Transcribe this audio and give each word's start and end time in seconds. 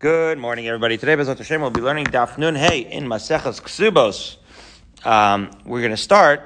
Good 0.00 0.38
morning, 0.38 0.68
everybody. 0.68 0.96
Today, 0.96 1.16
Bezat 1.16 1.38
Hashem, 1.38 1.60
we'll 1.60 1.70
be 1.70 1.80
learning 1.80 2.06
Daf 2.06 2.38
Nun 2.38 2.54
Hey 2.54 2.82
in 2.82 3.06
Maseches 3.06 3.60
Ksubos. 3.60 4.36
Um, 5.04 5.50
we're 5.64 5.80
going 5.80 5.90
to 5.90 5.96
start 5.96 6.40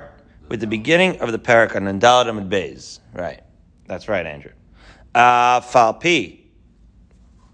with 0.49 0.61
the 0.61 0.67
beginning 0.67 1.21
of 1.21 1.33
the 1.33 1.39
parak 1.39 1.77
on 1.77 1.83
Nandalad 1.83 2.31
Amid 2.31 2.49
Beis. 2.49 3.01
Right. 3.13 3.43
That's 3.87 4.09
right, 4.09 4.25
Andrew. 4.25 4.53
Uh, 5.15 5.61
Falpi. 5.61 6.45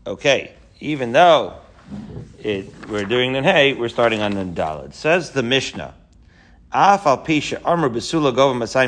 Okay. 0.07 0.53
Even 0.79 1.11
though 1.11 1.59
it, 2.39 2.73
we're 2.89 3.05
doing 3.05 3.33
Nun 3.33 3.43
Hey, 3.43 3.75
we're 3.75 3.89
starting 3.89 4.21
on 4.21 4.35
Nandalad. 4.35 4.95
Says 4.95 5.33
the 5.33 5.43
Mishnah. 5.43 5.97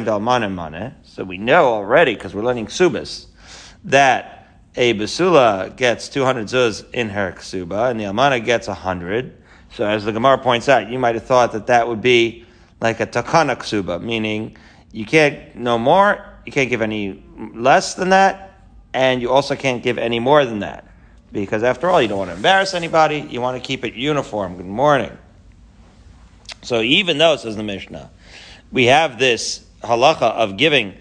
Dalmane 0.04 0.54
mane. 0.54 0.94
So 1.02 1.24
we 1.24 1.38
know 1.38 1.74
already, 1.74 2.14
because 2.14 2.36
we're 2.36 2.44
learning 2.44 2.66
Ksubas, 2.66 3.26
that 3.82 4.39
a 4.76 4.94
basula 4.94 5.74
gets 5.76 6.08
200 6.08 6.46
zuz 6.46 6.84
in 6.92 7.08
her 7.10 7.32
ksuba, 7.32 7.90
and 7.90 7.98
the 7.98 8.04
almana 8.04 8.44
gets 8.44 8.68
100. 8.68 9.36
So 9.74 9.86
as 9.86 10.04
the 10.04 10.12
Gemara 10.12 10.38
points 10.38 10.68
out, 10.68 10.90
you 10.90 10.98
might 10.98 11.14
have 11.14 11.24
thought 11.24 11.52
that 11.52 11.66
that 11.66 11.88
would 11.88 12.00
be 12.00 12.44
like 12.80 13.00
a 13.00 13.06
takana 13.06 13.56
ksuba, 13.56 14.00
meaning 14.00 14.56
you 14.92 15.04
can't 15.04 15.54
no 15.56 15.78
more, 15.78 16.24
you 16.46 16.52
can't 16.52 16.70
give 16.70 16.82
any 16.82 17.22
less 17.54 17.94
than 17.94 18.10
that, 18.10 18.62
and 18.92 19.20
you 19.20 19.30
also 19.30 19.54
can't 19.54 19.82
give 19.82 19.98
any 19.98 20.18
more 20.18 20.44
than 20.44 20.60
that. 20.60 20.86
Because 21.32 21.62
after 21.62 21.88
all, 21.88 22.02
you 22.02 22.08
don't 22.08 22.18
want 22.18 22.30
to 22.30 22.36
embarrass 22.36 22.74
anybody, 22.74 23.20
you 23.30 23.40
want 23.40 23.60
to 23.60 23.66
keep 23.66 23.84
it 23.84 23.94
uniform. 23.94 24.56
Good 24.56 24.66
morning. 24.66 25.16
So 26.62 26.80
even 26.80 27.18
though, 27.18 27.36
says 27.36 27.56
the 27.56 27.62
Mishnah, 27.62 28.10
we 28.72 28.86
have 28.86 29.18
this 29.18 29.64
halacha 29.82 30.22
of 30.22 30.56
giving 30.56 30.94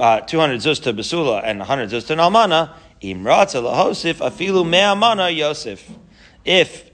uh, 0.00 0.20
200 0.20 0.60
zuz 0.60 0.82
to 0.82 0.92
basula 0.92 1.42
and 1.44 1.58
100 1.58 1.90
zuz 1.90 2.06
to 2.06 2.16
almana. 2.16 2.74
If 6.44 6.90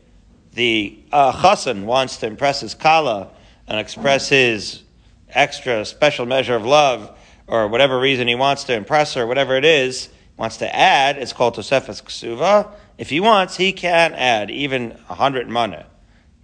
the 0.52 0.98
uh, 1.12 1.32
chassan 1.32 1.84
wants 1.84 2.16
to 2.18 2.26
impress 2.26 2.60
his 2.60 2.74
kala 2.74 3.28
and 3.66 3.78
express 3.78 4.28
his 4.28 4.82
extra 5.28 5.84
special 5.84 6.26
measure 6.26 6.56
of 6.56 6.64
love, 6.64 7.16
or 7.46 7.68
whatever 7.68 7.98
reason 7.98 8.28
he 8.28 8.34
wants 8.34 8.64
to 8.64 8.74
impress 8.74 9.14
her, 9.14 9.26
whatever 9.26 9.56
it 9.56 9.64
is, 9.64 10.08
wants 10.36 10.58
to 10.58 10.74
add, 10.74 11.18
it's 11.18 11.32
called 11.32 11.54
Tosefes 11.54 12.02
Ksuva. 12.02 12.70
If 12.96 13.10
he 13.10 13.20
wants, 13.20 13.56
he 13.56 13.72
can 13.72 14.14
add 14.14 14.50
even 14.50 14.98
a 15.08 15.14
hundred 15.14 15.48
mana, 15.48 15.86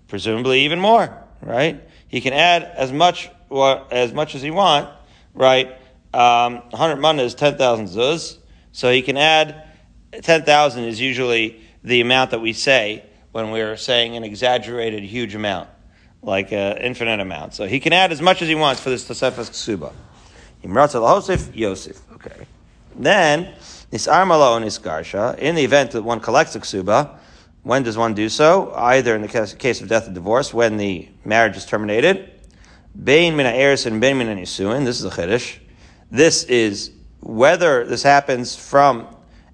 presumably 0.08 0.60
even 0.60 0.80
more, 0.80 1.16
right? 1.40 1.80
He 2.08 2.20
can 2.20 2.32
add 2.32 2.62
as 2.62 2.92
much 2.92 3.30
as 3.90 4.12
much 4.12 4.34
as 4.34 4.42
he 4.42 4.50
want, 4.50 4.88
right? 5.34 5.68
Um, 6.12 6.56
100 6.70 6.96
mana 6.96 7.22
is 7.22 7.34
10,000 7.34 7.86
zuz. 7.86 8.38
So 8.76 8.92
he 8.92 9.00
can 9.00 9.16
add 9.16 9.64
10,000 10.12 10.84
is 10.84 11.00
usually 11.00 11.62
the 11.82 12.02
amount 12.02 12.32
that 12.32 12.42
we 12.42 12.52
say 12.52 13.06
when 13.32 13.50
we're 13.50 13.78
saying 13.78 14.16
an 14.16 14.22
exaggerated 14.22 15.02
huge 15.02 15.34
amount, 15.34 15.70
like 16.20 16.52
an 16.52 16.76
infinite 16.76 17.18
amount. 17.18 17.54
So 17.54 17.66
he 17.66 17.80
can 17.80 17.94
add 17.94 18.12
as 18.12 18.20
much 18.20 18.42
as 18.42 18.48
he 18.48 18.54
wants 18.54 18.82
for 18.82 18.90
this 18.90 19.08
Tosefes 19.08 19.48
Ksuba. 19.48 19.94
Yosef, 20.62 21.56
Yosef. 21.56 22.12
Okay. 22.16 22.46
Then, 22.94 23.54
Nisar 23.90 24.26
Malo 24.26 24.60
Nisgarsha, 24.60 25.38
in 25.38 25.54
the 25.54 25.64
event 25.64 25.92
that 25.92 26.02
one 26.02 26.20
collects 26.20 26.54
a 26.54 26.60
Ksuba, 26.60 27.16
when 27.62 27.82
does 27.82 27.96
one 27.96 28.12
do 28.12 28.28
so? 28.28 28.74
Either 28.76 29.16
in 29.16 29.22
the 29.22 29.56
case 29.58 29.80
of 29.80 29.88
death 29.88 30.06
or 30.06 30.12
divorce, 30.12 30.52
when 30.52 30.76
the 30.76 31.08
marriage 31.24 31.56
is 31.56 31.64
terminated. 31.64 32.30
Bein 33.02 33.36
mina 33.36 33.52
eris 33.52 33.86
and 33.86 33.98
mina 34.00 34.36
nisuin. 34.36 34.84
This 34.84 34.98
is 34.98 35.06
a 35.06 35.10
chiddush. 35.10 35.60
This 36.10 36.44
is 36.44 36.92
whether 37.20 37.84
this 37.84 38.02
happens 38.02 38.56
from 38.56 39.06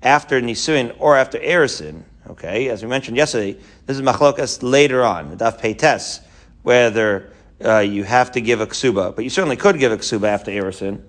after 0.03 0.41
Nisuin 0.41 0.95
or 0.99 1.17
after 1.17 1.39
Erisin, 1.39 2.03
okay, 2.29 2.69
as 2.69 2.83
we 2.83 2.89
mentioned 2.89 3.17
yesterday, 3.17 3.53
this 3.87 3.97
is 3.97 4.03
machlokas 4.03 4.63
later 4.63 5.05
on, 5.05 5.37
daf 5.39 5.61
peites, 5.61 6.21
whether 6.63 7.33
uh, 7.65 7.79
you 7.79 8.05
have 8.05 8.33
to 8.33 8.41
give 8.41 8.61
a 8.61 8.67
ksuba, 8.67 9.15
but 9.15 9.25
you 9.25 9.31
certainly 9.31 9.57
could 9.57 9.79
give 9.79 9.93
a 9.93 9.97
ksuba 9.97 10.29
after 10.29 10.51
Erisin, 10.51 11.03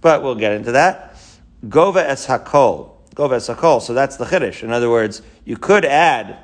but 0.00 0.22
we'll 0.22 0.34
get 0.34 0.52
into 0.52 0.72
that. 0.72 1.16
Gova 1.66 2.04
es 2.04 2.26
hakol, 2.26 2.92
gova 3.14 3.36
es 3.36 3.48
hakol, 3.48 3.80
so 3.82 3.94
that's 3.94 4.16
the 4.16 4.24
chiddush. 4.24 4.62
In 4.62 4.70
other 4.70 4.90
words, 4.90 5.22
you 5.44 5.56
could 5.56 5.84
add 5.84 6.38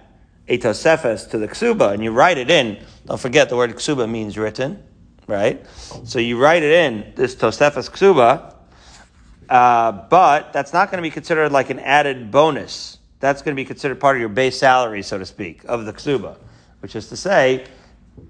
a 0.49 0.59
tosefes 0.59 1.31
to 1.31 1.39
the 1.39 1.49
ksuba 1.49 1.93
and 1.93 2.03
you 2.03 2.11
write 2.11 2.39
it 2.39 2.51
in. 2.51 2.79
Don't 3.07 3.21
forget 3.21 3.49
the 3.49 3.57
word 3.57 3.71
ksuba 3.75 4.09
means 4.09 4.37
written, 4.37 4.83
right? 5.27 5.65
So 6.05 6.19
you 6.19 6.39
write 6.39 6.63
it 6.63 6.73
in, 6.73 7.13
this 7.15 7.35
tosefes 7.35 7.91
ksuba, 7.91 8.54
uh, 9.49 9.93
but 9.93 10.53
that's 10.53 10.73
not 10.73 10.91
going 10.91 10.99
to 10.99 11.03
be 11.03 11.11
considered 11.11 11.53
like 11.53 11.71
an 11.71 11.79
added 11.79 12.31
bonus. 12.31 12.99
That's 13.21 13.43
going 13.43 13.55
to 13.55 13.61
be 13.61 13.65
considered 13.65 14.01
part 14.01 14.17
of 14.17 14.21
your 14.21 14.29
base 14.29 14.59
salary, 14.59 15.03
so 15.03 15.19
to 15.19 15.27
speak, 15.27 15.63
of 15.65 15.87
the 15.87 15.93
ksuba, 15.93 16.37
which 16.81 16.95
is 16.97 17.09
to 17.09 17.17
say, 17.17 17.67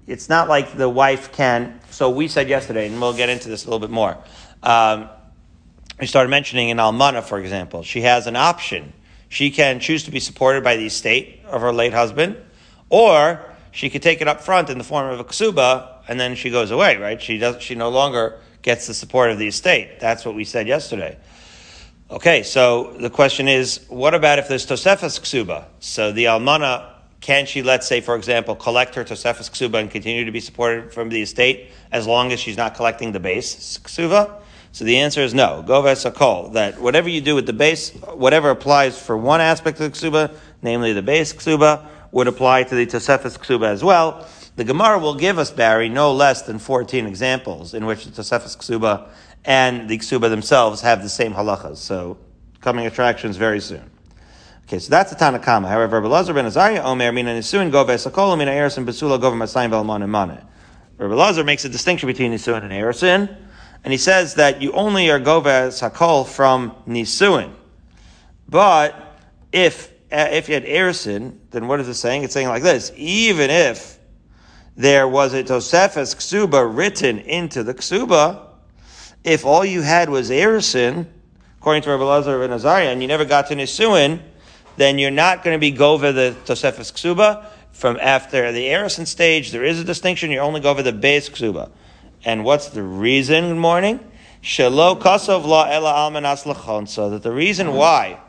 it's 0.07 0.29
not 0.29 0.47
like 0.47 0.77
the 0.77 0.89
wife 0.89 1.31
can. 1.31 1.79
So 1.89 2.09
we 2.09 2.27
said 2.27 2.49
yesterday, 2.49 2.87
and 2.87 2.99
we'll 2.99 3.15
get 3.15 3.29
into 3.29 3.49
this 3.49 3.65
a 3.65 3.67
little 3.67 3.79
bit 3.79 3.91
more. 3.91 4.17
Um, 4.63 5.09
we 5.99 6.07
started 6.07 6.29
mentioning 6.29 6.69
in 6.69 6.77
Almana, 6.77 7.23
for 7.23 7.39
example, 7.39 7.83
she 7.83 8.01
has 8.01 8.27
an 8.27 8.35
option. 8.35 8.93
She 9.29 9.51
can 9.51 9.79
choose 9.79 10.03
to 10.03 10.11
be 10.11 10.19
supported 10.19 10.63
by 10.63 10.75
the 10.75 10.85
estate 10.85 11.41
of 11.45 11.61
her 11.61 11.71
late 11.71 11.93
husband, 11.93 12.37
or 12.89 13.41
she 13.71 13.89
could 13.89 14.01
take 14.01 14.21
it 14.21 14.27
up 14.27 14.41
front 14.41 14.69
in 14.69 14.77
the 14.77 14.83
form 14.83 15.09
of 15.09 15.19
a 15.19 15.23
ksuba, 15.23 16.01
and 16.07 16.19
then 16.19 16.35
she 16.35 16.49
goes 16.49 16.71
away. 16.71 16.97
Right? 16.97 17.21
She 17.21 17.37
does. 17.37 17.61
She 17.61 17.75
no 17.75 17.89
longer 17.89 18.39
gets 18.65 18.87
the 18.87 18.95
support 18.95 19.29
of 19.29 19.37
the 19.37 19.47
estate. 19.47 19.99
That's 19.99 20.25
what 20.25 20.33
we 20.33 20.43
said 20.43 20.67
yesterday. 20.67 21.15
Okay, 22.09 22.41
so 22.41 22.95
the 22.99 23.11
question 23.11 23.47
is, 23.47 23.85
what 23.89 24.15
about 24.15 24.39
if 24.39 24.47
there's 24.47 24.65
Tosefas 24.65 25.19
Ksuba? 25.19 25.65
So 25.79 26.11
the 26.11 26.25
Almana, 26.25 26.89
can 27.21 27.45
she, 27.45 27.61
let's 27.61 27.85
say, 27.85 28.01
for 28.01 28.15
example, 28.15 28.55
collect 28.55 28.95
her 28.95 29.03
Tosefas 29.03 29.51
Ksuba 29.51 29.79
and 29.79 29.91
continue 29.91 30.25
to 30.25 30.31
be 30.31 30.39
supported 30.39 30.91
from 30.91 31.09
the 31.09 31.21
estate 31.21 31.69
as 31.91 32.07
long 32.07 32.31
as 32.31 32.39
she's 32.39 32.57
not 32.57 32.73
collecting 32.73 33.11
the 33.11 33.19
base 33.19 33.77
Ksuba? 33.83 34.41
So 34.71 34.83
the 34.83 34.97
answer 34.97 35.21
is 35.21 35.35
no. 35.35 35.63
Goves 35.65 36.03
Akol. 36.03 36.53
That 36.53 36.81
whatever 36.81 37.07
you 37.07 37.21
do 37.21 37.35
with 37.35 37.45
the 37.45 37.53
base, 37.53 37.91
whatever 38.15 38.49
applies 38.49 38.99
for 38.99 39.15
one 39.15 39.41
aspect 39.41 39.79
of 39.79 39.91
the 39.91 39.97
Ksuba, 39.97 40.35
namely 40.63 40.91
the 40.91 41.03
base 41.03 41.33
Ksuba, 41.33 41.85
would 42.11 42.27
apply 42.27 42.63
to 42.63 42.73
the 42.73 42.87
Tosefas 42.87 43.37
Ksuba 43.37 43.67
as 43.67 43.83
well. 43.83 44.27
The 44.55 44.63
Gemara 44.63 44.99
will 44.99 45.15
give 45.15 45.37
us, 45.37 45.51
Barry, 45.51 45.89
no 45.89 46.13
less 46.13 46.43
than 46.43 46.59
14 46.59 47.05
examples 47.05 47.73
in 47.73 47.85
which 47.85 48.05
the 48.05 48.11
Tosefes 48.11 48.55
Ksuba 48.55 49.09
and 49.43 49.89
the 49.89 49.97
Ksuba 49.97 50.29
themselves 50.29 50.81
have 50.81 51.03
the 51.03 51.09
same 51.09 51.33
halachas. 51.33 51.77
So, 51.77 52.17
coming 52.61 52.85
attractions 52.85 53.35
very 53.35 53.59
soon. 53.59 53.91
Okay, 54.63 54.79
so 54.79 54.89
that's 54.89 55.11
the 55.11 55.17
Tanakama. 55.17 55.67
However, 55.67 55.99
Rabbi 55.99 56.07
Lazar 56.07 56.33
ben 56.33 56.45
Azariah 56.45 56.81
Omer 56.83 57.11
mina 57.11 57.37
nisuin 57.37 57.71
gove 57.71 57.89
sakol 57.89 58.35
mina 58.37 58.49
erisin 58.49 58.85
besula 58.85 59.21
gove 59.21 59.33
masayim 59.33 59.69
velman 59.69 60.03
emane. 60.03 60.43
Rabbi 60.97 61.13
Lazar 61.13 61.43
makes 61.43 61.65
a 61.65 61.69
distinction 61.69 62.07
between 62.07 62.31
nisuin 62.31 62.63
and 62.63 62.71
erisin, 62.71 63.37
and 63.83 63.91
he 63.91 63.97
says 63.97 64.35
that 64.35 64.61
you 64.61 64.71
only 64.71 65.11
are 65.11 65.19
gove 65.19 65.43
sakol 65.43 66.25
from 66.25 66.71
nisuin. 66.87 67.51
But 68.49 69.19
if 69.51 69.93
eh, 70.09 70.37
if 70.37 70.47
you 70.47 70.55
had 70.55 70.65
erisin, 70.65 71.37
then 71.51 71.67
what 71.67 71.79
is 71.79 71.87
it 71.87 71.93
saying? 71.93 72.23
It's 72.23 72.33
saying 72.33 72.47
like 72.47 72.63
this: 72.63 72.91
even 72.95 73.51
if 73.51 73.94
there 74.75 75.07
was 75.07 75.33
a 75.33 75.43
Tosefes 75.43 76.15
Ksuba 76.15 76.75
written 76.75 77.19
into 77.19 77.63
the 77.63 77.73
Ksuba, 77.73 78.41
if 79.23 79.45
all 79.45 79.65
you 79.65 79.81
had 79.81 80.09
was 80.09 80.29
Erisin, 80.29 81.07
according 81.59 81.81
to 81.83 81.89
Rabbi 81.89 82.03
Lazar 82.03 82.43
and 82.43 82.53
Azariah, 82.53 82.89
and 82.89 83.01
you 83.01 83.07
never 83.07 83.25
got 83.25 83.47
to 83.47 83.55
Nisuin, 83.55 84.21
then 84.77 84.99
you're 84.99 85.11
not 85.11 85.43
going 85.43 85.55
to 85.55 85.59
be 85.59 85.75
Gova 85.75 86.13
the 86.13 86.35
Tosefes 86.45 86.91
Ksuba. 86.91 87.45
From 87.71 87.97
after 88.01 88.51
the 88.51 88.65
Erison 88.65 89.07
stage, 89.07 89.51
there 89.51 89.63
is 89.63 89.79
a 89.79 89.83
distinction. 89.83 90.31
You 90.31 90.39
only 90.39 90.59
go 90.59 90.69
over 90.69 90.83
the 90.83 90.93
base 90.93 91.29
Ksuba. 91.29 91.71
And 92.23 92.43
what's 92.43 92.69
the 92.69 92.83
reason, 92.83 93.57
morning? 93.57 93.99
Shelo 94.43 94.99
Kosov 94.99 95.45
La 95.45 95.69
Ela 95.69 95.91
Almanas 95.93 96.43
Lachon. 96.43 96.87
So 96.87 97.09
that 97.09 97.23
the 97.23 97.31
reason 97.31 97.73
why 97.73 98.19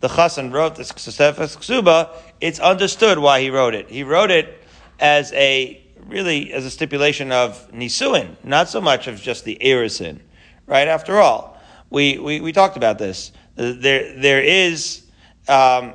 the 0.00 0.08
Chassan 0.08 0.52
wrote 0.52 0.76
this 0.76 0.92
Tosefes 0.92 1.56
Ksuba, 1.56 2.10
it's 2.40 2.60
understood 2.60 3.18
why 3.18 3.40
he 3.40 3.50
wrote 3.50 3.74
it. 3.74 3.88
He 3.90 4.02
wrote 4.02 4.30
it 4.30 4.63
as 5.04 5.34
a 5.34 5.78
really 6.06 6.50
as 6.54 6.64
a 6.64 6.70
stipulation 6.70 7.30
of 7.30 7.70
nisuin, 7.72 8.42
not 8.42 8.70
so 8.70 8.80
much 8.80 9.06
of 9.06 9.20
just 9.20 9.44
the 9.44 9.58
erisin, 9.60 10.18
right? 10.66 10.88
After 10.88 11.20
all, 11.20 11.60
we, 11.90 12.16
we, 12.16 12.40
we 12.40 12.52
talked 12.52 12.78
about 12.78 12.98
this. 12.98 13.30
There 13.54 14.18
there 14.18 14.40
is 14.40 15.02
um, 15.46 15.92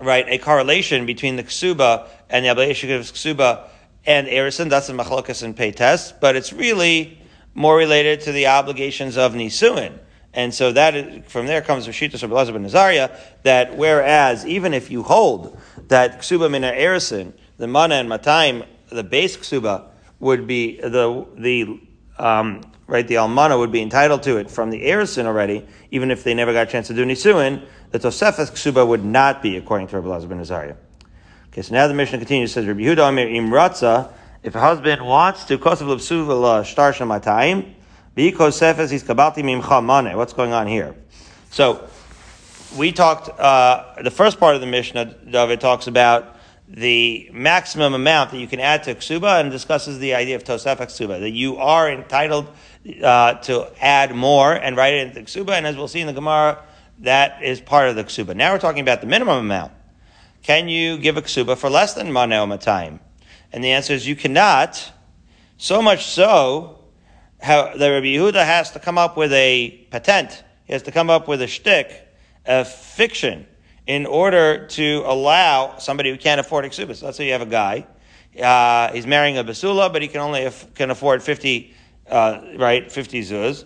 right 0.00 0.24
a 0.26 0.38
correlation 0.38 1.04
between 1.04 1.36
the 1.36 1.44
ksuba 1.44 2.08
and 2.30 2.46
the 2.46 2.48
obligation 2.48 2.90
of 2.92 3.02
ksuba 3.02 3.68
and 4.06 4.26
erisin. 4.26 4.70
That's 4.70 4.86
the 4.86 4.94
machlokas 4.94 5.42
and 5.42 5.54
peites, 5.54 6.18
but 6.18 6.34
it's 6.34 6.50
really 6.50 7.18
more 7.52 7.76
related 7.76 8.22
to 8.22 8.32
the 8.32 8.46
obligations 8.46 9.18
of 9.18 9.34
nisuin. 9.34 9.98
And 10.32 10.54
so 10.54 10.72
that 10.72 10.94
is, 10.94 11.30
from 11.30 11.46
there 11.46 11.60
comes 11.60 11.86
Rashitas 11.86 12.22
of 12.22 12.30
Elazar 12.30 12.54
ben 12.54 12.64
Azariah, 12.64 13.10
that 13.42 13.76
whereas 13.76 14.46
even 14.46 14.72
if 14.72 14.90
you 14.90 15.02
hold 15.02 15.60
that 15.88 16.20
ksuba 16.20 16.50
mina 16.50 16.72
erisin 16.72 17.34
the 17.58 17.66
mana 17.66 17.96
and 17.96 18.08
matayim, 18.08 18.66
the 18.90 19.04
base 19.04 19.36
ksuba 19.36 19.86
would 20.20 20.46
be 20.46 20.80
the 20.80 21.26
the 21.36 21.80
um, 22.18 22.60
right 22.86 23.06
the 23.08 23.14
almana 23.14 23.58
would 23.58 23.72
be 23.72 23.80
entitled 23.80 24.22
to 24.22 24.36
it 24.36 24.50
from 24.50 24.70
the 24.70 24.84
erisin 24.84 25.24
already, 25.24 25.66
even 25.90 26.10
if 26.10 26.24
they 26.24 26.34
never 26.34 26.52
got 26.52 26.68
a 26.68 26.70
chance 26.70 26.88
to 26.88 26.94
do 26.94 27.04
nisuin. 27.04 27.62
the 27.90 27.98
Tosefes 27.98 28.50
Ksuba 28.50 28.86
would 28.86 29.04
not 29.04 29.42
be 29.42 29.56
according 29.56 29.86
to 29.88 29.96
Rabbi 29.96 30.08
Lazar 30.08 30.28
ben 30.28 30.40
Azariah. 30.40 30.76
Okay, 31.48 31.62
so 31.62 31.74
now 31.74 31.86
the 31.86 31.94
mission 31.94 32.18
continues. 32.18 32.52
Says, 32.52 32.66
Rabbi 32.66 32.80
Yehuda 32.80 33.08
Amir 33.08 33.28
Imratza, 33.28 34.10
if 34.42 34.54
a 34.54 34.60
husband 34.60 35.04
wants 35.04 35.44
to 35.44 35.58
kosev 35.58 35.86
l'psuva 35.86 36.64
shtar 36.64 36.92
shamatayim, 36.92 37.74
bi 38.14 38.30
kosefes 38.30 38.90
he's 38.90 39.04
kabalti 39.04 39.42
mimcha. 39.42 40.16
What's 40.16 40.32
going 40.32 40.52
on 40.52 40.66
here? 40.66 40.94
So, 41.50 41.88
we 42.76 42.92
talked, 42.92 43.28
uh, 43.38 44.02
the 44.02 44.10
first 44.10 44.40
part 44.40 44.54
of 44.54 44.62
the 44.62 44.66
Mishnah, 44.66 45.04
David 45.30 45.60
talks 45.60 45.86
about 45.86 46.31
the 46.74 47.28
maximum 47.34 47.92
amount 47.92 48.30
that 48.30 48.38
you 48.38 48.46
can 48.46 48.58
add 48.58 48.82
to 48.84 48.94
ksuba 48.94 49.40
and 49.40 49.50
discusses 49.50 49.98
the 49.98 50.14
idea 50.14 50.36
of 50.36 50.42
tosef 50.42 50.78
ksuba, 50.78 51.20
that 51.20 51.30
you 51.30 51.58
are 51.58 51.90
entitled 51.90 52.48
uh, 53.02 53.34
to 53.34 53.70
add 53.78 54.14
more 54.14 54.54
and 54.54 54.76
write 54.76 54.94
it 54.94 55.06
into 55.06 55.20
ksuba, 55.20 55.50
and 55.50 55.66
as 55.66 55.76
we'll 55.76 55.86
see 55.86 56.00
in 56.00 56.06
the 56.06 56.14
Gemara, 56.14 56.62
that 57.00 57.42
is 57.42 57.60
part 57.60 57.88
of 57.88 57.96
the 57.96 58.04
ksuba. 58.04 58.34
Now 58.34 58.52
we're 58.52 58.58
talking 58.58 58.80
about 58.80 59.02
the 59.02 59.06
minimum 59.06 59.38
amount. 59.38 59.72
Can 60.42 60.68
you 60.68 60.96
give 60.96 61.18
a 61.18 61.22
ksuba 61.22 61.58
for 61.58 61.68
less 61.68 61.92
than 61.92 62.08
maneo 62.08 62.46
matayim? 62.46 63.00
And 63.52 63.62
the 63.62 63.72
answer 63.72 63.92
is 63.92 64.08
you 64.08 64.16
cannot. 64.16 64.92
So 65.58 65.82
much 65.82 66.06
so, 66.06 66.80
how 67.40 67.76
the 67.76 67.90
Rabbi 67.90 68.06
Yehuda 68.06 68.44
has 68.44 68.70
to 68.70 68.78
come 68.78 68.96
up 68.96 69.16
with 69.16 69.32
a 69.32 69.86
patent. 69.90 70.42
He 70.64 70.72
has 70.72 70.82
to 70.84 70.92
come 70.92 71.10
up 71.10 71.28
with 71.28 71.42
a 71.42 71.46
shtick, 71.46 72.08
a 72.46 72.64
fiction, 72.64 73.46
in 73.86 74.06
order 74.06 74.66
to 74.66 75.02
allow 75.06 75.78
somebody 75.78 76.10
who 76.10 76.16
can't 76.16 76.40
afford. 76.40 76.72
So 76.72 76.84
let's 76.84 77.16
say 77.16 77.26
you 77.26 77.32
have 77.32 77.42
a 77.42 77.46
guy, 77.46 77.86
uh, 78.40 78.92
he's 78.92 79.06
marrying 79.06 79.38
a 79.38 79.44
basula, 79.44 79.92
but 79.92 80.02
he 80.02 80.08
can 80.08 80.20
only 80.20 80.44
af- 80.44 80.74
can 80.74 80.90
afford 80.90 81.22
fifty, 81.22 81.74
uh, 82.08 82.40
right, 82.56 82.90
fifty 82.90 83.22
zuz. 83.22 83.64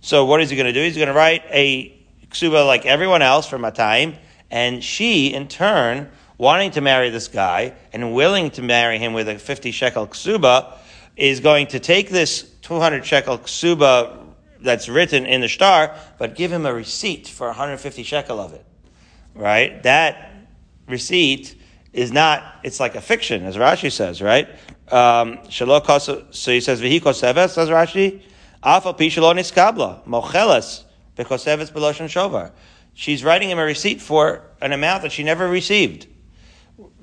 So 0.00 0.24
what 0.24 0.40
is 0.40 0.50
he 0.50 0.56
going 0.56 0.66
to 0.66 0.72
do? 0.72 0.80
He's 0.80 0.96
going 0.96 1.08
to 1.08 1.14
write 1.14 1.42
a 1.50 1.94
ksuba 2.30 2.66
like 2.66 2.86
everyone 2.86 3.22
else 3.22 3.46
for 3.48 3.58
matayim 3.58 4.16
and 4.50 4.82
she, 4.82 5.32
in 5.32 5.48
turn, 5.48 6.10
wanting 6.38 6.70
to 6.72 6.80
marry 6.80 7.10
this 7.10 7.28
guy 7.28 7.74
and 7.92 8.14
willing 8.14 8.50
to 8.52 8.62
marry 8.62 8.98
him 8.98 9.12
with 9.12 9.28
a 9.28 9.38
50 9.38 9.70
shekel 9.70 10.06
ksuba, 10.06 10.74
is 11.16 11.40
going 11.40 11.66
to 11.68 11.80
take 11.80 12.10
this 12.10 12.42
200 12.62 13.04
shekel 13.04 13.38
ksuba 13.38 14.24
that's 14.60 14.88
written 14.88 15.26
in 15.26 15.40
the 15.40 15.48
star, 15.48 15.94
but 16.18 16.34
give 16.34 16.52
him 16.52 16.64
a 16.64 16.72
receipt 16.72 17.28
for 17.28 17.48
150 17.48 18.02
shekel 18.02 18.40
of 18.40 18.52
it. 18.54 18.64
Right? 19.38 19.82
That 19.84 20.32
receipt 20.86 21.54
is 21.92 22.12
not, 22.12 22.56
it's 22.64 22.80
like 22.80 22.94
a 22.94 23.00
fiction, 23.00 23.44
as 23.44 23.56
Rashi 23.56 23.90
says, 23.90 24.20
right? 24.20 24.48
Um, 24.92 25.38
so 25.48 25.64
he 26.52 26.60
says, 26.60 26.80
Vihiko 26.82 27.14
seves, 27.14 27.50
says 27.50 27.68
Rashi, 27.68 28.22
Afa 28.62 28.92
pishalonis 28.92 29.52
kabla, 29.52 30.04
mocheles, 30.04 30.84
because 31.14 31.44
beloshan 31.44 32.06
shovar 32.06 32.52
she's 32.98 33.22
writing 33.22 33.48
him 33.48 33.60
a 33.60 33.64
receipt 33.64 34.02
for 34.02 34.42
an 34.60 34.72
amount 34.72 35.02
that 35.02 35.12
she 35.12 35.22
never 35.22 35.46
received. 35.48 36.08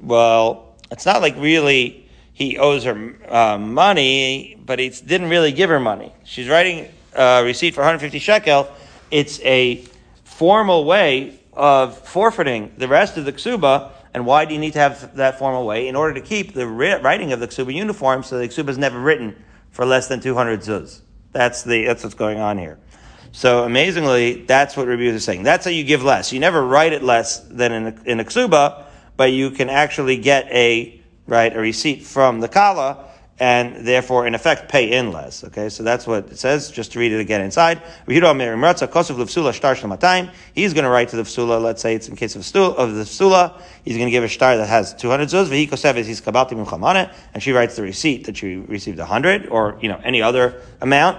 Well, 0.02 0.76
it's 0.92 1.06
not 1.06 1.22
like 1.22 1.38
really 1.38 2.10
he 2.34 2.58
owes 2.58 2.84
her 2.84 3.16
uh, 3.30 3.58
money, 3.58 4.60
but 4.66 4.78
he 4.78 4.90
didn't 4.90 5.30
really 5.30 5.54
give 5.54 5.70
her 5.70 5.80
money. 5.80 6.12
She's 6.26 6.50
writing 6.50 6.90
a 7.14 7.44
receipt 7.46 7.74
for 7.74 7.80
150 7.80 8.20
shekel. 8.20 8.68
It's 9.10 9.40
a 9.40 9.86
formal 10.26 10.84
way 10.84 11.40
of 11.56 11.98
forfeiting 11.98 12.74
the 12.78 12.88
rest 12.88 13.18
of 13.18 13.26
the 13.26 13.34
ksuba. 13.34 13.92
And 14.14 14.26
why 14.26 14.46
do 14.46 14.54
you 14.54 14.60
need 14.60 14.74
to 14.74 14.80
have 14.80 15.16
that 15.16 15.40
formal 15.40 15.66
way? 15.66 15.88
In 15.88 15.96
order 15.96 16.14
to 16.14 16.22
keep 16.22 16.54
the 16.54 16.68
writing 16.68 17.34
of 17.34 17.40
the 17.40 17.48
ksuba 17.48 17.74
uniform 17.74 18.24
so 18.24 18.38
the 18.38 18.48
ksuba 18.48 18.70
is 18.70 18.78
never 18.78 19.00
written 19.00 19.36
for 19.72 19.86
less 19.86 20.08
than 20.08 20.20
200 20.20 20.62
zuz. 20.62 21.02
That's 21.32 21.64
the, 21.64 21.86
that's 21.86 22.04
what's 22.04 22.16
going 22.16 22.40
on 22.40 22.58
here. 22.58 22.80
So 23.32 23.66
amazingly, 23.66 24.46
that's 24.46 24.78
what 24.78 24.88
Rabbi 24.88 25.04
is 25.04 25.26
saying. 25.26 25.44
That's 25.44 25.66
how 25.66 25.72
you 25.72 25.84
give 25.84 26.04
less. 26.04 26.32
You 26.32 26.40
never 26.40 26.66
write 26.66 26.94
it 26.94 27.04
less 27.04 27.40
than 27.40 27.74
in 27.74 27.88
a, 27.88 28.04
in 28.06 28.20
a 28.22 28.24
ksuba, 28.24 28.86
but 29.18 29.34
you 29.34 29.52
can 29.52 29.70
actually 29.70 30.18
get 30.18 30.46
a 30.52 31.02
right 31.28 31.56
a 31.56 31.60
receipt 31.60 32.04
from 32.04 32.40
the 32.40 32.48
kala 32.48 33.10
and 33.40 33.86
therefore 33.86 34.26
in 34.26 34.34
effect 34.34 34.70
pay 34.70 34.94
in 34.94 35.12
less. 35.12 35.44
Okay, 35.44 35.68
so 35.68 35.84
that's 35.84 36.08
what 36.08 36.32
it 36.32 36.38
says. 36.38 36.72
Just 36.72 36.94
to 36.94 37.00
read 37.00 37.12
it 37.12 37.20
again 37.20 37.42
inside. 37.42 37.82
He's 38.08 38.22
going 38.22 38.38
to 38.38 38.46
write 38.56 38.78
to 41.10 41.16
the 41.18 41.24
vsula. 41.24 41.62
Let's 41.62 41.82
say 41.82 41.96
it's 41.96 42.08
in 42.08 42.16
case 42.16 42.36
of, 42.36 42.42
of 42.56 42.94
the 42.96 43.04
vsula. 43.04 43.62
He's 43.84 43.98
going 43.98 44.08
to 44.08 44.12
give 44.12 44.24
a 44.24 44.30
star 44.30 44.56
that 44.56 44.70
has 44.70 44.94
200 44.94 45.28
zuz. 45.28 47.10
And 47.34 47.44
she 47.44 47.52
writes 47.52 47.76
the 47.76 47.82
receipt 47.82 48.26
that 48.26 48.38
she 48.38 48.56
received 48.56 49.00
100 49.00 49.48
or, 49.48 49.78
you 49.82 49.90
know, 49.90 50.00
any 50.04 50.22
other 50.22 50.62
amount, 50.80 51.18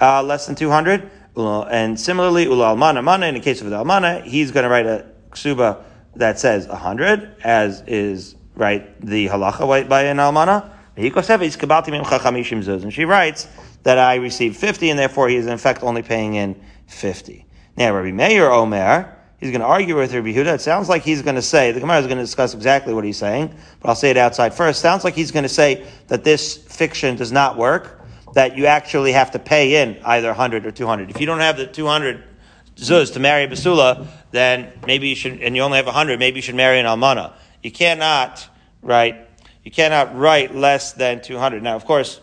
uh, 0.00 0.22
less 0.22 0.46
than 0.46 0.54
200. 0.54 1.10
And 1.34 1.98
similarly, 1.98 2.44
ula 2.44 2.74
almana 2.74 3.02
mana, 3.02 3.26
in 3.26 3.34
the 3.34 3.40
case 3.40 3.62
of 3.62 3.70
the 3.70 3.76
almana, 3.76 4.22
he's 4.22 4.50
going 4.50 4.64
to 4.64 4.70
write 4.70 4.86
a 4.86 5.06
ksuba 5.30 5.82
that 6.16 6.38
says 6.38 6.66
100, 6.66 7.36
as 7.42 7.82
is, 7.86 8.34
right, 8.54 9.00
the 9.00 9.28
halacha 9.28 9.88
by 9.88 10.02
an 10.02 10.18
almana. 10.18 10.72
And 10.98 12.92
she 12.92 13.04
writes 13.04 13.46
that 13.84 13.98
I 13.98 14.16
received 14.16 14.56
50, 14.56 14.90
and 14.90 14.98
therefore 14.98 15.28
he 15.28 15.36
is 15.36 15.46
in 15.46 15.58
fact 15.58 15.84
only 15.84 16.02
paying 16.02 16.34
in 16.34 16.60
50. 16.88 17.46
Now, 17.76 17.94
Rabbi 17.94 18.10
Meir 18.10 18.50
Omer, 18.50 19.16
he's 19.38 19.50
going 19.50 19.60
to 19.60 19.66
argue 19.66 19.96
with 19.96 20.12
Rabbi 20.12 20.32
Huda. 20.32 20.54
It 20.54 20.60
sounds 20.60 20.88
like 20.88 21.02
he's 21.02 21.22
going 21.22 21.36
to 21.36 21.42
say, 21.42 21.70
the 21.70 21.78
Gemara 21.78 22.00
is 22.00 22.06
going 22.06 22.18
to 22.18 22.24
discuss 22.24 22.52
exactly 22.52 22.94
what 22.94 23.04
he's 23.04 23.16
saying, 23.16 23.54
but 23.80 23.88
I'll 23.88 23.94
say 23.94 24.10
it 24.10 24.16
outside 24.16 24.52
first. 24.52 24.80
Sounds 24.80 25.04
like 25.04 25.14
he's 25.14 25.30
going 25.30 25.44
to 25.44 25.48
say 25.48 25.86
that 26.08 26.24
this 26.24 26.56
fiction 26.56 27.14
does 27.14 27.30
not 27.30 27.56
work, 27.56 28.00
that 28.34 28.56
you 28.56 28.66
actually 28.66 29.12
have 29.12 29.30
to 29.30 29.38
pay 29.38 29.80
in 29.82 30.00
either 30.04 30.28
100 30.28 30.66
or 30.66 30.72
200. 30.72 31.10
If 31.10 31.20
you 31.20 31.26
don't 31.26 31.38
have 31.38 31.56
the 31.56 31.68
200 31.68 32.24
zuz 32.74 33.12
to 33.12 33.20
marry 33.20 33.46
basula, 33.46 34.08
then 34.32 34.72
maybe 34.84 35.08
you 35.08 35.14
should, 35.14 35.40
and 35.40 35.54
you 35.54 35.62
only 35.62 35.76
have 35.76 35.86
100, 35.86 36.18
maybe 36.18 36.38
you 36.38 36.42
should 36.42 36.56
marry 36.56 36.80
an 36.80 36.86
almana. 36.86 37.34
You 37.62 37.70
cannot, 37.70 38.48
right? 38.82 39.27
You 39.64 39.70
cannot 39.70 40.16
write 40.16 40.54
less 40.54 40.92
than 40.92 41.20
200. 41.20 41.62
Now, 41.62 41.76
of 41.76 41.84
course, 41.84 42.20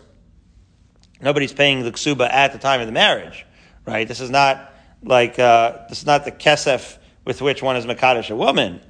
nobody's 1.20 1.52
paying 1.52 1.82
the 1.82 1.92
ksuba 1.92 2.30
at 2.30 2.52
the 2.52 2.58
time 2.58 2.80
of 2.80 2.86
the 2.86 2.92
marriage, 2.92 3.46
right? 3.86 4.06
This 4.06 4.20
is 4.20 4.30
not 4.30 4.72
like, 5.02 5.38
uh, 5.38 5.78
this 5.88 5.98
is 5.98 6.06
not 6.06 6.24
the 6.24 6.32
kesef 6.32 6.98
with 7.24 7.42
which 7.42 7.62
one 7.62 7.76
is 7.76 7.86
Makadish 7.86 8.30
a 8.30 8.36
woman, 8.36 8.80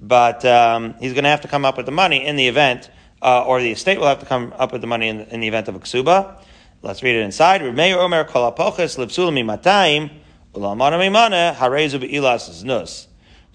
but 0.00 0.44
um, 0.44 0.94
he's 1.00 1.12
going 1.12 1.24
to 1.24 1.30
have 1.30 1.42
to 1.42 1.48
come 1.48 1.64
up 1.64 1.76
with 1.76 1.86
the 1.86 1.92
money 1.92 2.24
in 2.24 2.36
the 2.36 2.48
event, 2.48 2.90
uh, 3.22 3.44
or 3.44 3.60
the 3.60 3.70
estate 3.70 3.98
will 3.98 4.08
have 4.08 4.20
to 4.20 4.26
come 4.26 4.52
up 4.56 4.72
with 4.72 4.80
the 4.80 4.86
money 4.86 5.08
in, 5.08 5.20
in 5.20 5.40
the 5.40 5.48
event 5.48 5.68
of 5.68 5.76
a 5.76 5.78
ksuba. 5.78 6.42
Let's 6.82 7.02
read 7.02 7.14
it 7.14 7.22
inside. 7.22 7.60
So 7.60 7.72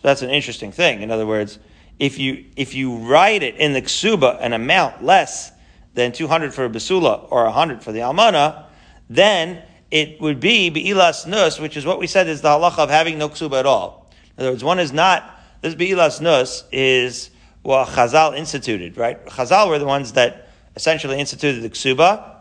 that's 0.02 0.22
an 0.22 0.30
interesting 0.30 0.72
thing. 0.72 1.02
In 1.02 1.12
other 1.12 1.26
words, 1.26 1.60
if 2.00 2.20
you 2.20 2.46
if 2.56 2.76
you 2.76 2.98
write 2.98 3.44
it 3.44 3.56
in 3.56 3.74
the 3.74 3.82
ksuba 3.82 4.38
an 4.42 4.54
amount 4.54 5.04
less 5.04 5.52
than 5.94 6.12
200 6.12 6.54
for 6.54 6.66
a 6.66 6.70
basula 6.70 7.28
or 7.32 7.46
100 7.46 7.84
for 7.84 7.92
the 7.92 8.00
almana, 8.00 8.66
then 9.10 9.64
it 9.90 10.22
would 10.22 10.40
be 10.40 10.70
be'ilas 10.70 11.26
nus, 11.26 11.60
which 11.60 11.76
is 11.76 11.86
what 11.86 11.98
we 12.00 12.06
said 12.06 12.28
is 12.28 12.42
the 12.42 12.50
halacha 12.50 12.80
of 12.80 12.90
having 12.90 13.18
no 13.18 13.30
ksuba 13.30 13.60
at 13.60 13.66
all. 13.66 14.10
In 14.38 14.44
other 14.44 14.52
words, 14.52 14.64
one 14.64 14.80
is 14.80 14.94
not 14.94 15.40
this 15.62 15.76
be'ilas 15.76 16.22
nus 16.22 16.64
is 16.72 17.32
what 17.64 17.88
Chazal 17.90 18.38
instituted, 18.38 18.96
right? 18.96 19.26
Chazal 19.26 19.70
were 19.70 19.80
the 19.80 19.86
ones 19.86 20.14
that 20.14 20.50
essentially 20.76 21.20
instituted 21.20 21.62
the 21.62 21.70
ksuba, 21.70 22.36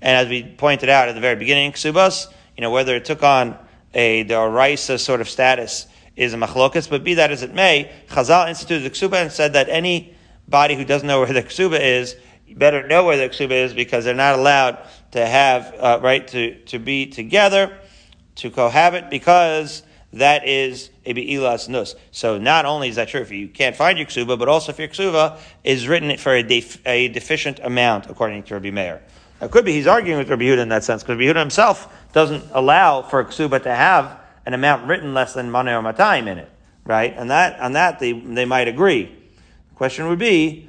and 0.00 0.16
as 0.16 0.28
we 0.28 0.42
pointed 0.42 0.88
out 0.88 1.08
at 1.08 1.14
the 1.14 1.20
very 1.20 1.36
beginning, 1.36 1.72
ksubas, 1.72 2.32
you 2.56 2.62
know, 2.62 2.70
whether 2.70 2.94
it 2.94 3.04
took 3.04 3.22
on 3.22 3.58
a 3.92 4.24
daraisa 4.24 4.98
sort 4.98 5.20
of 5.20 5.28
status 5.28 5.86
is 6.16 6.34
a 6.34 6.36
machlokas, 6.36 6.88
but 6.88 7.04
be 7.04 7.14
that 7.14 7.30
as 7.30 7.42
it 7.42 7.54
may, 7.54 7.90
Chazal 8.08 8.48
instituted 8.48 8.84
the 8.84 8.90
ksuba 8.90 9.22
and 9.22 9.32
said 9.32 9.52
that 9.54 9.68
any 9.68 10.14
body 10.48 10.74
who 10.74 10.84
doesn't 10.84 11.06
know 11.06 11.20
where 11.20 11.32
the 11.32 11.42
ksuba 11.42 11.80
is, 11.80 12.16
better 12.56 12.86
know 12.86 13.04
where 13.04 13.16
the 13.16 13.28
ksuba 13.28 13.52
is 13.52 13.72
because 13.72 14.04
they're 14.04 14.14
not 14.14 14.38
allowed 14.38 14.78
to 15.12 15.24
have, 15.24 15.74
uh, 15.78 16.00
right, 16.02 16.26
to, 16.28 16.56
to 16.64 16.78
be 16.78 17.06
together, 17.06 17.78
to 18.36 18.50
cohabit, 18.50 19.10
because 19.10 19.82
that 20.12 20.46
is 20.46 20.90
a 21.06 21.12
be'ilas 21.12 21.68
nus. 21.68 21.94
So 22.10 22.38
not 22.38 22.64
only 22.64 22.88
is 22.88 22.96
that 22.96 23.08
true 23.08 23.20
if 23.20 23.30
you 23.30 23.48
can't 23.48 23.76
find 23.76 23.96
your 23.96 24.06
ksuba, 24.06 24.38
but 24.38 24.48
also 24.48 24.72
if 24.72 24.78
your 24.78 24.88
ksuba 24.88 25.38
is 25.62 25.86
written 25.86 26.16
for 26.18 26.34
a, 26.34 26.42
def- 26.42 26.84
a 26.86 27.08
deficient 27.08 27.60
amount, 27.60 28.06
according 28.10 28.42
to 28.44 28.54
Rabbi 28.54 28.70
Meir. 28.70 29.02
Now, 29.40 29.46
it 29.46 29.52
could 29.52 29.64
be 29.64 29.72
he's 29.72 29.86
arguing 29.86 30.18
with 30.18 30.28
Rabbi 30.28 30.42
Yehuda 30.42 30.58
in 30.58 30.68
that 30.70 30.84
sense, 30.84 31.02
because 31.02 31.16
Rabbi 31.16 31.32
Yehuda 31.32 31.40
himself 31.40 31.92
doesn't 32.12 32.44
allow 32.52 33.02
for 33.02 33.20
a 33.20 33.24
ksuba 33.24 33.62
to 33.62 33.74
have 33.74 34.19
an 34.46 34.54
amount 34.54 34.86
written 34.86 35.14
less 35.14 35.34
than 35.34 35.50
money 35.50 35.70
or 35.72 35.82
matayim 35.82 36.26
in 36.26 36.38
it, 36.38 36.50
right? 36.84 37.14
And 37.16 37.30
that 37.30 37.60
on 37.60 37.72
that 37.72 37.98
they 37.98 38.12
they 38.12 38.44
might 38.44 38.68
agree. 38.68 39.04
The 39.04 39.74
question 39.74 40.08
would 40.08 40.18
be, 40.18 40.68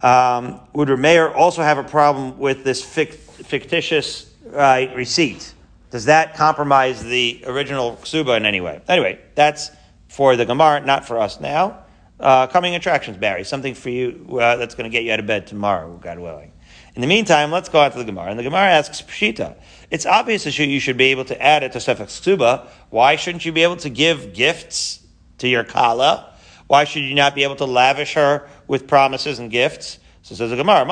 um, 0.00 0.60
would 0.72 0.88
Rameir 0.88 1.34
also 1.34 1.62
have 1.62 1.78
a 1.78 1.84
problem 1.84 2.38
with 2.38 2.64
this 2.64 2.84
fictitious 2.84 4.32
right, 4.46 4.94
receipt? 4.94 5.54
Does 5.90 6.06
that 6.06 6.34
compromise 6.34 7.02
the 7.04 7.44
original 7.46 7.96
ksuba 7.96 8.36
in 8.36 8.46
any 8.46 8.60
way? 8.60 8.80
Anyway, 8.88 9.20
that's 9.34 9.70
for 10.08 10.36
the 10.36 10.46
Gemara, 10.46 10.80
not 10.80 11.06
for 11.06 11.18
us 11.18 11.40
now. 11.40 11.84
Uh, 12.18 12.46
coming 12.46 12.74
attractions, 12.74 13.16
Barry, 13.16 13.44
something 13.44 13.74
for 13.74 13.90
you 13.90 14.38
uh, 14.40 14.56
that's 14.56 14.74
going 14.74 14.90
to 14.90 14.90
get 14.90 15.04
you 15.04 15.12
out 15.12 15.18
of 15.18 15.26
bed 15.26 15.46
tomorrow, 15.46 15.98
God 16.02 16.18
willing. 16.18 16.52
In 16.94 17.00
the 17.00 17.06
meantime, 17.06 17.50
let's 17.50 17.68
go 17.68 17.80
out 17.80 17.92
to 17.92 17.98
the 17.98 18.04
Gemara. 18.04 18.30
And 18.30 18.38
the 18.38 18.42
Gemara 18.42 18.70
asks 18.70 19.02
Pshita. 19.02 19.56
It's 19.92 20.06
obvious 20.06 20.44
that 20.44 20.58
you 20.58 20.80
should 20.80 20.96
be 20.96 21.08
able 21.08 21.26
to 21.26 21.40
add 21.40 21.62
it 21.62 21.72
to 21.72 21.78
Sefek 21.78 22.06
Ksuba. 22.06 22.66
Why 22.88 23.16
shouldn't 23.16 23.44
you 23.44 23.52
be 23.52 23.62
able 23.62 23.76
to 23.76 23.90
give 23.90 24.32
gifts 24.32 25.02
to 25.36 25.46
your 25.46 25.64
kala? 25.64 26.32
Why 26.66 26.84
should 26.84 27.02
you 27.02 27.14
not 27.14 27.34
be 27.34 27.42
able 27.42 27.56
to 27.56 27.66
lavish 27.66 28.14
her 28.14 28.48
with 28.66 28.88
promises 28.88 29.38
and 29.38 29.50
gifts? 29.50 29.98
So 30.22 30.34
says 30.34 30.48
the 30.48 30.56
Gemara, 30.56 30.86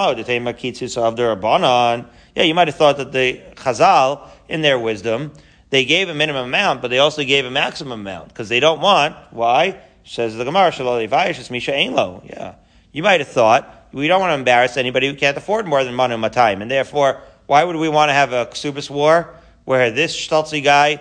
yeah, 2.34 2.42
you 2.42 2.54
might 2.54 2.68
have 2.68 2.76
thought 2.76 2.98
that 2.98 3.12
the 3.12 3.40
Chazal, 3.54 4.28
in 4.50 4.60
their 4.60 4.78
wisdom, 4.78 5.32
they 5.70 5.86
gave 5.86 6.10
a 6.10 6.14
minimum 6.14 6.48
amount, 6.48 6.82
but 6.82 6.88
they 6.88 6.98
also 6.98 7.24
gave 7.24 7.46
a 7.46 7.50
maximum 7.50 8.00
amount 8.00 8.28
because 8.28 8.50
they 8.50 8.60
don't 8.60 8.82
want. 8.82 9.16
Why? 9.30 9.80
Says 10.04 10.36
the 10.36 10.44
Gemara, 10.44 10.72
Misha 10.72 11.72
Ainlo. 11.72 12.28
Yeah, 12.28 12.56
you 12.92 13.02
might 13.02 13.20
have 13.20 13.28
thought 13.28 13.88
we 13.92 14.08
don't 14.08 14.20
want 14.20 14.30
to 14.30 14.34
embarrass 14.34 14.76
anybody 14.76 15.08
who 15.08 15.14
can't 15.14 15.36
afford 15.36 15.66
more 15.66 15.82
than 15.84 15.94
manu 15.94 16.16
matayim, 16.16 16.60
and 16.62 16.70
therefore, 16.70 17.22
why 17.50 17.64
would 17.64 17.74
we 17.74 17.88
want 17.88 18.10
to 18.10 18.12
have 18.12 18.32
a 18.32 18.46
ksubis 18.46 18.88
war 18.88 19.34
where 19.64 19.90
this 19.90 20.14
Stoltzy 20.14 20.62
guy 20.62 21.00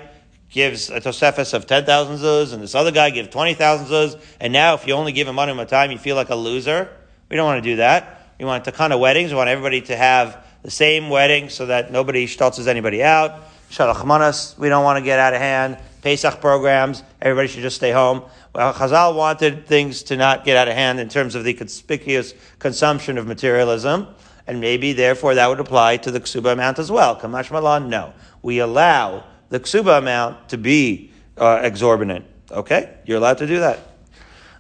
gives 0.50 0.90
a 0.90 1.00
tosefes 1.00 1.54
of 1.54 1.68
10,000 1.68 2.16
zuz, 2.16 2.54
and 2.54 2.64
this 2.64 2.74
other 2.74 2.90
guy 2.90 3.12
gives 3.12 3.30
20,000 3.30 3.86
zuz, 3.86 4.20
and 4.40 4.52
now 4.52 4.74
if 4.74 4.88
you 4.88 4.96
only 4.96 5.12
give 5.12 5.28
him 5.28 5.36
manu 5.36 5.64
time, 5.66 5.92
you 5.92 6.00
feel 6.00 6.16
like 6.16 6.32
a 6.32 6.36
loser? 6.36 6.90
We 7.30 7.36
don't 7.36 7.46
want 7.46 7.64
to 7.64 7.70
do 7.70 7.76
that. 7.76 8.34
We 8.40 8.46
want 8.46 8.68
of 8.68 9.00
weddings. 9.00 9.30
We 9.30 9.38
want 9.38 9.50
everybody 9.50 9.82
to 9.82 9.96
have 9.96 10.44
the 10.64 10.72
same 10.72 11.12
wedding 11.12 11.50
so 11.50 11.68
that 11.68 11.92
nobody 11.92 12.26
stoltzes 12.26 12.66
anybody 12.66 13.04
out. 13.04 13.42
Shalach 13.70 14.04
manas, 14.04 14.56
we 14.58 14.70
don't 14.70 14.84
want 14.84 14.98
to 14.98 15.06
get 15.06 15.20
out 15.20 15.36
of 15.36 15.40
hand. 15.40 15.78
Pesach 16.02 16.42
programs, 16.42 17.04
everybody 17.22 17.48
should 17.48 17.62
just 17.62 17.76
stay 17.76 17.92
home. 17.92 18.24
Well, 18.56 18.74
Chazal 18.74 19.16
wanted 19.16 19.68
things 19.68 20.02
to 20.04 20.18
not 20.18 20.46
get 20.46 20.58
out 20.58 20.68
of 20.68 20.74
hand 20.74 21.00
in 21.00 21.10
terms 21.10 21.36
of 21.36 21.44
the 21.44 21.54
conspicuous 21.54 22.34
consumption 22.58 23.20
of 23.20 23.28
materialism, 23.28 24.08
and 24.50 24.60
maybe 24.60 24.94
therefore 24.94 25.36
that 25.36 25.48
would 25.48 25.60
apply 25.60 25.98
to 25.98 26.10
the 26.10 26.20
ksuba 26.20 26.54
amount 26.54 26.80
as 26.80 26.92
well. 26.92 27.16
Kamash 27.16 27.52
Malan, 27.52 27.88
no. 27.88 28.14
We 28.42 28.58
allow 28.58 29.24
the 29.50 29.60
ksuba 29.60 30.00
amount 30.00 30.50
to 30.50 30.58
be 30.58 31.12
uh, 31.38 31.60
exorbitant. 31.62 32.26
Okay? 32.50 32.98
You're 33.06 33.20
allowed 33.20 33.38
to 33.38 33.48
do 33.48 33.60
that. 33.60 33.80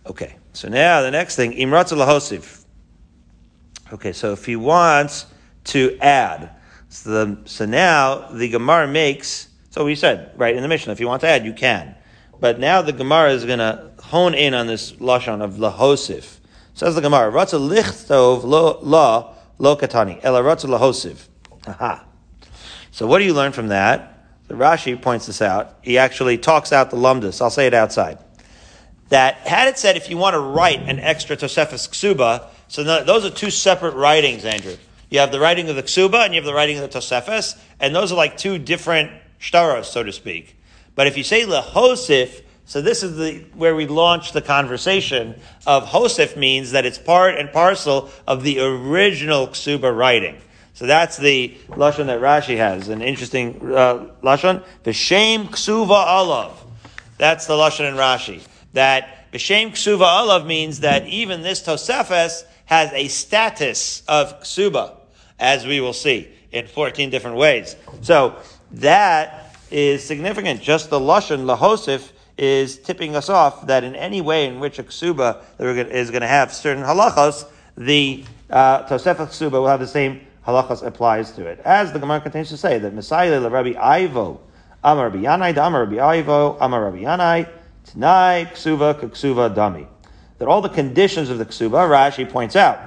Okay. 0.05 0.35
So 0.53 0.69
now 0.69 1.01
the 1.01 1.09
next 1.09 1.35
thing, 1.35 1.53
Imratz 1.53 1.91
lahosiv. 1.91 2.63
Okay, 3.91 4.13
so 4.13 4.33
if 4.33 4.45
he 4.45 4.55
wants 4.55 5.25
to 5.65 5.97
add, 5.99 6.51
so, 6.89 7.09
the, 7.09 7.49
so 7.49 7.65
now 7.65 8.27
the 8.29 8.47
Gemara 8.47 8.87
makes, 8.87 9.47
so 9.71 9.85
we 9.85 9.95
said, 9.95 10.31
right, 10.37 10.55
in 10.55 10.61
the 10.61 10.67
mission, 10.67 10.91
if 10.91 10.99
you 10.99 11.07
want 11.07 11.21
to 11.21 11.27
add, 11.27 11.43
you 11.45 11.53
can. 11.53 11.95
But 12.39 12.59
now 12.59 12.83
the 12.83 12.93
Gemara 12.93 13.31
is 13.31 13.43
going 13.43 13.57
to 13.57 13.91
hone 14.03 14.35
in 14.35 14.53
on 14.53 14.67
this 14.67 14.91
lashon 14.93 15.41
of 15.41 15.53
lahosif. 15.55 16.37
Says 16.75 16.93
the 16.93 17.01
Gemara, 17.01 17.31
"Ratza 17.31 17.59
lichtov 17.59 18.43
lo 18.43 19.35
lo 19.59 19.75
katani 19.75 20.19
ela 20.23 20.41
ratza 20.41 20.65
lahosif." 20.65 21.27
Aha. 21.67 22.03
So 22.91 23.05
what 23.05 23.19
do 23.19 23.25
you 23.25 23.33
learn 23.33 23.51
from 23.51 23.67
that? 23.67 24.15
The 24.47 24.55
Rashi 24.55 24.99
points 24.99 25.27
this 25.27 25.43
out. 25.43 25.77
He 25.83 25.99
actually 25.99 26.39
talks 26.39 26.73
out 26.73 26.89
the 26.89 26.97
lumdus. 26.97 27.39
I'll 27.39 27.51
say 27.51 27.67
it 27.67 27.73
outside. 27.75 28.17
That 29.09 29.35
had 29.35 29.67
it 29.67 29.77
said 29.77 29.95
if 29.95 30.09
you 30.09 30.17
want 30.17 30.33
to 30.33 30.39
write 30.39 30.81
an 30.81 30.99
extra 30.99 31.37
tosefes 31.37 31.87
ksuba, 31.87 32.45
so 32.67 32.83
those 32.83 33.25
are 33.25 33.29
two 33.29 33.51
separate 33.51 33.95
writings, 33.95 34.45
Andrew. 34.45 34.77
You 35.09 35.19
have 35.19 35.31
the 35.31 35.39
writing 35.39 35.69
of 35.69 35.75
the 35.75 35.83
ksuba 35.83 36.25
and 36.25 36.33
you 36.33 36.39
have 36.39 36.45
the 36.45 36.53
writing 36.53 36.77
of 36.77 36.91
the 36.91 36.99
tosefes, 36.99 37.57
and 37.79 37.95
those 37.95 38.11
are 38.11 38.15
like 38.15 38.37
two 38.37 38.57
different 38.57 39.11
shtaros, 39.39 39.85
so 39.85 40.03
to 40.03 40.11
speak. 40.11 40.55
But 40.95 41.07
if 41.07 41.17
you 41.17 41.23
say 41.23 41.45
lehosif, 41.45 42.41
so 42.69 42.83
this 42.83 43.01
is 43.01 43.17
the 43.17 43.39
where 43.55 43.75
we 43.75 43.87
launch 43.87 44.31
the 44.31 44.43
conversation 44.43 45.33
of 45.65 45.85
hosif 45.85 46.37
means 46.37 46.69
that 46.69 46.85
it's 46.85 46.99
part 46.99 47.35
and 47.35 47.51
parcel 47.51 48.11
of 48.27 48.43
the 48.43 48.59
original 48.59 49.47
ksuba 49.47 49.97
writing. 49.97 50.39
So 50.75 50.85
that's 50.85 51.17
the 51.17 51.57
lashon 51.69 52.05
that 52.05 52.21
Rashi 52.21 52.57
has, 52.57 52.89
an 52.89 53.01
interesting 53.01 53.55
uh, 53.73 54.11
lashon. 54.21 54.63
V'shem 54.83 55.47
ksuva 55.47 56.05
alav. 56.05 56.51
That's 57.17 57.47
the 57.47 57.55
lashon 57.55 57.89
in 57.89 57.95
Rashi. 57.95 58.47
That 58.73 59.31
v'shem 59.31 59.71
ksuva 59.71 60.05
alav 60.05 60.45
means 60.45 60.81
that 60.81 61.07
even 61.07 61.41
this 61.41 61.63
tosefes 61.63 62.43
has 62.65 62.93
a 62.93 63.07
status 63.07 64.03
of 64.07 64.41
ksuba, 64.41 64.93
as 65.39 65.65
we 65.65 65.81
will 65.81 65.93
see 65.93 66.29
in 66.51 66.67
14 66.67 67.09
different 67.09 67.37
ways. 67.37 67.75
So 68.01 68.35
that 68.73 69.55
is 69.71 70.03
significant. 70.03 70.61
Just 70.61 70.91
the 70.91 70.99
Lashon, 70.99 71.45
Lahosif, 71.45 72.11
is 72.39 72.77
tipping 72.79 73.17
us 73.17 73.27
off 73.27 73.67
that 73.67 73.83
in 73.83 73.95
any 73.95 74.21
way 74.21 74.47
in 74.47 74.61
which 74.61 74.79
a 74.79 74.83
ksuba 74.83 75.43
is 75.59 76.09
going 76.09 76.21
to 76.21 76.27
have 76.27 76.53
certain 76.53 76.83
halachos, 76.83 77.45
the 77.75 78.23
uh, 78.49 78.83
Tosefah 78.83 79.27
ksuba 79.27 79.51
will 79.51 79.67
have 79.67 79.81
the 79.81 79.87
same 79.87 80.21
halachos 80.47 80.81
applies 80.81 81.31
to 81.33 81.45
it. 81.45 81.59
As 81.65 81.91
the 81.91 81.99
Gemara 81.99 82.21
continues 82.21 82.47
to 82.49 82.57
say, 82.57 82.79
that 82.79 82.93
Messiah 82.93 83.41
Rabbi 83.41 83.77
Ivo, 83.77 84.39
Amar 84.81 85.09
Rabbi 85.09 85.23
Yanai, 85.23 85.51
Amar 85.51 85.83
Rabbi 85.83 86.01
Ivo, 86.01 86.57
Amar 86.61 86.85
Rabbi 86.85 86.99
Yanai, 86.99 87.49
Tanai, 87.83 88.45
Ksuva, 88.53 88.93
Ksuva, 88.93 89.53
Dami. 89.53 89.85
That 90.37 90.47
all 90.47 90.61
the 90.61 90.69
conditions 90.69 91.29
of 91.29 91.39
the 91.39 91.45
ksuba, 91.45 91.89
Rashi 91.89 92.29
points 92.29 92.55
out. 92.55 92.79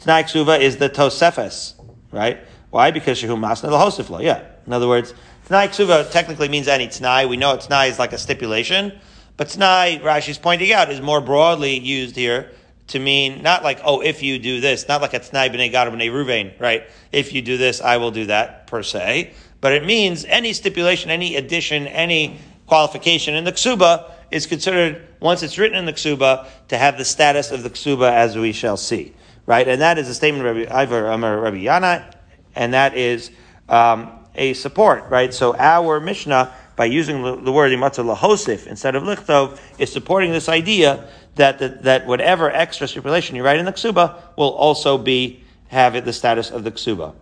Tanai 0.00 0.24
ksuva 0.24 0.58
is 0.58 0.78
the 0.78 0.90
Tosefes, 0.90 1.74
right? 2.10 2.38
Why? 2.70 2.90
Because 2.90 3.22
Shehu 3.22 3.38
Masna 3.38 3.70
Lahosifla, 3.70 4.22
yeah. 4.22 4.44
In 4.66 4.72
other 4.72 4.88
words, 4.88 5.14
T'nai 5.48 5.68
ksuva 5.68 6.10
technically 6.10 6.50
means 6.50 6.68
any 6.68 6.88
t'nai. 6.88 7.26
We 7.26 7.38
know 7.38 7.56
t'nai 7.56 7.88
is 7.88 7.98
like 7.98 8.12
a 8.12 8.18
stipulation, 8.18 8.92
but 9.38 9.48
t'nai, 9.48 9.98
Rashi's 10.02 10.36
pointing 10.36 10.72
out, 10.72 10.90
is 10.90 11.00
more 11.00 11.22
broadly 11.22 11.78
used 11.78 12.16
here 12.16 12.50
to 12.88 12.98
mean 12.98 13.42
not 13.42 13.64
like, 13.64 13.80
oh, 13.82 14.00
if 14.00 14.22
you 14.22 14.38
do 14.38 14.60
this, 14.60 14.88
not 14.88 15.00
like 15.00 15.14
a 15.14 15.20
t'nai 15.20 15.48
b'nei 15.48 15.70
gad 15.70 15.90
b'nei 15.90 16.10
ruvain, 16.12 16.52
right? 16.60 16.82
If 17.12 17.32
you 17.32 17.40
do 17.40 17.56
this, 17.56 17.80
I 17.80 17.96
will 17.96 18.10
do 18.10 18.26
that, 18.26 18.66
per 18.66 18.82
se. 18.82 19.32
But 19.62 19.72
it 19.72 19.86
means 19.86 20.26
any 20.26 20.52
stipulation, 20.52 21.10
any 21.10 21.36
addition, 21.36 21.86
any 21.86 22.36
qualification 22.66 23.34
in 23.34 23.44
the 23.44 23.52
ksuba 23.52 24.10
is 24.30 24.44
considered, 24.44 25.02
once 25.18 25.42
it's 25.42 25.56
written 25.56 25.78
in 25.78 25.86
the 25.86 25.94
ksuba, 25.94 26.46
to 26.68 26.76
have 26.76 26.98
the 26.98 27.06
status 27.06 27.52
of 27.52 27.62
the 27.62 27.70
ksuba 27.70 28.12
as 28.12 28.36
we 28.36 28.52
shall 28.52 28.76
see. 28.76 29.14
Right? 29.46 29.66
And 29.66 29.80
that 29.80 29.96
is 29.96 30.10
a 30.10 30.14
statement 30.14 30.46
of 30.46 30.56
Rabbi 30.56 30.82
Ivar 30.82 31.06
Amar 31.06 31.40
Rabbi 31.40 31.64
Yana, 31.64 32.12
and 32.54 32.74
that 32.74 32.98
is, 32.98 33.30
um, 33.70 34.12
a 34.38 34.54
support, 34.54 35.04
right? 35.10 35.34
So 35.34 35.54
our 35.56 36.00
Mishnah, 36.00 36.52
by 36.76 36.86
using 36.86 37.22
the 37.44 37.52
word 37.52 37.72
imatzah 37.72 38.16
lahosif 38.16 38.66
instead 38.66 38.94
of 38.94 39.02
lichtov, 39.02 39.60
is 39.78 39.92
supporting 39.92 40.32
this 40.32 40.48
idea 40.48 41.08
that, 41.34 41.58
the, 41.58 41.68
that 41.82 42.06
whatever 42.06 42.50
extra 42.50 42.88
stipulation 42.88 43.36
you 43.36 43.44
write 43.44 43.58
in 43.58 43.64
the 43.64 43.72
ksuba 43.72 44.16
will 44.36 44.50
also 44.50 44.96
be 44.96 45.44
have 45.68 46.04
the 46.04 46.12
status 46.12 46.50
of 46.50 46.64
the 46.64 46.70
ksuba. 46.70 47.14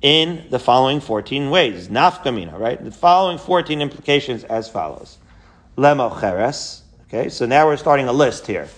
In 0.00 0.44
the 0.50 0.58
following 0.58 1.00
14 1.00 1.50
ways. 1.50 1.88
Nafkamina, 1.88 2.58
right? 2.58 2.82
The 2.82 2.92
following 2.92 3.38
14 3.38 3.80
implications 3.80 4.44
as 4.44 4.68
follows. 4.68 5.18
Lemocheres. 5.76 6.82
Okay, 7.08 7.28
so 7.28 7.46
now 7.46 7.66
we're 7.66 7.76
starting 7.76 8.06
a 8.06 8.12
list 8.12 8.46
here. 8.46 8.68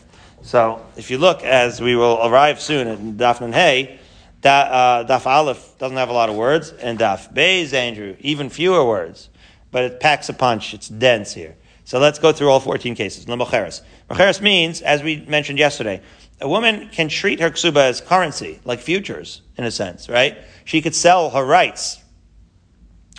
So 0.42 0.84
if 0.96 1.10
you 1.10 1.18
look, 1.18 1.42
as 1.42 1.80
we 1.80 1.96
will 1.96 2.18
arrive 2.22 2.60
soon 2.60 2.86
at 2.86 2.98
Dafnan 2.98 3.52
Hay, 3.52 3.99
Da, 4.40 4.60
uh, 4.60 5.06
daf 5.06 5.26
Aleph 5.26 5.76
doesn't 5.78 5.96
have 5.96 6.08
a 6.08 6.14
lot 6.14 6.28
of 6.30 6.36
words, 6.36 6.72
and 6.72 6.98
Daf 6.98 7.32
Beis, 7.34 7.74
Andrew, 7.74 8.16
even 8.20 8.48
fewer 8.48 8.84
words. 8.84 9.28
But 9.70 9.84
it 9.84 10.00
packs 10.00 10.28
a 10.28 10.32
punch. 10.32 10.74
It's 10.74 10.88
dense 10.88 11.34
here. 11.34 11.56
So 11.84 11.98
let's 11.98 12.18
go 12.18 12.32
through 12.32 12.50
all 12.50 12.60
14 12.60 12.94
cases. 12.94 13.26
Lemocheres. 13.26 13.82
Mocheres 14.08 14.40
means, 14.40 14.80
as 14.80 15.02
we 15.02 15.24
mentioned 15.26 15.58
yesterday, 15.58 16.00
a 16.40 16.48
woman 16.48 16.88
can 16.90 17.08
treat 17.08 17.40
her 17.40 17.50
ksuba 17.50 17.88
as 17.88 18.00
currency, 18.00 18.60
like 18.64 18.80
futures, 18.80 19.42
in 19.56 19.64
a 19.64 19.70
sense, 19.70 20.08
right? 20.08 20.38
She 20.64 20.80
could 20.80 20.94
sell 20.94 21.30
her 21.30 21.44
rights. 21.44 22.02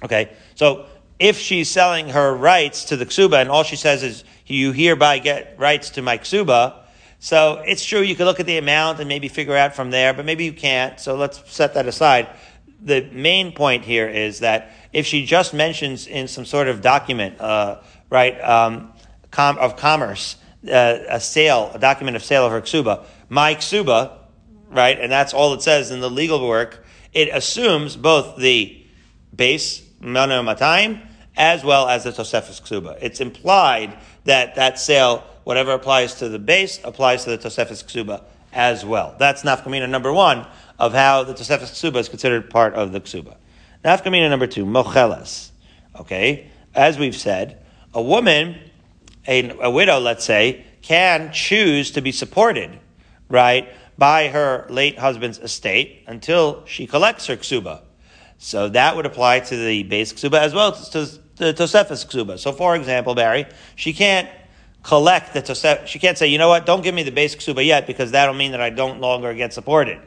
Okay, 0.04 0.32
so 0.56 0.88
if 1.20 1.38
she's 1.38 1.70
selling 1.70 2.10
her 2.10 2.36
rights 2.36 2.86
to 2.86 2.98
the 2.98 3.06
ksuba 3.06 3.42
and 3.42 3.50
all 3.50 3.64
she 3.64 3.76
says 3.76 4.02
is, 4.04 4.24
you 4.48 4.72
hereby 4.72 5.20
get 5.20 5.56
rights 5.58 5.92
to 5.92 6.02
my 6.02 6.18
ksuba, 6.18 6.81
so 7.24 7.62
it's 7.68 7.86
true, 7.86 8.02
you 8.02 8.16
could 8.16 8.26
look 8.26 8.40
at 8.40 8.48
the 8.48 8.58
amount 8.58 9.00
and 9.00 9.08
maybe 9.08 9.28
figure 9.28 9.56
out 9.56 9.76
from 9.76 9.92
there, 9.92 10.12
but 10.12 10.26
maybe 10.26 10.44
you 10.44 10.54
can't. 10.54 11.00
So 11.00 11.16
let's 11.16 11.40
set 11.54 11.76
that 11.76 11.86
aside. 11.86 12.28
The 12.82 13.08
main 13.12 13.52
point 13.52 13.86
here 13.86 14.10
is 14.10 14.40
that 14.40 14.72
if 14.92 15.06
she 15.06 15.24
just 15.24 15.54
mentions 15.54 16.08
in 16.08 16.28
some 16.28 16.46
sort 16.46 16.68
of 16.68 16.82
document, 16.82 17.40
uh, 17.40 17.82
right, 18.10 18.42
um, 18.42 18.92
com- 19.30 19.60
of 19.60 19.78
commerce, 19.78 20.38
uh, 20.68 20.98
a 21.10 21.20
sale, 21.20 21.70
a 21.76 21.78
document 21.78 22.16
of 22.16 22.24
sale 22.24 22.44
of 22.44 22.52
her 22.52 22.60
ksuba, 22.60 23.06
my 23.30 23.54
ksuba, 23.54 24.18
right, 24.72 25.00
and 25.00 25.12
that's 25.12 25.32
all 25.32 25.54
it 25.54 25.62
says 25.62 25.92
in 25.92 26.00
the 26.00 26.10
legal 26.10 26.48
work, 26.48 26.84
it 27.14 27.30
assumes 27.32 27.96
both 27.96 28.38
the 28.38 28.84
base, 29.36 29.88
mano 30.00 30.42
matayim, 30.42 31.08
as 31.38 31.64
well 31.64 31.88
as 31.88 32.04
the 32.04 32.10
tosefes 32.10 32.60
ksuba. 32.60 32.98
It's 33.00 33.22
implied 33.22 33.96
that 34.24 34.56
that 34.56 34.80
sale 34.80 35.24
whatever 35.44 35.72
applies 35.72 36.16
to 36.16 36.30
the 36.30 36.40
base 36.40 36.80
applies 36.84 37.24
to 37.26 37.32
the 37.32 37.38
Tosefes 37.38 37.84
Ksuba 37.84 38.24
as 38.54 38.86
well. 38.86 39.16
That's 39.18 39.44
nafkamina 39.44 39.90
number 39.90 40.12
one 40.12 40.46
of 40.78 40.94
how 40.94 41.24
the 41.24 41.34
Tosefes 41.34 41.72
Ksuba 41.72 41.98
is 41.98 42.10
considered 42.10 42.50
part 42.50 42.74
of 42.74 42.92
the 42.92 43.02
Ksuba. 43.02 43.36
Nafkamina 43.84 44.30
number 44.30 44.48
two, 44.48 44.66
mochelas. 44.66 45.50
Okay, 46.00 46.50
as 46.74 46.98
we've 46.98 47.16
said, 47.16 47.64
a 47.94 48.02
woman, 48.02 48.58
a, 49.28 49.50
a 49.60 49.70
widow, 49.70 50.00
let's 50.00 50.24
say, 50.24 50.66
can 50.82 51.32
choose 51.32 51.92
to 51.92 52.02
be 52.02 52.12
supported, 52.12 52.80
right, 53.30 53.70
by 53.98 54.30
her 54.30 54.66
late 54.70 54.98
husband's 54.98 55.38
estate 55.40 56.04
until 56.08 56.66
she 56.66 56.88
collects 56.88 57.28
her 57.28 57.36
ksuba. 57.36 57.82
So 58.38 58.70
that 58.70 58.96
would 58.96 59.06
apply 59.06 59.42
to 59.42 59.56
the 59.56 59.84
base 59.84 60.14
ksuba 60.14 60.40
as 60.40 60.54
well 60.54 60.74
as 60.74 60.90
to 60.90 61.06
the 61.36 61.54
Tosefes 61.54 62.06
ksuba. 62.06 62.40
So, 62.40 62.52
for 62.52 62.76
example, 62.76 63.14
Barry, 63.14 63.46
she 63.76 63.94
can't 63.94 64.28
collect 64.84 65.34
the 65.34 65.42
Tosefes. 65.42 65.88
She 65.88 66.00
can't 66.00 66.18
say, 66.18 66.28
you 66.28 66.38
know 66.38 66.50
what, 66.50 66.66
don't 66.66 66.84
give 66.84 66.96
me 66.96 67.04
the 67.04 67.12
basic 67.12 67.40
ksuba 67.40 67.66
yet 67.66 67.88
because 67.88 68.12
that'll 68.12 68.34
mean 68.34 68.52
that 68.52 68.62
I 68.62 68.70
don't 68.70 69.00
longer 69.00 69.34
get 69.34 69.54
supported. 69.54 70.00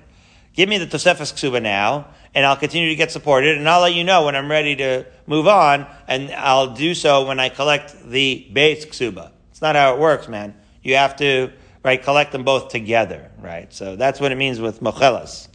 Give 0.54 0.68
me 0.68 0.78
the 0.78 0.86
Tosefes 0.86 1.32
ksuba 1.32 1.60
now, 1.62 2.08
and 2.34 2.46
I'll 2.46 2.56
continue 2.56 2.88
to 2.88 2.94
get 2.94 3.10
supported, 3.10 3.58
and 3.58 3.68
I'll 3.68 3.80
let 3.80 3.94
you 3.94 4.04
know 4.04 4.24
when 4.26 4.36
I'm 4.36 4.50
ready 4.50 4.76
to 4.76 5.06
move 5.26 5.48
on, 5.48 5.86
and 6.06 6.30
I'll 6.32 6.74
do 6.74 6.94
so 6.94 7.26
when 7.26 7.40
I 7.40 7.48
collect 7.48 8.08
the 8.08 8.48
base 8.52 8.86
ksuba. 8.86 9.30
It's 9.50 9.62
not 9.62 9.76
how 9.76 9.94
it 9.94 10.00
works, 10.00 10.28
man. 10.28 10.54
You 10.82 10.96
have 10.96 11.16
to, 11.16 11.50
right, 11.82 12.02
collect 12.02 12.32
them 12.32 12.44
both 12.44 12.68
together, 12.68 13.30
right? 13.40 13.72
So 13.72 13.96
that's 13.96 14.20
what 14.20 14.32
it 14.32 14.36
means 14.36 14.60
with 14.60 14.80
mochelas. 14.80 15.48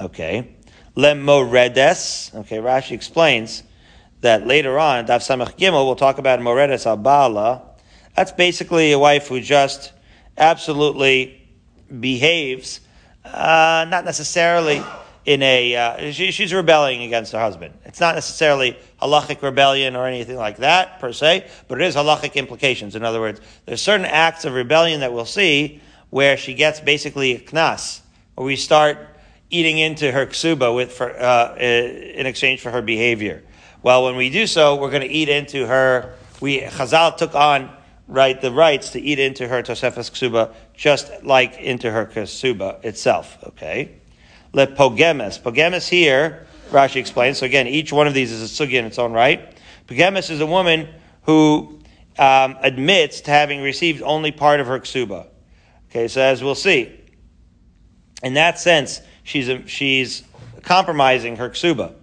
Okay. 0.00 0.54
Lemoredes. 0.96 2.34
Okay, 2.34 2.58
Rashi 2.58 2.92
explains 2.92 3.62
that 4.20 4.46
later 4.46 4.78
on, 4.78 5.06
Daf 5.06 5.20
Samach 5.20 5.56
Gimel, 5.58 5.84
we'll 5.84 5.96
talk 5.96 6.18
about 6.18 6.40
Moredes 6.40 6.86
al 6.86 6.96
That's 8.16 8.32
basically 8.32 8.92
a 8.92 8.98
wife 8.98 9.28
who 9.28 9.40
just 9.40 9.92
absolutely 10.38 11.46
behaves, 12.00 12.80
uh, 13.24 13.86
not 13.88 14.04
necessarily 14.04 14.82
in 15.26 15.42
a, 15.42 15.74
uh, 15.76 16.12
she, 16.12 16.30
she's 16.30 16.54
rebelling 16.54 17.02
against 17.02 17.32
her 17.32 17.38
husband. 17.38 17.74
It's 17.84 18.00
not 18.00 18.14
necessarily 18.14 18.78
halachic 19.02 19.42
rebellion 19.42 19.96
or 19.96 20.06
anything 20.06 20.36
like 20.36 20.58
that 20.58 21.00
per 21.00 21.12
se, 21.12 21.48
but 21.68 21.80
it 21.80 21.86
is 21.86 21.96
halachic 21.96 22.34
implications. 22.34 22.96
In 22.96 23.04
other 23.04 23.20
words, 23.20 23.40
there's 23.66 23.82
certain 23.82 24.06
acts 24.06 24.44
of 24.44 24.54
rebellion 24.54 25.00
that 25.00 25.12
we'll 25.12 25.26
see 25.26 25.82
where 26.10 26.36
she 26.36 26.54
gets 26.54 26.80
basically 26.80 27.34
a 27.34 27.40
knas, 27.40 28.00
where 28.36 28.46
we 28.46 28.56
start 28.56 28.98
eating 29.50 29.78
into 29.78 30.10
her 30.10 30.26
ksuba 30.26 30.74
with 30.74 30.92
for, 30.92 31.10
uh, 31.20 31.54
in 31.56 32.24
exchange 32.26 32.60
for 32.60 32.70
her 32.70 32.82
behavior. 32.82 33.42
Well, 33.82 34.04
when 34.04 34.16
we 34.16 34.30
do 34.30 34.46
so, 34.46 34.76
we're 34.76 34.90
going 34.90 35.02
to 35.02 35.08
eat 35.08 35.28
into 35.28 35.66
her. 35.66 36.14
We 36.40 36.60
Chazal 36.60 37.16
took 37.16 37.34
on 37.34 37.75
right 38.08 38.40
the 38.40 38.52
rights 38.52 38.90
to 38.90 39.00
eat 39.00 39.18
into 39.18 39.48
her 39.48 39.62
tosefes 39.62 40.10
ksuba, 40.10 40.54
just 40.74 41.10
like 41.24 41.58
into 41.58 41.90
her 41.90 42.06
ksuba 42.06 42.84
itself. 42.84 43.38
Okay, 43.44 43.96
let 44.52 44.76
pogemes. 44.76 45.88
Here, 45.88 46.46
Rashi 46.70 46.96
explains. 46.96 47.38
So 47.38 47.46
again, 47.46 47.66
each 47.66 47.92
one 47.92 48.06
of 48.06 48.14
these 48.14 48.32
is 48.32 48.42
a 48.42 48.66
sugi 48.66 48.74
in 48.74 48.84
its 48.84 48.98
own 48.98 49.12
right. 49.12 49.56
Pogemes 49.86 50.30
is 50.30 50.40
a 50.40 50.46
woman 50.46 50.88
who 51.22 51.80
um, 52.18 52.56
admits 52.60 53.20
to 53.22 53.30
having 53.30 53.62
received 53.62 54.02
only 54.02 54.32
part 54.32 54.60
of 54.60 54.66
her 54.66 54.80
ksuba. 54.80 55.26
Okay, 55.90 56.08
so 56.08 56.20
as 56.20 56.42
we'll 56.42 56.54
see, 56.54 56.92
in 58.22 58.34
that 58.34 58.58
sense, 58.58 59.00
she's 59.22 59.50
she's 59.70 60.22
compromising 60.62 61.36
her 61.36 61.50
ksuba. 61.50 61.94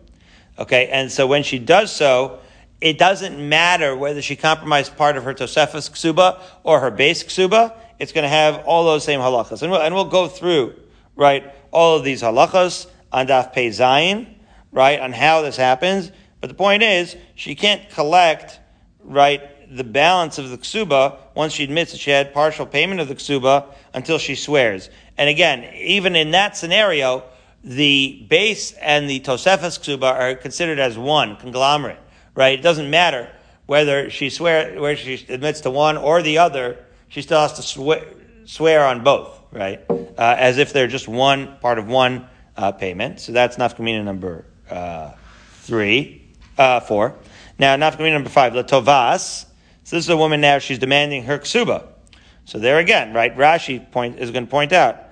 Okay, 0.58 0.88
and 0.88 1.12
so 1.12 1.26
when 1.26 1.44
she 1.44 1.60
does 1.60 1.94
so, 1.94 2.40
it 2.84 2.98
doesn't 2.98 3.40
matter 3.40 3.96
whether 3.96 4.22
she 4.22 4.36
compromised 4.36 4.98
part 4.98 5.16
of 5.16 5.24
her 5.24 5.34
Tosefes 5.34 5.90
ksuba 5.90 6.42
or 6.64 6.82
her 6.82 6.92
base 6.92 7.24
ksuba. 7.24 7.74
It's 7.98 8.12
going 8.12 8.24
to 8.24 8.30
have 8.30 8.58
all 8.66 8.84
those 8.84 9.06
same 9.06 9.22
halachas, 9.22 9.62
and 9.62 9.72
we'll, 9.72 9.82
and 9.82 9.96
we'll 9.96 10.10
go 10.10 10.28
through 10.28 10.76
right 11.16 11.56
all 11.72 11.96
of 11.96 12.04
these 12.04 12.22
halachas 12.22 12.88
on 13.10 13.28
Daf 13.28 13.54
Pei 13.54 13.70
Zayin, 13.70 14.28
right 14.74 15.00
on 15.00 15.14
how 15.14 15.42
this 15.42 15.56
happens. 15.56 16.12
But 16.42 16.50
the 16.50 16.56
point 16.56 16.84
is, 16.84 17.16
she 17.36 17.56
can't 17.56 17.90
collect 17.90 18.60
right 19.02 19.42
the 19.74 19.86
balance 19.86 20.38
of 20.38 20.50
the 20.50 20.58
ksuba 20.58 21.18
once 21.36 21.54
she 21.54 21.64
admits 21.64 21.94
that 21.94 22.02
she 22.02 22.12
had 22.12 22.34
partial 22.34 22.66
payment 22.66 23.00
of 23.00 23.08
the 23.08 23.16
ksuba 23.16 23.66
until 23.94 24.18
she 24.18 24.36
swears. 24.36 24.90
And 25.18 25.30
again, 25.30 25.74
even 25.74 26.18
in 26.18 26.32
that 26.32 26.58
scenario, 26.58 27.24
the 27.64 28.26
base 28.28 28.74
and 28.74 29.10
the 29.10 29.22
Tosefes 29.22 29.80
ksuba 29.80 30.14
are 30.14 30.36
considered 30.36 30.80
as 30.80 30.98
one 30.98 31.38
conglomerate, 31.38 32.00
right? 32.36 32.58
It 32.58 32.62
doesn't 32.62 32.90
matter 32.90 33.30
whether 33.66 34.10
she 34.10 34.30
swear 34.30 34.80
where 34.80 34.96
she 34.96 35.26
admits 35.30 35.62
to 35.62 35.72
one 35.72 35.98
or 35.98 36.22
the 36.22 36.38
other. 36.40 36.86
She 37.10 37.22
still 37.22 37.40
has 37.40 37.54
to 37.54 37.62
swear, 37.62 38.06
swear 38.46 38.86
on 38.86 39.04
both, 39.04 39.40
right? 39.52 39.82
Uh, 39.90 40.36
as 40.38 40.58
if 40.58 40.74
they're 40.74 40.88
just 40.88 41.08
one 41.08 41.58
part 41.60 41.80
of 41.80 41.88
one 41.88 42.28
uh, 42.58 42.72
payment. 42.72 43.20
So 43.20 43.32
that's 43.32 43.58
nafkamina 43.58 44.04
number 44.04 44.46
uh, 44.70 45.12
three, 45.62 46.28
uh, 46.58 46.80
four. 46.82 47.16
Now 47.60 47.76
nafkamina 47.76 48.14
number 48.14 48.30
five, 48.30 48.54
latovas. 48.54 49.46
So 49.84 49.96
this 49.96 50.06
is 50.06 50.10
a 50.10 50.18
woman 50.18 50.42
now. 50.42 50.60
She's 50.60 50.80
demanding 50.80 51.24
her 51.24 51.40
ksuba. 51.40 51.88
So 52.46 52.60
there 52.60 52.80
again, 52.80 53.14
right? 53.14 53.36
Rashi 53.36 53.90
point 53.92 54.20
is 54.20 54.32
going 54.32 54.46
to 54.46 54.52
point 54.52 54.74
out 54.74 55.04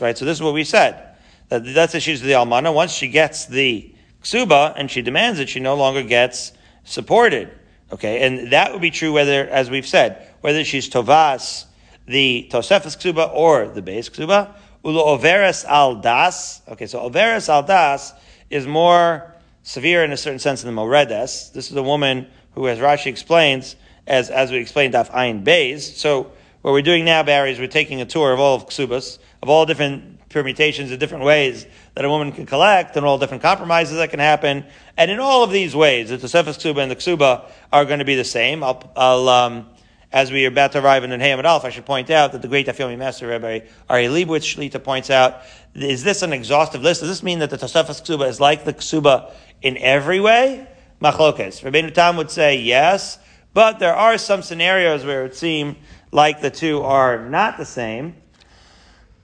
Right? 0.00 0.18
So 0.18 0.24
this 0.24 0.36
is 0.36 0.42
what 0.42 0.54
we 0.54 0.64
said. 0.64 1.14
That 1.48 1.64
that's 1.64 1.94
if 1.94 2.02
she's 2.02 2.20
the 2.20 2.32
almana. 2.32 2.74
Once 2.74 2.92
she 2.92 3.08
gets 3.08 3.46
the 3.46 3.94
ksuba 4.22 4.74
and 4.76 4.90
she 4.90 5.02
demands 5.02 5.38
it, 5.40 5.48
she 5.48 5.60
no 5.60 5.74
longer 5.74 6.02
gets 6.02 6.52
supported. 6.84 7.50
Okay, 7.92 8.26
and 8.26 8.52
that 8.52 8.72
would 8.72 8.82
be 8.82 8.90
true 8.90 9.12
whether, 9.12 9.48
as 9.48 9.70
we've 9.70 9.86
said, 9.86 10.26
whether 10.42 10.62
she's 10.62 10.90
tovas, 10.90 11.64
the 12.06 12.48
tosefes 12.50 12.96
ksuba, 12.96 13.32
or 13.32 13.68
the 13.68 13.82
base 13.82 14.08
ksuba. 14.08 14.52
Ulo 14.84 15.06
overes 15.06 15.64
al 15.64 15.96
das. 15.96 16.60
Okay, 16.68 16.86
so 16.86 17.00
overes 17.00 17.48
al 17.48 17.62
das 17.62 18.12
is 18.50 18.66
more 18.66 19.34
severe 19.62 20.04
in 20.04 20.12
a 20.12 20.16
certain 20.16 20.38
sense 20.38 20.62
than 20.62 20.74
the 20.74 20.80
moredes. 20.80 21.50
This 21.50 21.70
is 21.70 21.76
a 21.76 21.82
woman 21.82 22.26
who, 22.52 22.68
as 22.68 22.78
Rashi 22.78 23.06
explains, 23.06 23.76
as 24.06 24.30
as 24.30 24.50
we 24.50 24.58
explained, 24.58 24.94
daf 24.94 25.10
ayin 25.10 25.44
beis. 25.44 25.80
So 25.80 26.32
what 26.62 26.72
we're 26.72 26.82
doing 26.82 27.04
now, 27.04 27.22
Barry, 27.22 27.52
is 27.52 27.58
we're 27.58 27.68
taking 27.68 28.00
a 28.00 28.06
tour 28.06 28.32
of 28.32 28.40
all 28.40 28.56
of 28.56 28.66
ksubas, 28.66 29.18
of 29.42 29.48
all 29.48 29.64
different 29.66 30.17
permutations, 30.28 30.90
of 30.90 30.98
different 30.98 31.24
ways 31.24 31.66
that 31.94 32.04
a 32.04 32.08
woman 32.08 32.32
can 32.32 32.46
collect, 32.46 32.96
and 32.96 33.06
all 33.06 33.18
different 33.18 33.42
compromises 33.42 33.96
that 33.96 34.10
can 34.10 34.20
happen. 34.20 34.64
And 34.96 35.10
in 35.10 35.20
all 35.20 35.42
of 35.42 35.50
these 35.50 35.74
ways, 35.74 36.10
the 36.10 36.18
Tosefes 36.18 36.58
ksuba 36.58 36.82
and 36.82 36.90
the 36.90 36.96
ksuba 36.96 37.44
are 37.72 37.84
going 37.84 37.98
to 38.00 38.04
be 38.04 38.14
the 38.14 38.24
same. 38.24 38.62
I'll, 38.62 38.92
I'll 38.96 39.28
um, 39.28 39.66
as 40.10 40.32
we 40.32 40.44
are 40.46 40.48
about 40.48 40.72
to 40.72 40.82
arrive 40.82 41.04
in 41.04 41.10
Nehemiah 41.10 41.46
Alf, 41.46 41.64
I 41.64 41.70
should 41.70 41.84
point 41.84 42.08
out 42.08 42.32
that 42.32 42.40
the 42.40 42.48
great 42.48 42.66
Daf 42.66 42.98
Master 42.98 43.26
Rabbi 43.26 43.60
Ari 43.90 44.06
Leibowitz 44.06 44.56
Shlita 44.56 44.82
points 44.82 45.10
out, 45.10 45.42
is 45.74 46.02
this 46.02 46.22
an 46.22 46.32
exhaustive 46.32 46.82
list? 46.82 47.00
Does 47.00 47.10
this 47.10 47.22
mean 47.22 47.40
that 47.40 47.50
the 47.50 47.58
Tosefes 47.58 48.02
Ksuba 48.02 48.26
is 48.26 48.40
like 48.40 48.64
the 48.64 48.72
Ksuba 48.72 49.32
in 49.60 49.76
every 49.76 50.18
way? 50.18 50.66
Machlokes. 51.02 51.62
Rabbeinu 51.62 51.92
Tam 51.92 52.16
would 52.16 52.30
say 52.30 52.58
yes, 52.58 53.18
but 53.52 53.78
there 53.78 53.94
are 53.94 54.16
some 54.16 54.40
scenarios 54.40 55.04
where 55.04 55.26
it 55.26 55.36
seems 55.36 55.76
like 56.10 56.40
the 56.40 56.50
two 56.50 56.82
are 56.82 57.28
not 57.28 57.58
the 57.58 57.66
same. 57.66 58.16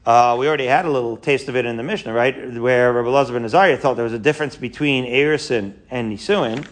Uh, 0.06 0.36
we 0.38 0.46
already 0.46 0.66
had 0.66 0.84
a 0.84 0.90
little 0.90 1.16
taste 1.16 1.48
of 1.48 1.56
it 1.56 1.64
in 1.64 1.78
the 1.78 1.82
Mishnah, 1.82 2.12
right? 2.12 2.52
Where 2.60 2.92
Rabbi 2.92 3.08
Lazar 3.08 3.32
ben 3.32 3.44
Azariah 3.44 3.78
thought 3.78 3.94
there 3.94 4.04
was 4.04 4.12
a 4.12 4.18
difference 4.18 4.54
between 4.54 5.06
Erison 5.06 5.72
and 5.90 6.12
Nisuin. 6.12 6.66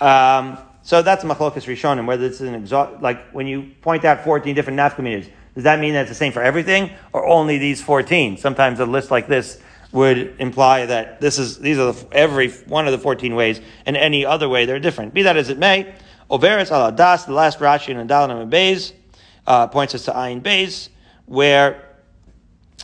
Um, 0.00 0.56
so 0.82 1.02
that's 1.02 1.22
Machlokas 1.22 1.66
Rishonim, 1.66 2.06
whether 2.06 2.24
it's 2.24 2.40
an 2.40 2.54
exhaust, 2.54 3.02
like 3.02 3.30
when 3.32 3.46
you 3.46 3.72
point 3.82 4.06
out 4.06 4.24
14 4.24 4.54
different 4.54 4.78
nafkaminas, 4.78 5.28
does 5.54 5.64
that 5.64 5.80
mean 5.80 5.92
that 5.92 6.02
it's 6.02 6.10
the 6.10 6.14
same 6.14 6.32
for 6.32 6.40
everything 6.40 6.90
or 7.12 7.26
only 7.26 7.58
these 7.58 7.82
14? 7.82 8.38
Sometimes 8.38 8.80
a 8.80 8.86
list 8.86 9.10
like 9.10 9.28
this 9.28 9.60
would 9.92 10.36
imply 10.38 10.86
that 10.86 11.20
this 11.20 11.38
is, 11.38 11.58
these 11.58 11.78
are 11.78 11.92
the, 11.92 12.06
every 12.12 12.50
one 12.50 12.86
of 12.86 12.92
the 12.92 12.98
14 12.98 13.34
ways 13.34 13.60
and 13.84 13.98
any 13.98 14.24
other 14.24 14.48
way 14.48 14.64
they're 14.64 14.80
different. 14.80 15.12
Be 15.12 15.22
that 15.22 15.36
as 15.36 15.50
it 15.50 15.58
may, 15.58 15.94
Overis 16.30 16.70
al 16.70 16.92
Das, 16.92 17.24
the 17.24 17.32
last 17.32 17.58
Rashi 17.58 17.88
in 17.88 18.08
Dalanam 18.08 18.42
and 18.42 18.52
Beis, 18.52 18.92
uh, 19.46 19.66
points 19.66 19.94
us 19.94 20.04
to 20.04 20.12
Ayin 20.12 20.40
Beis, 20.40 20.88
where 21.26 21.87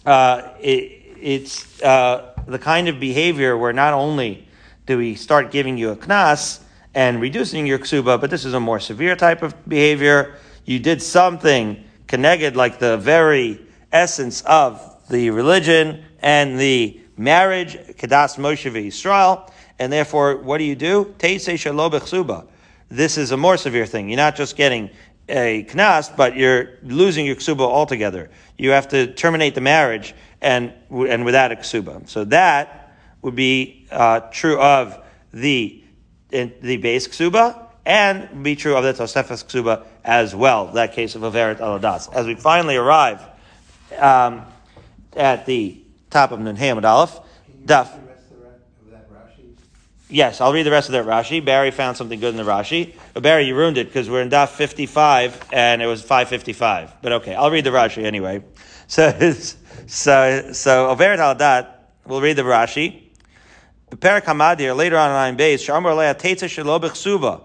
uh, 0.06 0.50
it, 0.60 1.02
it's 1.20 1.82
uh, 1.82 2.34
the 2.46 2.58
kind 2.58 2.88
of 2.88 3.00
behavior 3.00 3.56
where 3.56 3.72
not 3.72 3.94
only 3.94 4.46
do 4.86 4.98
we 4.98 5.14
start 5.14 5.50
giving 5.50 5.78
you 5.78 5.90
a 5.90 5.96
knas 5.96 6.60
and 6.94 7.20
reducing 7.20 7.66
your 7.66 7.78
ksuba, 7.78 8.20
but 8.20 8.30
this 8.30 8.44
is 8.44 8.54
a 8.54 8.60
more 8.60 8.78
severe 8.78 9.16
type 9.16 9.42
of 9.42 9.54
behavior. 9.68 10.36
You 10.64 10.78
did 10.78 11.02
something 11.02 11.82
connected, 12.06 12.56
like 12.56 12.78
the 12.78 12.96
very 12.98 13.60
essence 13.92 14.42
of 14.42 14.80
the 15.08 15.30
religion 15.30 16.04
and 16.20 16.58
the 16.58 17.00
marriage, 17.16 17.76
kadas 17.76 18.36
Moshe 18.36 18.70
Yisrael, 18.70 19.50
and 19.78 19.92
therefore, 19.92 20.36
what 20.36 20.58
do 20.58 20.64
you 20.64 20.76
do? 20.76 21.14
Teisei 21.18 21.54
shalo 21.54 22.46
This 22.88 23.18
is 23.18 23.32
a 23.32 23.36
more 23.36 23.56
severe 23.56 23.86
thing. 23.86 24.08
You're 24.08 24.16
not 24.16 24.36
just 24.36 24.56
getting 24.56 24.90
a 25.28 25.64
knas, 25.64 26.14
but 26.14 26.36
you're 26.36 26.78
losing 26.82 27.26
your 27.26 27.36
ksuba 27.36 27.60
altogether. 27.60 28.30
You 28.58 28.70
have 28.70 28.88
to 28.88 29.12
terminate 29.12 29.54
the 29.54 29.60
marriage 29.60 30.14
and 30.40 30.72
and 30.90 31.24
without 31.24 31.52
a 31.52 31.56
ksuba. 31.56 32.08
So 32.08 32.24
that 32.26 32.96
would 33.22 33.34
be 33.34 33.86
uh, 33.90 34.20
true 34.30 34.60
of 34.60 35.02
the 35.32 35.82
the 36.30 36.76
base 36.76 37.08
ksuba 37.08 37.60
and 37.86 38.42
be 38.42 38.56
true 38.56 38.76
of 38.76 38.84
the 38.84 38.92
tosefes 38.92 39.44
ksuba 39.44 39.84
as 40.04 40.34
well. 40.34 40.66
That 40.72 40.92
case 40.92 41.14
of 41.14 41.22
averet 41.22 41.58
aladas. 41.58 42.12
As 42.14 42.26
we 42.26 42.34
finally 42.34 42.76
arrive 42.76 43.22
um, 43.98 44.42
at 45.16 45.46
the 45.46 45.80
top 46.10 46.32
of 46.32 46.40
Nun 46.40 46.56
Hamad 46.56 46.84
Aleph, 46.84 47.20
Daf. 47.64 48.00
Yes, 50.10 50.40
I'll 50.40 50.52
read 50.52 50.64
the 50.64 50.70
rest 50.70 50.90
of 50.90 50.92
that 50.92 51.06
Rashi. 51.06 51.42
Barry 51.42 51.70
found 51.70 51.96
something 51.96 52.20
good 52.20 52.34
in 52.34 52.36
the 52.36 52.50
Rashi. 52.50 52.94
Barry, 53.14 53.46
you 53.46 53.56
ruined 53.56 53.78
it 53.78 53.86
because 53.86 54.10
we're 54.10 54.20
in 54.20 54.28
Daf 54.28 54.50
55 54.50 55.48
and 55.50 55.80
it 55.80 55.86
was 55.86 56.02
555. 56.02 57.00
But 57.00 57.12
okay, 57.12 57.34
I'll 57.34 57.50
read 57.50 57.64
the 57.64 57.70
Rashi 57.70 58.04
anyway. 58.04 58.42
So, 58.86 59.32
so, 59.86 60.52
so, 60.52 60.94
Overet 60.94 61.16
al 61.16 61.34
Dat, 61.34 61.90
we'll 62.06 62.20
read 62.20 62.36
the 62.36 62.42
Rashi. 62.42 63.04
Perak 63.98 64.26
Hamadir, 64.26 64.76
later 64.76 64.98
on 64.98 65.10
in 65.10 65.36
Ayin 65.36 65.40
Beis, 65.40 65.66
Shamar 65.66 65.96
Lea 65.96 66.12
Teitza 66.12 66.44
Shelo 66.44 66.78
Bechsuba. 66.78 67.42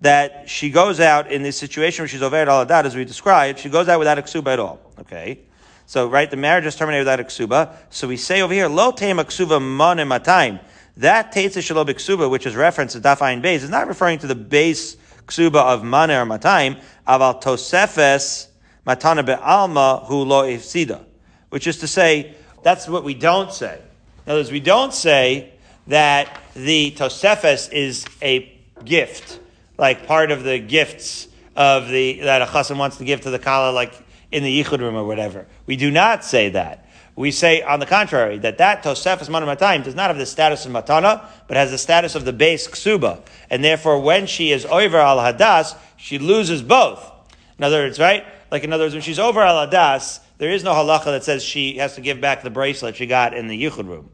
that 0.00 0.48
she 0.50 0.70
goes 0.70 0.98
out 0.98 1.30
in 1.30 1.44
this 1.44 1.56
situation 1.56 2.02
where 2.02 2.08
she's 2.08 2.20
over 2.20 2.34
at 2.34 2.48
Aladat, 2.48 2.84
as 2.84 2.96
we 2.96 3.04
described, 3.04 3.60
she 3.60 3.68
goes 3.68 3.88
out 3.88 4.00
without 4.00 4.18
a 4.18 4.22
ksuba 4.22 4.54
at 4.54 4.58
all. 4.58 4.80
Okay? 4.98 5.40
So, 5.86 6.08
right, 6.08 6.28
the 6.28 6.36
marriage 6.36 6.66
is 6.66 6.74
terminated 6.74 7.02
without 7.02 7.20
a 7.20 7.24
ksuba. 7.24 7.76
So 7.90 8.08
we 8.08 8.16
say 8.16 8.42
over 8.42 8.52
here, 8.52 8.68
lo 8.68 8.90
teim 8.90 9.18
ksuba 9.20 9.62
mon 9.62 9.98
matayim. 9.98 10.60
That 10.98 11.32
teitza 11.32 11.62
shalom 11.62 11.86
ksuba, 11.88 12.30
which 12.30 12.46
is 12.46 12.56
referenced 12.56 12.94
to 12.94 13.02
dafayin 13.02 13.42
base, 13.42 13.62
is 13.62 13.70
not 13.70 13.86
referring 13.86 14.18
to 14.20 14.26
the 14.26 14.34
base 14.34 14.96
ksuba 15.26 15.56
of 15.56 15.84
mane 15.84 16.10
or 16.10 16.24
matayim, 16.24 16.80
aval 17.06 17.42
tosefes 17.42 18.46
matana 18.86 19.24
be'alma 19.24 20.06
hu 20.06 20.22
lo 20.22 20.44
ifsida. 20.44 21.04
Which 21.50 21.66
is 21.66 21.78
to 21.80 21.86
say, 21.86 22.34
that's 22.62 22.88
what 22.88 23.04
we 23.04 23.12
don't 23.12 23.52
say. 23.52 23.78
In 24.24 24.32
other 24.32 24.40
words, 24.40 24.50
we 24.50 24.60
don't 24.60 24.94
say 24.94 25.52
that 25.86 26.40
the 26.54 26.92
tosefes 26.92 27.70
is 27.70 28.06
a 28.22 28.52
gift, 28.84 29.38
like 29.76 30.06
part 30.06 30.30
of 30.30 30.44
the 30.44 30.58
gifts 30.58 31.28
of 31.54 31.88
the 31.88 32.20
that 32.20 32.40
a 32.42 32.46
chassan 32.46 32.78
wants 32.78 32.96
to 32.96 33.04
give 33.04 33.20
to 33.22 33.30
the 33.30 33.38
kala, 33.38 33.70
like 33.70 33.94
in 34.32 34.42
the 34.42 34.62
yichud 34.62 34.80
room 34.80 34.96
or 34.96 35.04
whatever. 35.04 35.46
We 35.66 35.76
do 35.76 35.90
not 35.90 36.24
say 36.24 36.48
that. 36.50 36.85
We 37.16 37.30
say, 37.30 37.62
on 37.62 37.80
the 37.80 37.86
contrary, 37.86 38.38
that 38.38 38.58
that 38.58 38.82
Tosefes 38.82 39.28
Matayim 39.28 39.82
does 39.82 39.94
not 39.94 40.08
have 40.08 40.18
the 40.18 40.26
status 40.26 40.66
of 40.66 40.72
Matana, 40.72 41.24
but 41.48 41.56
has 41.56 41.70
the 41.70 41.78
status 41.78 42.14
of 42.14 42.26
the 42.26 42.32
base 42.32 42.68
Ksuba. 42.68 43.22
And 43.48 43.64
therefore, 43.64 44.00
when 44.00 44.26
she 44.26 44.52
is 44.52 44.66
over 44.66 44.98
al 44.98 45.16
Hadas, 45.16 45.76
she 45.96 46.18
loses 46.18 46.62
both. 46.62 47.10
In 47.58 47.64
other 47.64 47.78
words, 47.78 47.98
right? 47.98 48.24
Like, 48.50 48.64
in 48.64 48.72
other 48.72 48.84
words, 48.84 48.94
when 48.94 49.02
she's 49.02 49.18
over 49.18 49.40
al 49.40 49.66
Hadas, 49.66 50.20
there 50.36 50.50
is 50.50 50.62
no 50.62 50.74
halacha 50.74 51.06
that 51.06 51.24
says 51.24 51.42
she 51.42 51.78
has 51.78 51.94
to 51.94 52.02
give 52.02 52.20
back 52.20 52.42
the 52.42 52.50
bracelet 52.50 52.96
she 52.96 53.06
got 53.06 53.32
in 53.34 53.48
the 53.48 53.64
Yichud 53.64 53.88
room. 53.88 54.10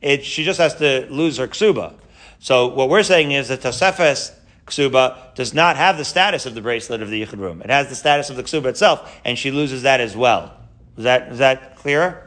It, 0.00 0.24
she 0.24 0.42
just 0.42 0.58
has 0.58 0.74
to 0.76 1.06
lose 1.10 1.36
her 1.36 1.46
Ksuba. 1.46 1.94
So 2.38 2.68
what 2.68 2.88
we're 2.88 3.02
saying 3.02 3.32
is 3.32 3.48
that 3.48 3.60
Tosefes 3.60 4.32
ksuba 4.66 5.34
does 5.34 5.54
not 5.54 5.76
have 5.76 5.96
the 5.96 6.04
status 6.04 6.44
of 6.44 6.54
the 6.54 6.60
bracelet 6.60 7.00
of 7.00 7.08
the 7.08 7.24
yichud 7.24 7.38
room. 7.38 7.62
It 7.62 7.70
has 7.70 7.88
the 7.88 7.94
status 7.94 8.30
of 8.30 8.36
the 8.36 8.42
ksuba 8.42 8.66
itself, 8.66 9.20
and 9.24 9.38
she 9.38 9.50
loses 9.50 9.82
that 9.82 10.00
as 10.00 10.16
well. 10.16 10.56
Is 10.96 11.04
that 11.04 11.32
is 11.32 11.38
that 11.38 11.76
clearer? 11.76 12.25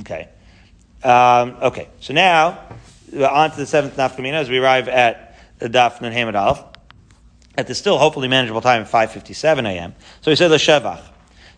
Okay. 0.00 0.28
Um, 1.02 1.56
okay. 1.62 1.88
So 2.00 2.14
now 2.14 2.58
on 3.12 3.50
to 3.50 3.56
the 3.56 3.66
seventh 3.66 3.96
nafkamina 3.96 4.34
as 4.34 4.48
we 4.48 4.58
arrive 4.58 4.88
at 4.88 5.38
the 5.58 5.68
daf 5.68 6.00
nun 6.00 6.12
hamid 6.12 6.34
at 7.56 7.66
the 7.66 7.74
still 7.74 7.98
hopefully 7.98 8.28
manageable 8.28 8.60
time 8.60 8.82
of 8.82 8.90
5:57 8.90 9.66
a.m. 9.66 9.94
So 10.20 10.30
he 10.30 10.36
said 10.36 10.48
the 10.48 10.56
shevach. 10.56 11.02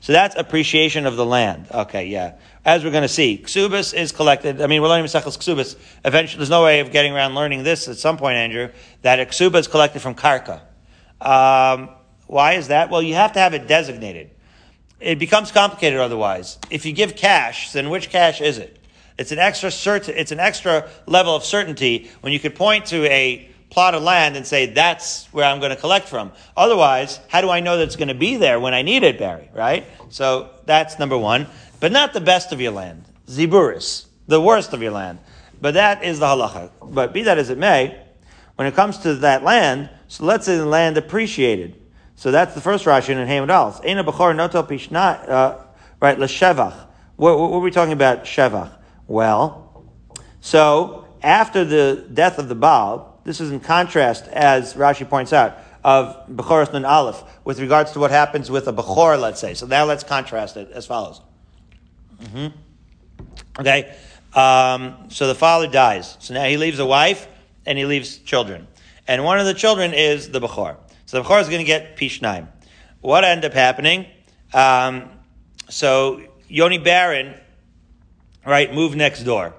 So 0.00 0.12
that's 0.12 0.36
appreciation 0.36 1.06
of 1.06 1.16
the 1.16 1.26
land. 1.26 1.66
Okay, 1.72 2.06
yeah. 2.06 2.34
As 2.64 2.84
we're 2.84 2.92
going 2.92 3.02
to 3.02 3.08
see, 3.08 3.42
ksubis 3.42 3.94
is 3.94 4.12
collected. 4.12 4.60
I 4.60 4.68
mean, 4.68 4.80
we're 4.80 4.88
learning 4.88 5.06
Mesechus 5.06 5.36
ksubis. 5.38 5.76
Eventually, 6.04 6.38
there's 6.38 6.50
no 6.50 6.62
way 6.62 6.80
of 6.80 6.92
getting 6.92 7.12
around 7.12 7.34
learning 7.34 7.64
this 7.64 7.88
at 7.88 7.96
some 7.96 8.16
point, 8.16 8.36
Andrew, 8.36 8.70
that 9.02 9.18
a 9.18 9.26
ksuba 9.26 9.56
is 9.56 9.66
collected 9.66 10.00
from 10.00 10.14
karka. 10.14 10.60
Um, 11.20 11.90
why 12.26 12.54
is 12.54 12.68
that? 12.68 12.90
Well, 12.90 13.02
you 13.02 13.14
have 13.14 13.32
to 13.32 13.40
have 13.40 13.54
it 13.54 13.66
designated. 13.66 14.30
It 15.00 15.18
becomes 15.18 15.52
complicated 15.52 16.00
otherwise. 16.00 16.58
If 16.70 16.84
you 16.84 16.92
give 16.92 17.14
cash, 17.16 17.72
then 17.72 17.88
which 17.90 18.10
cash 18.10 18.40
is 18.40 18.58
it? 18.58 18.78
It's 19.18 19.32
an 19.32 19.38
extra 19.38 19.70
certain, 19.70 20.14
it's 20.16 20.32
an 20.32 20.40
extra 20.40 20.88
level 21.06 21.34
of 21.34 21.44
certainty 21.44 22.10
when 22.20 22.32
you 22.32 22.38
could 22.38 22.54
point 22.54 22.86
to 22.86 23.04
a 23.06 23.48
plot 23.70 23.94
of 23.94 24.02
land 24.02 24.36
and 24.36 24.46
say, 24.46 24.66
that's 24.66 25.26
where 25.26 25.44
I'm 25.44 25.60
going 25.60 25.70
to 25.70 25.76
collect 25.76 26.08
from. 26.08 26.32
Otherwise, 26.56 27.20
how 27.28 27.40
do 27.40 27.50
I 27.50 27.60
know 27.60 27.76
that 27.76 27.84
it's 27.84 27.96
going 27.96 28.08
to 28.08 28.14
be 28.14 28.36
there 28.36 28.58
when 28.58 28.74
I 28.74 28.82
need 28.82 29.02
it, 29.02 29.18
Barry? 29.18 29.50
Right? 29.52 29.84
So 30.08 30.50
that's 30.66 30.98
number 30.98 31.18
one. 31.18 31.46
But 31.80 31.92
not 31.92 32.12
the 32.12 32.20
best 32.20 32.52
of 32.52 32.60
your 32.60 32.72
land. 32.72 33.04
Ziburis. 33.26 34.06
The 34.26 34.40
worst 34.40 34.72
of 34.72 34.82
your 34.82 34.92
land. 34.92 35.18
But 35.60 35.74
that 35.74 36.02
is 36.02 36.18
the 36.18 36.26
halacha. 36.26 36.70
But 36.82 37.12
be 37.12 37.22
that 37.22 37.38
as 37.38 37.50
it 37.50 37.58
may, 37.58 38.00
when 38.56 38.66
it 38.66 38.74
comes 38.74 38.98
to 38.98 39.14
that 39.16 39.42
land, 39.42 39.90
so 40.08 40.24
let's 40.24 40.46
say 40.46 40.56
the 40.56 40.66
land 40.66 40.96
appreciated. 40.96 41.77
So 42.18 42.32
that's 42.32 42.52
the 42.52 42.60
first 42.60 42.84
Rashi 42.84 43.10
in 43.10 43.26
Hamid 43.28 43.48
Alf. 43.48 43.80
Eina 43.82 44.04
Bechor 44.04 44.34
Noto 44.34 44.64
Pishna, 44.64 44.98
uh, 44.98 45.64
right, 46.02 46.18
Leshevach. 46.18 46.74
What, 47.14 47.38
what, 47.38 47.50
what 47.52 47.58
are 47.58 47.60
we 47.60 47.70
talking 47.70 47.92
about, 47.92 48.24
Shevach? 48.24 48.72
Well, 49.06 49.84
so 50.40 51.06
after 51.22 51.64
the 51.64 52.08
death 52.12 52.40
of 52.40 52.48
the 52.48 52.56
Baal, 52.56 53.20
this 53.22 53.40
is 53.40 53.52
in 53.52 53.60
contrast, 53.60 54.26
as 54.26 54.74
Rashi 54.74 55.08
points 55.08 55.32
out, 55.32 55.58
of 55.84 56.26
Bechoros 56.26 56.72
Nun 56.72 56.84
Aleph, 56.84 57.22
with 57.44 57.60
regards 57.60 57.92
to 57.92 58.00
what 58.00 58.10
happens 58.10 58.50
with 58.50 58.66
a 58.66 58.72
Bechor, 58.72 59.20
let's 59.20 59.40
say. 59.40 59.54
So 59.54 59.66
now 59.66 59.84
let's 59.84 60.02
contrast 60.02 60.56
it 60.56 60.72
as 60.72 60.86
follows. 60.86 61.20
Mm-hmm. 62.20 62.48
Okay? 63.60 63.96
Um, 64.34 65.08
so 65.08 65.28
the 65.28 65.36
father 65.36 65.68
dies. 65.68 66.16
So 66.18 66.34
now 66.34 66.46
he 66.46 66.56
leaves 66.56 66.80
a 66.80 66.86
wife 66.86 67.28
and 67.64 67.78
he 67.78 67.84
leaves 67.84 68.18
children. 68.18 68.66
And 69.06 69.22
one 69.22 69.38
of 69.38 69.46
the 69.46 69.54
children 69.54 69.94
is 69.94 70.30
the 70.30 70.40
Bechor. 70.40 70.78
So 71.08 71.22
the 71.22 71.26
Bechor 71.26 71.40
is 71.40 71.48
going 71.48 71.60
to 71.60 71.64
get 71.64 71.96
Pishnaim. 71.96 72.48
What 73.00 73.24
ended 73.24 73.50
up 73.50 73.54
happening? 73.54 74.04
Um, 74.52 75.08
so 75.70 76.20
Yoni 76.48 76.76
Baron, 76.76 77.34
right, 78.44 78.74
moved 78.74 78.94
next 78.94 79.22
door. 79.22 79.54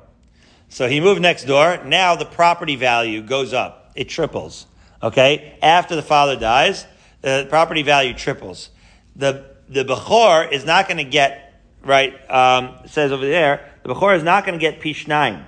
So 0.67 0.87
he 0.87 0.99
moved 0.99 1.23
next 1.23 1.45
door. 1.45 1.83
Now 1.83 2.15
the 2.15 2.25
property 2.25 2.75
value 2.75 3.23
goes 3.23 3.51
up. 3.51 3.93
It 3.95 4.09
triples. 4.09 4.67
Okay? 5.01 5.57
After 5.63 5.95
the 5.95 6.03
father 6.03 6.35
dies, 6.35 6.85
the 7.21 7.47
property 7.49 7.81
value 7.81 8.13
triples. 8.13 8.69
The, 9.15 9.55
the 9.67 9.83
Bechor 9.83 10.51
is 10.51 10.65
not 10.65 10.87
going 10.87 10.97
to 10.97 11.03
get, 11.03 11.63
right, 11.83 12.13
um, 12.29 12.75
it 12.83 12.91
says 12.91 13.11
over 13.11 13.25
there, 13.25 13.71
the 13.81 13.95
Bechor 13.95 14.15
is 14.15 14.21
not 14.21 14.45
going 14.45 14.53
to 14.53 14.61
get 14.61 14.81
Pishnaim. 14.81 15.43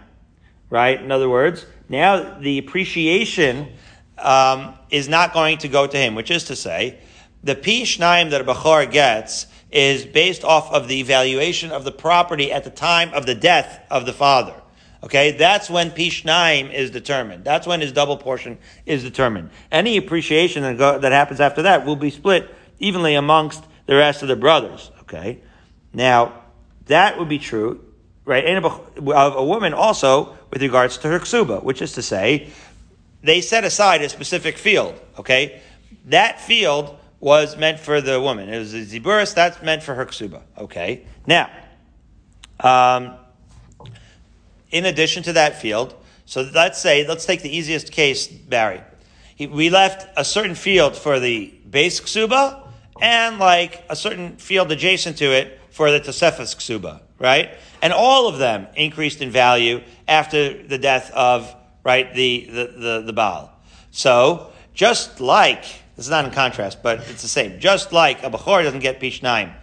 Right? 0.72 1.00
In 1.00 1.12
other 1.12 1.30
words, 1.30 1.68
now 1.90 2.40
the 2.40 2.58
appreciation 2.58 3.74
um, 4.22 4.76
is 4.90 5.08
not 5.10 5.34
going 5.34 5.58
to 5.60 5.68
go 5.68 5.88
to 5.88 5.98
him, 5.98 6.16
which 6.16 6.32
is 6.32 6.46
to 6.46 6.56
say, 6.56 7.00
the 7.44 7.56
Pishnaim 7.56 8.30
that 8.32 8.42
a 8.42 8.44
Bechor 8.44 8.92
gets 8.92 9.48
is 9.72 10.06
based 10.06 10.44
off 10.44 10.72
of 10.72 10.88
the 10.88 11.00
evaluation 11.00 11.72
of 11.72 11.84
the 11.84 11.92
property 11.92 12.52
at 12.52 12.64
the 12.64 12.70
time 12.70 13.14
of 13.14 13.26
the 13.26 13.36
death 13.36 13.82
of 13.90 14.06
the 14.06 14.14
father. 14.14 14.54
Okay, 15.04 15.32
that's 15.32 15.70
when 15.70 15.90
Pishnaim 15.90 16.72
is 16.72 16.92
determined. 16.92 17.44
That's 17.44 17.66
when 17.66 17.82
his 17.82 17.92
double 17.92 18.18
portion 18.18 18.60
is 18.86 19.02
determined. 19.02 19.50
Any 19.72 19.98
appreciation 19.98 20.62
that, 20.62 20.78
go, 20.78 21.00
that 21.00 21.12
happens 21.12 21.40
after 21.40 21.64
that 21.64 21.86
will 21.86 21.96
be 21.96 22.12
split 22.12 22.54
evenly 22.78 23.16
amongst 23.16 23.64
the 23.88 23.96
rest 23.96 24.22
of 24.22 24.28
the 24.28 24.36
brothers. 24.36 24.92
Okay, 25.02 25.40
now 25.94 26.44
that 26.86 27.18
would 27.18 27.30
be 27.30 27.40
true, 27.40 27.84
right? 28.26 28.46
And 28.46 28.64
a, 28.64 29.12
a 29.12 29.44
woman 29.44 29.74
also 29.74 30.38
with 30.52 30.62
regards 30.62 30.98
to 31.00 31.08
her 31.08 31.20
ksuba, 31.20 31.64
which 31.64 31.82
is 31.82 31.94
to 31.94 32.04
say, 32.04 32.50
they 33.24 33.42
set 33.42 33.64
aside 33.64 34.02
a 34.02 34.10
specific 34.10 34.58
field. 34.58 35.00
Okay, 35.20 35.62
that 36.06 36.42
field 36.42 36.98
was 37.20 37.56
meant 37.58 37.80
for 37.80 38.02
the 38.02 38.20
woman. 38.20 38.50
It 38.50 38.58
was 38.58 38.74
a 38.74 38.82
ziburis 38.82 39.34
that's 39.36 39.62
meant 39.62 39.84
for 39.84 39.94
her 39.96 40.06
ksuba. 40.06 40.42
Okay, 40.58 41.06
now. 41.26 41.50
Um, 42.60 43.16
in 44.72 44.86
addition 44.86 45.24
to 45.24 45.34
that 45.34 45.62
field. 45.62 45.94
So 46.26 46.50
let's 46.54 46.82
say, 46.82 47.06
let's 47.08 47.26
take 47.26 47.42
the 47.42 47.56
easiest 47.56 47.92
case, 47.92 48.28
Barry. 48.28 48.82
He, 49.36 49.48
we 49.48 49.70
left 49.70 50.08
a 50.18 50.24
certain 50.24 50.56
field 50.56 50.96
for 50.96 51.20
the 51.20 51.54
base 51.70 52.00
ksuba 52.00 52.68
and 53.02 53.40
like 53.40 53.84
a 53.90 53.96
certain 53.96 54.38
field 54.38 54.72
adjacent 54.72 55.18
to 55.18 55.26
it 55.26 55.60
for 55.72 55.92
the 55.92 56.00
Tosefes 56.00 56.56
ksuba, 56.56 57.02
right? 57.20 57.52
And 57.82 57.92
all 57.94 58.28
of 58.28 58.38
them 58.38 58.68
increased 58.76 59.22
in 59.22 59.30
value 59.30 59.82
after 60.08 60.64
the 60.64 60.78
death 60.78 61.12
of, 61.12 61.54
right, 61.84 62.14
the, 62.14 62.48
the, 62.52 62.74
the, 62.78 63.04
the 63.08 63.14
Baal. 63.14 63.52
So, 63.92 64.52
just 64.74 65.20
like, 65.20 65.64
this 65.96 66.06
is 66.06 66.10
not 66.10 66.26
in 66.26 66.32
contrast, 66.32 66.82
but 66.82 67.00
it's 67.10 67.22
the 67.22 67.28
same. 67.28 67.60
Just 67.60 67.92
like 67.92 68.24
a 68.24 68.30
Bechor 68.30 68.64
doesn't 68.64 68.80
get 68.80 69.00
Pishnaim 69.00 69.54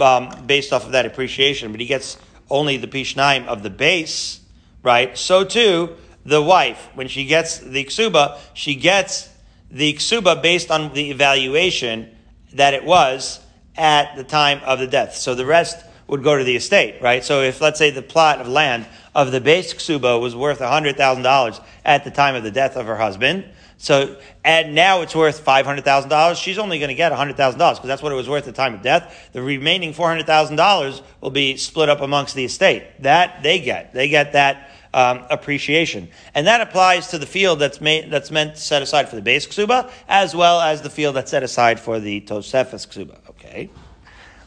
um, 0.00 0.46
based 0.46 0.72
off 0.72 0.86
of 0.86 0.92
that 0.92 1.06
appreciation, 1.06 1.70
but 1.72 1.80
he 1.80 1.86
gets 1.86 2.18
only 2.50 2.76
the 2.76 2.86
pishnaim 2.86 3.46
of 3.46 3.62
the 3.62 3.70
base, 3.70 4.40
right? 4.82 5.16
So 5.16 5.44
too, 5.44 5.96
the 6.24 6.42
wife, 6.42 6.88
when 6.94 7.08
she 7.08 7.24
gets 7.24 7.58
the 7.58 7.84
ksuba, 7.84 8.38
she 8.54 8.74
gets 8.74 9.28
the 9.70 9.94
ksuba 9.94 10.42
based 10.42 10.70
on 10.70 10.92
the 10.94 11.10
evaluation 11.10 12.14
that 12.52 12.74
it 12.74 12.84
was 12.84 13.40
at 13.76 14.14
the 14.16 14.24
time 14.24 14.60
of 14.64 14.78
the 14.78 14.86
death. 14.86 15.16
So 15.16 15.34
the 15.34 15.46
rest 15.46 15.84
would 16.06 16.22
go 16.22 16.36
to 16.36 16.44
the 16.44 16.56
estate, 16.56 17.00
right? 17.00 17.24
So 17.24 17.42
if, 17.42 17.60
let's 17.60 17.78
say, 17.78 17.90
the 17.90 18.02
plot 18.02 18.40
of 18.40 18.48
land 18.48 18.86
of 19.14 19.32
the 19.32 19.40
base 19.40 19.72
ksuba 19.72 20.20
was 20.20 20.36
worth 20.36 20.60
$100,000 20.60 21.64
at 21.84 22.04
the 22.04 22.10
time 22.10 22.34
of 22.34 22.42
the 22.42 22.50
death 22.50 22.76
of 22.76 22.86
her 22.86 22.96
husband, 22.96 23.44
so, 23.84 24.16
and 24.44 24.74
now 24.74 25.02
it's 25.02 25.14
worth 25.14 25.44
$500,000. 25.44 26.42
She's 26.42 26.58
only 26.58 26.78
going 26.78 26.88
to 26.88 26.94
get 26.94 27.12
$100,000 27.12 27.36
because 27.36 27.82
that's 27.82 28.02
what 28.02 28.12
it 28.12 28.14
was 28.14 28.28
worth 28.28 28.46
at 28.48 28.54
the 28.54 28.56
time 28.56 28.72
of 28.74 28.82
death. 28.82 29.28
The 29.32 29.42
remaining 29.42 29.92
$400,000 29.92 31.02
will 31.20 31.30
be 31.30 31.58
split 31.58 31.90
up 31.90 32.00
amongst 32.00 32.34
the 32.34 32.44
estate. 32.44 32.84
That 33.00 33.42
they 33.42 33.60
get. 33.60 33.92
They 33.92 34.08
get 34.08 34.32
that 34.32 34.70
um, 34.94 35.26
appreciation. 35.28 36.08
And 36.34 36.46
that 36.46 36.60
applies 36.60 37.08
to 37.08 37.18
the 37.18 37.26
field 37.26 37.58
that's, 37.58 37.80
made, 37.80 38.10
that's 38.10 38.30
meant 38.30 38.56
set 38.56 38.80
aside 38.80 39.08
for 39.08 39.16
the 39.16 39.22
base 39.22 39.46
ksuba, 39.46 39.90
as 40.08 40.34
well 40.34 40.60
as 40.60 40.80
the 40.80 40.90
field 40.90 41.16
that's 41.16 41.30
set 41.30 41.42
aside 41.42 41.78
for 41.78 42.00
the 42.00 42.20
Tosefes 42.22 42.86
ksuba. 42.86 43.18
Okay. 43.28 43.68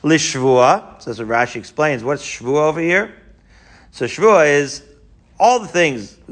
Lishvua, 0.04 1.02
so 1.02 1.12
as 1.12 1.20
Rashi 1.20 1.56
explains, 1.58 2.04
what's 2.04 2.24
shvua 2.24 2.70
over 2.70 2.80
here? 2.80 3.16
So 3.92 4.06
shvua 4.06 4.48
is 4.48 4.84
all 5.40 5.60
the 5.60 5.68
things. 5.68 6.18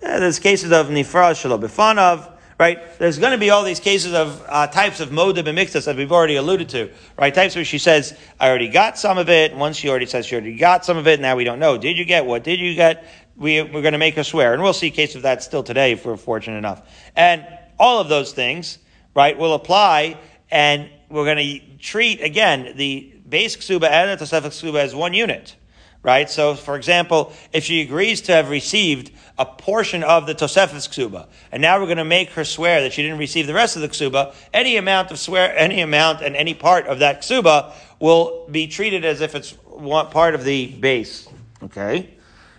There's 0.00 0.38
cases 0.38 0.72
of 0.72 0.88
nifra 0.88 1.40
shalom 1.40 1.60
bifanav, 1.60 2.32
right? 2.58 2.98
There's 2.98 3.18
going 3.18 3.32
to 3.32 3.38
be 3.38 3.50
all 3.50 3.64
these 3.64 3.80
cases 3.80 4.14
of 4.14 4.42
uh, 4.48 4.66
types 4.66 5.00
of 5.00 5.10
modib 5.10 5.46
and 5.46 5.56
mixtas 5.58 5.84
that 5.86 5.96
we've 5.96 6.12
already 6.12 6.36
alluded 6.36 6.68
to, 6.70 6.90
right? 7.18 7.34
Types 7.34 7.54
where 7.54 7.64
she 7.64 7.78
says, 7.78 8.16
I 8.38 8.48
already 8.48 8.68
got 8.68 8.98
some 8.98 9.18
of 9.18 9.28
it. 9.28 9.54
Once 9.54 9.76
she 9.76 9.88
already 9.88 10.06
says 10.06 10.26
she 10.26 10.34
already 10.34 10.56
got 10.56 10.84
some 10.84 10.96
of 10.96 11.06
it, 11.06 11.20
now 11.20 11.36
we 11.36 11.44
don't 11.44 11.58
know. 11.58 11.78
Did 11.78 11.96
you 11.96 12.04
get 12.04 12.26
what 12.26 12.44
did 12.44 12.60
you 12.60 12.74
get? 12.74 13.04
We, 13.36 13.62
we're 13.62 13.82
going 13.82 13.92
to 13.92 13.98
make 13.98 14.16
her 14.16 14.24
swear. 14.24 14.52
And 14.54 14.62
we'll 14.62 14.72
see 14.72 14.90
cases 14.90 15.16
of 15.16 15.22
that 15.22 15.42
still 15.42 15.62
today 15.62 15.92
if 15.92 16.04
we're 16.04 16.16
fortunate 16.16 16.58
enough. 16.58 16.82
And 17.16 17.46
all 17.78 18.00
of 18.00 18.08
those 18.08 18.32
things, 18.32 18.78
right, 19.14 19.38
will 19.38 19.54
apply 19.54 20.18
and 20.50 20.88
we're 21.08 21.24
going 21.24 21.36
to 21.38 21.78
treat, 21.78 22.20
again, 22.22 22.74
the 22.76 23.12
base 23.28 23.56
ksuba 23.56 23.88
and 23.90 24.18
the 24.18 24.24
tosefet 24.24 24.48
ksuba 24.48 24.80
as 24.80 24.94
one 24.94 25.14
unit 25.14 25.56
right? 26.02 26.30
So, 26.30 26.54
for 26.54 26.76
example, 26.76 27.32
if 27.52 27.64
she 27.64 27.82
agrees 27.82 28.22
to 28.22 28.32
have 28.32 28.50
received 28.50 29.10
a 29.38 29.44
portion 29.44 30.02
of 30.02 30.26
the 30.26 30.34
Tosefet's 30.34 30.88
ksuba, 30.88 31.26
and 31.52 31.60
now 31.60 31.78
we're 31.78 31.86
going 31.86 31.98
to 31.98 32.04
make 32.04 32.30
her 32.30 32.44
swear 32.44 32.82
that 32.82 32.92
she 32.92 33.02
didn't 33.02 33.18
receive 33.18 33.46
the 33.46 33.54
rest 33.54 33.76
of 33.76 33.82
the 33.82 33.88
ksuba, 33.88 34.34
any 34.52 34.76
amount 34.76 35.10
of 35.10 35.18
swear, 35.18 35.56
any 35.56 35.80
amount 35.80 36.22
and 36.22 36.36
any 36.36 36.54
part 36.54 36.86
of 36.86 37.00
that 37.00 37.22
ksuba 37.22 37.72
will 37.98 38.48
be 38.50 38.66
treated 38.66 39.04
as 39.04 39.20
if 39.20 39.34
it's 39.34 39.52
one 39.66 40.06
part 40.08 40.34
of 40.34 40.44
the 40.44 40.68
base. 40.68 41.28
Okay? 41.62 42.10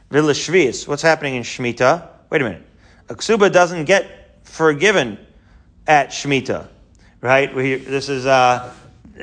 Villa 0.09 0.33
what's 0.33 1.01
happening 1.01 1.35
in 1.35 1.43
Shemitah? 1.43 2.07
Wait 2.29 2.41
a 2.41 2.43
minute. 2.43 2.63
A 3.09 3.15
ksuba 3.15 3.51
doesn't 3.51 3.85
get 3.85 4.39
forgiven 4.43 5.17
at 5.87 6.09
Shemitah, 6.09 6.67
right? 7.21 7.53
We, 7.53 7.75
this 7.75 8.09
is, 8.09 8.25
uh, 8.25 8.73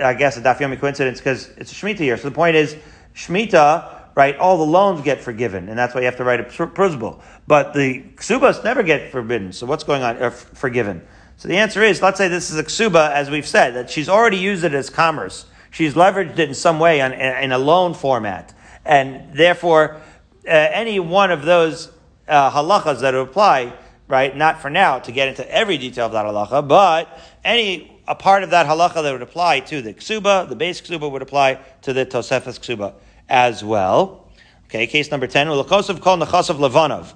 I 0.03 0.15
guess, 0.15 0.37
a 0.37 0.41
dafyomi 0.41 0.81
coincidence 0.81 1.19
because 1.19 1.49
it's 1.57 1.73
a 1.73 1.75
Shemitah 1.75 2.01
year. 2.01 2.17
So 2.17 2.29
the 2.29 2.35
point 2.35 2.57
is, 2.57 2.77
Shemitah 3.15 3.99
right? 4.19 4.37
All 4.39 4.59
the 4.59 4.65
loans 4.65 5.01
get 5.03 5.21
forgiven, 5.21 5.69
and 5.69 5.79
that's 5.79 5.95
why 5.95 6.01
you 6.01 6.07
have 6.07 6.17
to 6.17 6.25
write 6.25 6.41
a 6.41 6.43
pruzbul. 6.43 7.23
But 7.47 7.73
the 7.73 8.03
ksubas 8.17 8.65
never 8.65 8.83
get 8.83 9.13
forbidden. 9.13 9.53
So 9.53 9.65
what's 9.65 9.85
going 9.85 10.03
on? 10.03 10.21
Uh, 10.21 10.31
forgiven. 10.31 11.07
So 11.37 11.47
the 11.47 11.57
answer 11.57 11.85
is, 11.85 12.03
let's 12.03 12.19
say 12.19 12.27
this 12.27 12.51
is 12.51 12.59
a 12.59 12.65
ksuba, 12.65 13.13
as 13.13 13.31
we've 13.31 13.47
said, 13.47 13.77
that 13.77 13.91
she's 13.91 14.09
already 14.09 14.39
used 14.39 14.65
it 14.65 14.75
as 14.75 14.91
commerce. 14.91 15.47
She's 15.71 15.95
leveraged 15.95 16.33
it 16.33 16.49
in 16.49 16.55
some 16.55 16.81
way 16.81 17.01
on, 17.01 17.13
in 17.13 17.53
a 17.53 17.59
loan 17.59 17.95
format, 17.95 18.53
and 18.85 19.33
therefore, 19.37 20.01
uh, 20.45 20.51
any 20.51 20.99
one 20.99 21.31
of 21.31 21.43
those 21.43 21.93
uh, 22.27 22.51
halachas 22.51 23.03
that 23.03 23.15
apply, 23.15 23.73
right? 24.09 24.37
Not 24.37 24.61
for 24.61 24.71
now 24.71 24.99
to 24.99 25.13
get 25.13 25.29
into 25.29 25.49
every 25.51 25.79
detail 25.79 26.07
of 26.07 26.13
that 26.13 26.27
halacha, 26.27 26.67
but 26.67 27.09
any 27.45 28.01
a 28.09 28.15
part 28.15 28.43
of 28.43 28.51
that 28.51 28.67
halacha 28.67 29.03
that 29.03 29.13
would 29.13 29.23
apply 29.23 29.61
to 29.61 29.83
the 29.83 29.93
ksuba, 29.93 30.49
the 30.49 30.57
base 30.57 30.81
ksuba 30.81 31.11
would 31.11 31.23
apply 31.23 31.61
to 31.83 31.93
the 31.93 32.07
tosefes 32.07 32.59
ksuba 32.59 32.95
as 33.29 33.63
well. 33.63 34.31
Okay, 34.67 34.87
case 34.87 35.11
number 35.11 35.27
10, 35.27 35.47
Ulakosov 35.49 36.01
called 36.01 36.21
Nechasav 36.21 36.57
Levanov. 36.57 37.15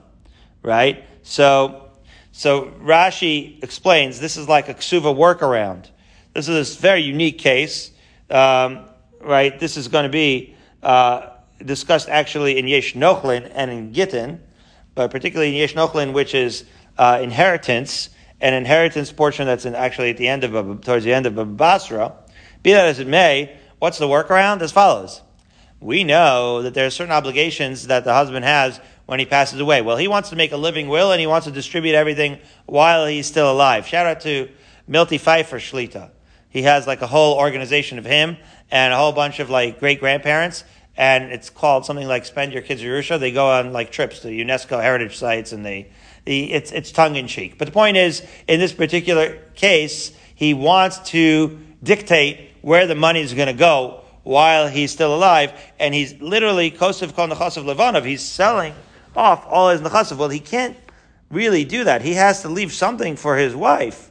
Right? 0.62 1.04
So, 1.22 1.90
so 2.30 2.66
Rashi 2.82 3.62
explains 3.62 4.20
this 4.20 4.36
is 4.36 4.48
like 4.48 4.68
a 4.68 4.74
ksuva 4.74 5.14
workaround. 5.14 5.88
This 6.34 6.48
is 6.48 6.76
a 6.76 6.80
very 6.80 7.02
unique 7.02 7.38
case. 7.38 7.90
Um, 8.30 8.86
right? 9.20 9.58
This 9.58 9.76
is 9.76 9.88
going 9.88 10.04
to 10.04 10.08
be 10.08 10.54
uh, 10.82 11.30
discussed 11.64 12.08
actually 12.08 12.58
in 12.58 12.66
Yesh 12.66 12.94
Nochlin 12.94 13.50
and 13.54 13.70
in 13.70 13.92
Gittin, 13.92 14.40
but 14.94 15.10
particularly 15.10 15.52
in 15.52 15.56
Yesh 15.56 15.74
Nochlin, 15.74 16.12
which 16.12 16.34
is 16.34 16.64
uh, 16.98 17.20
inheritance, 17.22 18.10
an 18.40 18.54
inheritance 18.54 19.12
portion 19.12 19.46
that's 19.46 19.64
in, 19.64 19.74
actually 19.74 20.10
at 20.10 20.16
the 20.16 20.28
end 20.28 20.44
of 20.44 20.82
towards 20.82 21.04
the 21.04 21.12
end 21.12 21.26
of 21.26 21.56
Basra. 21.56 22.14
Be 22.62 22.72
that 22.72 22.86
as 22.86 22.98
it 22.98 23.08
may, 23.08 23.56
what's 23.78 23.98
the 23.98 24.06
workaround? 24.06 24.60
As 24.62 24.72
follows 24.72 25.22
we 25.82 26.04
know 26.04 26.62
that 26.62 26.74
there 26.74 26.86
are 26.86 26.90
certain 26.90 27.12
obligations 27.12 27.88
that 27.88 28.04
the 28.04 28.14
husband 28.14 28.44
has 28.44 28.80
when 29.06 29.18
he 29.18 29.26
passes 29.26 29.58
away. 29.60 29.82
Well, 29.82 29.96
he 29.96 30.08
wants 30.08 30.30
to 30.30 30.36
make 30.36 30.52
a 30.52 30.56
living 30.56 30.88
will 30.88 31.10
and 31.10 31.20
he 31.20 31.26
wants 31.26 31.46
to 31.46 31.52
distribute 31.52 31.94
everything 31.94 32.38
while 32.66 33.06
he's 33.06 33.26
still 33.26 33.50
alive. 33.50 33.86
Shout 33.86 34.06
out 34.06 34.20
to 34.20 34.48
Milty 34.86 35.18
Pfeiffer 35.18 35.58
Shlita. 35.58 36.10
He 36.48 36.62
has 36.62 36.86
like 36.86 37.02
a 37.02 37.06
whole 37.06 37.36
organization 37.36 37.98
of 37.98 38.04
him 38.04 38.36
and 38.70 38.92
a 38.92 38.96
whole 38.96 39.12
bunch 39.12 39.40
of 39.40 39.50
like 39.50 39.80
great 39.80 39.98
grandparents. 39.98 40.64
And 40.96 41.32
it's 41.32 41.50
called 41.50 41.84
something 41.84 42.06
like 42.06 42.26
Spend 42.26 42.52
Your 42.52 42.62
Kids 42.62 42.82
Yerusha. 42.82 43.18
They 43.18 43.32
go 43.32 43.48
on 43.48 43.72
like 43.72 43.90
trips 43.90 44.20
to 44.20 44.28
UNESCO 44.28 44.80
heritage 44.80 45.16
sites 45.16 45.52
and 45.52 45.66
they, 45.66 45.90
the, 46.24 46.52
it's, 46.52 46.72
it's 46.72 46.92
tongue 46.92 47.16
in 47.16 47.26
cheek. 47.26 47.58
But 47.58 47.66
the 47.66 47.72
point 47.72 47.96
is, 47.96 48.22
in 48.46 48.60
this 48.60 48.72
particular 48.72 49.38
case, 49.54 50.12
he 50.34 50.54
wants 50.54 50.98
to 51.10 51.58
dictate 51.82 52.50
where 52.62 52.86
the 52.86 52.94
money 52.94 53.20
is 53.20 53.34
going 53.34 53.48
to 53.48 53.54
go 53.54 54.02
while 54.22 54.68
he's 54.68 54.92
still 54.92 55.14
alive, 55.14 55.52
and 55.80 55.92
he's 55.92 56.20
literally 56.20 56.70
Kosov 56.70 57.14
Kol 57.14 57.28
Nechasav 57.28 57.64
Levanov, 57.64 58.04
he's 58.04 58.22
selling 58.22 58.72
off 59.16 59.44
all 59.48 59.70
his 59.70 59.80
Nechasav. 59.80 60.16
Well, 60.16 60.28
he 60.28 60.38
can't 60.38 60.76
really 61.30 61.64
do 61.64 61.84
that. 61.84 62.02
He 62.02 62.14
has 62.14 62.42
to 62.42 62.48
leave 62.48 62.72
something 62.72 63.16
for 63.16 63.36
his 63.36 63.54
wife. 63.54 64.10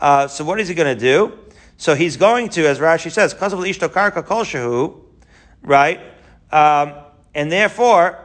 Uh, 0.00 0.28
so 0.28 0.44
what 0.44 0.60
is 0.60 0.68
he 0.68 0.74
going 0.74 0.96
to 0.96 1.00
do? 1.00 1.36
So 1.76 1.94
he's 1.94 2.16
going 2.16 2.50
to, 2.50 2.66
as 2.66 2.78
Rashi 2.78 3.10
says, 3.10 3.34
Kosov 3.34 3.66
Ishto 3.68 3.88
Karka 3.88 4.24
Kol 4.24 4.44
Shehu, 4.44 5.00
right? 5.62 6.00
Um, 6.52 6.94
and 7.34 7.50
therefore, 7.50 8.18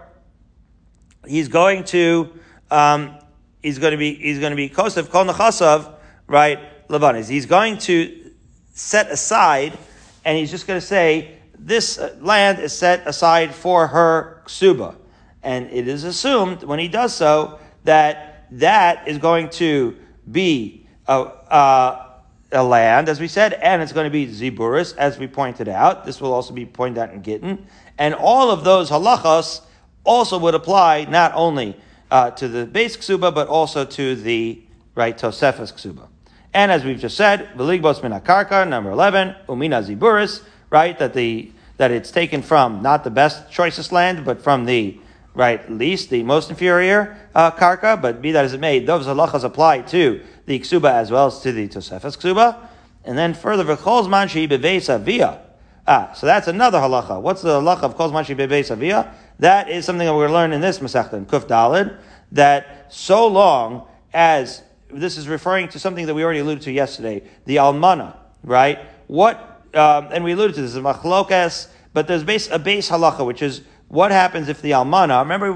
he's 1.28 1.48
going 1.48 1.86
to, 1.86 2.38
um, 2.72 3.18
he's 3.62 3.80
going 3.80 3.92
to 3.92 3.98
be, 3.98 4.16
he's 4.16 4.40
going 4.40 4.52
to 4.52 4.56
be 4.56 4.70
Kosov 4.70 5.10
Kol 5.10 5.26
Nechasav, 5.26 5.94
right? 6.28 6.88
Levanis. 6.88 7.30
He's 7.30 7.46
going 7.46 7.78
to 7.80 8.32
set 8.74 9.10
aside 9.10 9.78
and 10.26 10.38
he's 10.38 10.50
just 10.50 10.66
going 10.66 10.80
to 10.80 10.86
say, 10.86 11.38
this 11.58 11.98
uh, 11.98 12.16
land 12.20 12.60
is 12.60 12.74
set 12.74 13.08
aside 13.08 13.54
for 13.54 13.88
her 13.88 14.42
ksuba. 14.46 14.96
And 15.44 15.70
it 15.72 15.88
is 15.88 16.04
assumed 16.04 16.64
when 16.64 16.80
he 16.80 16.88
does 16.88 17.16
so 17.16 17.60
that 17.84 18.48
that 18.52 19.08
is 19.08 19.20
going 19.20 19.50
to 19.52 19.96
be 20.30 20.88
a, 21.08 21.14
a, 21.14 22.22
a 22.52 22.64
land, 22.64 23.08
as 23.08 23.20
we 23.20 23.28
said, 23.28 23.54
and 23.54 23.82
it's 23.82 23.94
going 23.94 24.06
to 24.06 24.12
be 24.12 24.26
ziburis, 24.28 24.98
as 24.98 25.20
we 25.20 25.28
pointed 25.28 25.70
out. 25.70 26.06
This 26.06 26.20
will 26.20 26.34
also 26.34 26.54
be 26.54 26.66
pointed 26.66 26.98
out 26.98 27.14
in 27.14 27.22
Gittin. 27.22 27.68
And 28.00 28.16
all 28.16 28.50
of 28.50 28.64
those 28.64 28.90
halachas 28.90 29.62
also 30.04 30.40
would 30.40 30.56
apply 30.56 31.06
not 31.06 31.32
only 31.36 31.78
uh, 32.12 32.32
to 32.32 32.48
the 32.48 32.66
base 32.66 32.98
ksuba, 32.98 33.34
but 33.34 33.48
also 33.48 33.86
to 33.86 34.16
the 34.16 34.62
right 34.96 35.18
tosefes 35.18 35.74
ksuba. 35.74 36.08
And 36.54 36.72
as 36.72 36.86
we've 36.86 37.00
just 37.00 37.18
said, 37.18 37.50
v'ligbos 37.58 38.02
min 38.02 38.14
akarka, 38.14 38.68
number 38.68 38.92
11, 38.92 39.36
umina 39.50 39.84
ziburis, 39.86 40.42
right, 40.70 40.98
that 41.00 41.14
the, 41.14 41.52
that 41.78 41.92
it's 41.92 42.12
taken 42.12 42.42
from 42.42 42.82
not 42.82 43.04
the 43.04 43.10
best, 43.10 43.52
choicest 43.52 43.92
land, 43.92 44.24
but 44.24 44.42
from 44.42 44.66
the, 44.66 44.98
right, 45.34 45.70
least, 45.70 46.10
the 46.10 46.24
most 46.24 46.50
inferior, 46.50 47.18
uh, 47.36 47.52
karka, 47.52 48.02
but 48.02 48.22
be 48.22 48.32
that 48.32 48.46
as 48.46 48.54
it 48.54 48.60
may, 48.60 48.80
those 48.80 49.06
halachas 49.06 49.44
apply 49.44 49.82
to 49.82 50.22
the 50.46 50.60
ksuba 50.60 50.92
as 50.92 51.12
well 51.12 51.28
as 51.28 51.42
to 51.42 51.52
the 51.52 51.68
tosefes 51.68 52.18
ksuba. 52.18 52.56
And 53.04 53.18
then 53.18 53.34
further, 53.34 53.66
v'cholz 53.66 54.08
manshi 54.08 54.48
bevesa 54.48 55.00
via. 55.02 55.42
Ah, 55.88 56.14
so 56.16 56.26
that's 56.26 56.48
another 56.48 56.80
halacha. 56.80 57.22
What's 57.22 57.42
the 57.42 57.60
halacha 57.60 57.84
of 57.84 57.96
kol 57.96 58.12
manshi 58.12 58.36
bevesa 58.36 58.78
via? 58.78 59.14
That 59.40 59.70
is 59.70 59.86
something 59.86 60.06
that 60.06 60.14
we're 60.14 60.28
going 60.28 60.30
to 60.30 60.34
learn 60.34 60.54
in 60.54 60.62
this 60.62 60.80
Masechta, 60.80 61.26
Kuf 61.26 61.48
Dalid, 61.48 61.98
that 62.32 62.88
so 62.90 63.28
long 63.28 63.88
as 64.14 64.64
this 64.90 65.18
is 65.18 65.28
referring 65.28 65.68
to 65.70 65.80
something 65.80 66.06
that 66.06 66.14
we 66.14 66.24
already 66.24 66.40
alluded 66.40 66.64
to 66.64 66.72
yesterday, 66.72 67.22
the 67.46 67.58
almana, 67.58 68.16
right? 68.44 68.80
What, 69.08 69.38
um, 69.74 70.10
and 70.12 70.24
we 70.24 70.32
alluded 70.32 70.56
to 70.56 70.62
this, 70.62 70.74
the 70.74 70.82
machlokas, 70.82 71.68
but 71.94 72.08
there's 72.08 72.24
base, 72.24 72.50
a 72.50 72.60
base 72.60 72.90
halacha, 72.90 73.26
which 73.26 73.42
is 73.42 73.62
what 73.88 74.12
happens 74.12 74.50
if 74.50 74.62
the 74.62 74.72
almana, 74.72 75.22
remember 75.22 75.54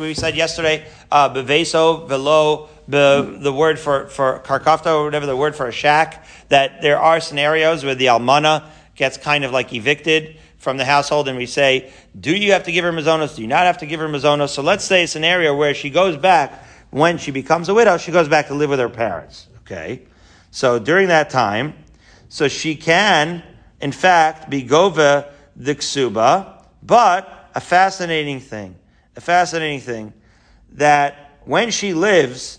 we 0.00 0.14
said 0.14 0.36
yesterday, 0.36 0.86
uh, 1.10 1.32
beveso, 1.32 2.08
velo, 2.08 2.68
the, 2.88 3.38
the 3.40 3.52
word 3.52 3.78
for, 3.78 4.08
for 4.08 4.40
karkafta, 4.40 4.94
or 4.94 5.04
whatever 5.04 5.26
the 5.26 5.36
word 5.36 5.54
for 5.54 5.66
a 5.66 5.72
shack, 5.72 6.24
that 6.48 6.82
there 6.82 6.98
are 6.98 7.20
scenarios 7.20 7.84
where 7.84 7.94
the 7.94 8.06
almana 8.06 8.64
gets 8.96 9.16
kind 9.16 9.44
of 9.44 9.52
like 9.52 9.72
evicted 9.72 10.36
from 10.60 10.76
the 10.76 10.84
household 10.84 11.26
and 11.26 11.38
we 11.38 11.46
say, 11.46 11.90
do 12.18 12.36
you 12.36 12.52
have 12.52 12.64
to 12.64 12.72
give 12.72 12.84
her 12.84 12.92
mazonos? 12.92 13.34
Do 13.34 13.42
you 13.42 13.48
not 13.48 13.64
have 13.64 13.78
to 13.78 13.86
give 13.86 13.98
her 13.98 14.08
mazonos? 14.08 14.50
So 14.50 14.62
let's 14.62 14.84
say 14.84 15.04
a 15.04 15.08
scenario 15.08 15.56
where 15.56 15.72
she 15.72 15.88
goes 15.88 16.16
back 16.18 16.64
when 16.90 17.16
she 17.16 17.30
becomes 17.30 17.68
a 17.70 17.74
widow, 17.74 17.96
she 17.96 18.12
goes 18.12 18.28
back 18.28 18.48
to 18.48 18.54
live 18.54 18.68
with 18.68 18.78
her 18.78 18.90
parents. 18.90 19.48
Okay? 19.60 20.02
So 20.50 20.78
during 20.78 21.08
that 21.08 21.30
time, 21.30 21.74
so 22.28 22.46
she 22.46 22.76
can, 22.76 23.42
in 23.80 23.90
fact, 23.90 24.50
be 24.50 24.62
gova 24.62 25.32
the 25.56 25.74
ksuba, 25.74 26.62
but 26.82 27.50
a 27.54 27.60
fascinating 27.60 28.38
thing, 28.38 28.76
a 29.16 29.20
fascinating 29.20 29.80
thing, 29.80 30.12
that 30.72 31.38
when 31.44 31.70
she 31.70 31.94
lives 31.94 32.58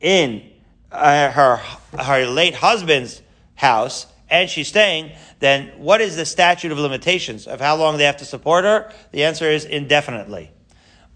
in 0.00 0.50
uh, 0.90 1.30
her, 1.30 1.56
her 1.98 2.26
late 2.26 2.54
husband's 2.54 3.20
house, 3.54 4.06
and 4.34 4.50
she's 4.50 4.66
staying, 4.66 5.12
then 5.38 5.68
what 5.76 6.00
is 6.00 6.16
the 6.16 6.26
statute 6.26 6.72
of 6.72 6.78
limitations 6.78 7.46
of 7.46 7.60
how 7.60 7.76
long 7.76 7.98
they 7.98 8.04
have 8.04 8.16
to 8.16 8.24
support 8.24 8.64
her? 8.64 8.92
The 9.12 9.22
answer 9.22 9.48
is 9.48 9.64
indefinitely. 9.64 10.50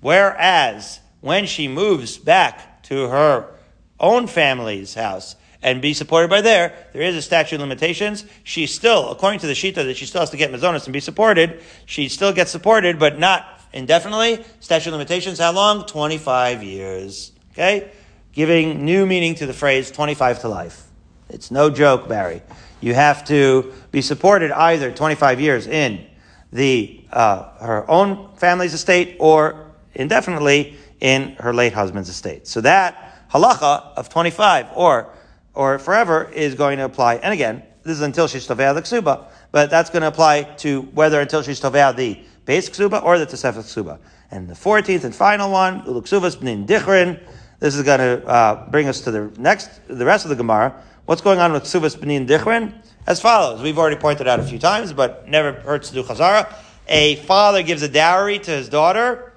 Whereas 0.00 1.00
when 1.20 1.46
she 1.46 1.66
moves 1.66 2.16
back 2.16 2.81
to 2.85 3.09
her 3.09 3.50
own 3.98 4.28
family's 4.28 4.94
house 4.94 5.35
and 5.61 5.83
be 5.83 5.94
supported 5.94 6.31
by 6.31 6.42
there, 6.42 6.72
there 6.92 7.02
is 7.02 7.16
a 7.16 7.22
statute 7.22 7.57
of 7.57 7.62
limitations. 7.62 8.24
She 8.44 8.68
still, 8.68 9.11
according 9.11 9.40
to 9.40 9.48
the 9.48 9.52
Shita, 9.54 9.74
that 9.74 9.96
she 9.96 10.07
still 10.07 10.20
has 10.20 10.31
to 10.31 10.37
get 10.37 10.52
Mazonas 10.52 10.85
and 10.85 10.92
be 10.92 11.00
supported. 11.00 11.61
She 11.87 12.09
still 12.09 12.33
gets 12.33 12.52
supported, 12.52 13.00
but 13.00 13.18
not 13.18 13.61
indefinitely. 13.72 14.44
Statute 14.61 14.90
of 14.90 14.92
limitations, 14.92 15.40
how 15.40 15.50
long? 15.50 15.87
25 15.87 16.62
years. 16.62 17.33
Okay? 17.50 17.90
Giving 18.31 18.85
new 18.85 19.07
meaning 19.07 19.35
to 19.35 19.46
the 19.46 19.52
phrase 19.52 19.90
25 19.90 20.42
to 20.42 20.48
life. 20.48 20.85
It's 21.28 21.50
no 21.50 21.68
joke, 21.68 22.09
Barry. 22.09 22.42
You 22.81 22.95
have 22.95 23.25
to 23.27 23.73
be 23.91 24.03
supported 24.03 24.53
either 24.53 24.93
25 24.93 25.41
years 25.41 25.67
in 25.67 26.07
the 26.53 27.05
uh, 27.12 27.51
her 27.59 27.91
own 27.91 28.35
family's 28.37 28.75
estate 28.75 29.17
or 29.19 29.73
indefinitely 29.95 30.77
in 31.01 31.37
her 31.41 31.53
late 31.53 31.73
husband's 31.73 32.09
estate. 32.09 32.47
So 32.47 32.61
that 32.62 33.29
halacha 33.33 33.95
of 33.97 34.09
25 34.09 34.69
or 34.75 35.12
or 35.55 35.79
forever 35.79 36.31
is 36.33 36.55
going 36.55 36.79
to 36.79 36.85
apply. 36.85 37.17
And 37.17 37.35
again, 37.35 37.64
this 37.83 37.97
is 37.97 38.03
until 38.03 38.29
she's 38.29 38.47
tovea 38.47 38.75
the 38.75 38.83
ksuba, 38.83 39.25
but 39.51 39.71
that's 39.71 39.91
going 39.91 40.03
to 40.03 40.09
apply 40.09 40.43
to 40.59 40.83
whether 40.93 41.21
until 41.21 41.43
she's 41.43 41.61
tovea 41.61 41.97
the 41.97 42.23
base 42.45 42.71
ksuba 42.71 43.03
or 43.03 43.19
the 43.19 43.27
tosefet 43.27 43.64
ksuba. 43.64 43.99
And 44.31 44.49
the 44.49 44.55
14th 44.55 45.05
and 45.05 45.14
final 45.14 45.51
one, 45.51 45.83
uluksuvas 45.83 46.37
b'nin 46.37 46.67
dichrin. 46.67 47.21
This 47.61 47.75
is 47.75 47.83
going 47.83 47.99
to 47.99 48.25
uh, 48.27 48.71
bring 48.71 48.87
us 48.87 49.01
to 49.01 49.11
the 49.11 49.33
next, 49.38 49.71
the 49.88 50.05
rest 50.05 50.25
of 50.25 50.29
the 50.29 50.37
Gemara. 50.37 50.81
What's 51.09 51.23
going 51.23 51.38
on 51.38 51.55
with 51.55 51.62
ksuvas 51.62 51.97
b'nin 51.97 52.29
dichrin? 52.29 52.75
As 53.07 53.18
follows. 53.18 53.62
We've 53.62 53.79
already 53.79 53.97
pointed 53.97 54.29
out 54.29 54.40
a 54.40 54.42
few 54.42 54.59
times, 54.59 54.92
but 54.92 55.27
never 55.27 55.53
hurts 55.53 55.88
to 55.88 55.94
do 55.94 56.03
chazara. 56.03 56.55
A 56.87 57.16
father 57.16 57.62
gives 57.62 57.81
a 57.81 57.88
dowry 57.88 58.38
to 58.40 58.51
his 58.51 58.68
daughter, 58.68 59.33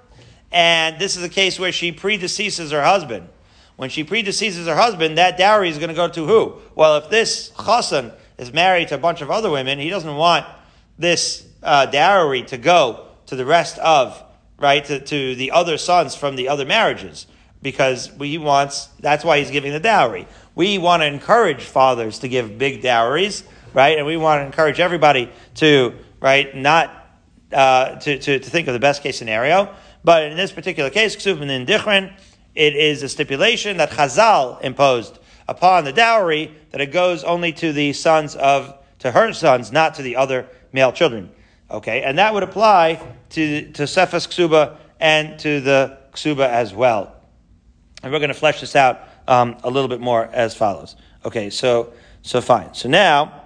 and 0.51 0.99
this 0.99 1.15
is 1.15 1.23
a 1.23 1.29
case 1.29 1.61
where 1.61 1.71
she 1.71 1.93
predeceases 1.93 2.71
her 2.71 2.83
husband. 2.83 3.29
When 3.77 3.89
she 3.89 4.03
predeceases 4.03 4.65
her 4.65 4.75
husband, 4.75 5.17
that 5.17 5.37
dowry 5.37 5.69
is 5.69 5.77
going 5.77 5.87
to 5.87 5.95
go 5.95 6.09
to 6.09 6.25
who? 6.25 6.55
Well, 6.75 6.97
if 6.97 7.09
this 7.09 7.51
chassan 7.51 8.11
is 8.37 8.51
married 8.51 8.89
to 8.89 8.95
a 8.95 8.97
bunch 8.97 9.21
of 9.21 9.31
other 9.31 9.49
women, 9.49 9.79
he 9.79 9.89
doesn't 9.89 10.17
want 10.17 10.45
this 10.99 11.47
uh, 11.63 11.85
dowry 11.85 12.43
to 12.47 12.57
go 12.57 13.05
to 13.27 13.37
the 13.37 13.45
rest 13.45 13.79
of, 13.79 14.21
right, 14.59 14.83
to, 14.83 14.99
to 14.99 15.35
the 15.35 15.51
other 15.51 15.77
sons 15.77 16.15
from 16.15 16.35
the 16.35 16.49
other 16.49 16.65
marriages. 16.65 17.27
Because 17.61 18.11
he 18.19 18.39
wants, 18.39 18.87
that's 18.99 19.23
why 19.23 19.37
he's 19.37 19.51
giving 19.51 19.71
the 19.71 19.79
dowry. 19.79 20.27
We 20.55 20.77
want 20.77 21.01
to 21.01 21.07
encourage 21.07 21.63
fathers 21.63 22.19
to 22.19 22.27
give 22.27 22.57
big 22.57 22.81
dowries, 22.81 23.43
right? 23.73 23.97
And 23.97 24.05
we 24.05 24.17
want 24.17 24.41
to 24.41 24.45
encourage 24.45 24.79
everybody 24.79 25.31
to, 25.55 25.93
right, 26.19 26.55
not, 26.55 26.91
uh, 27.53 27.95
to, 27.95 28.17
to, 28.17 28.39
to 28.39 28.49
think 28.49 28.67
of 28.67 28.73
the 28.73 28.79
best 28.79 29.01
case 29.01 29.17
scenario. 29.17 29.73
But 30.03 30.23
in 30.23 30.35
this 30.35 30.51
particular 30.51 30.89
case, 30.89 31.15
it 31.25 32.75
is 32.75 33.03
a 33.03 33.09
stipulation 33.09 33.77
that 33.77 33.91
Chazal 33.91 34.61
imposed 34.61 35.19
upon 35.47 35.85
the 35.85 35.93
dowry 35.93 36.53
that 36.71 36.81
it 36.81 36.87
goes 36.87 37.23
only 37.23 37.53
to 37.53 37.71
the 37.71 37.93
sons 37.93 38.35
of, 38.35 38.77
to 38.99 39.11
her 39.11 39.31
sons, 39.33 39.71
not 39.71 39.95
to 39.95 40.01
the 40.01 40.15
other 40.15 40.47
male 40.73 40.91
children. 40.91 41.31
Okay, 41.69 42.01
and 42.03 42.17
that 42.17 42.33
would 42.33 42.43
apply 42.43 43.01
to, 43.29 43.71
to 43.71 43.87
Cephas 43.87 44.27
Ksuba 44.27 44.77
and 44.99 45.39
to 45.39 45.61
the 45.61 45.97
Ksuba 46.11 46.47
as 46.47 46.73
well. 46.73 47.15
And 48.03 48.11
we're 48.11 48.19
going 48.19 48.29
to 48.29 48.33
flesh 48.33 48.59
this 48.59 48.75
out 48.75 48.99
um, 49.27 49.57
a 49.63 49.69
little 49.69 49.87
bit 49.87 49.99
more 49.99 50.25
as 50.31 50.55
follows. 50.55 50.95
Okay, 51.25 51.49
so, 51.49 51.93
so 52.21 52.41
fine. 52.41 52.73
So 52.73 52.89
now, 52.89 53.43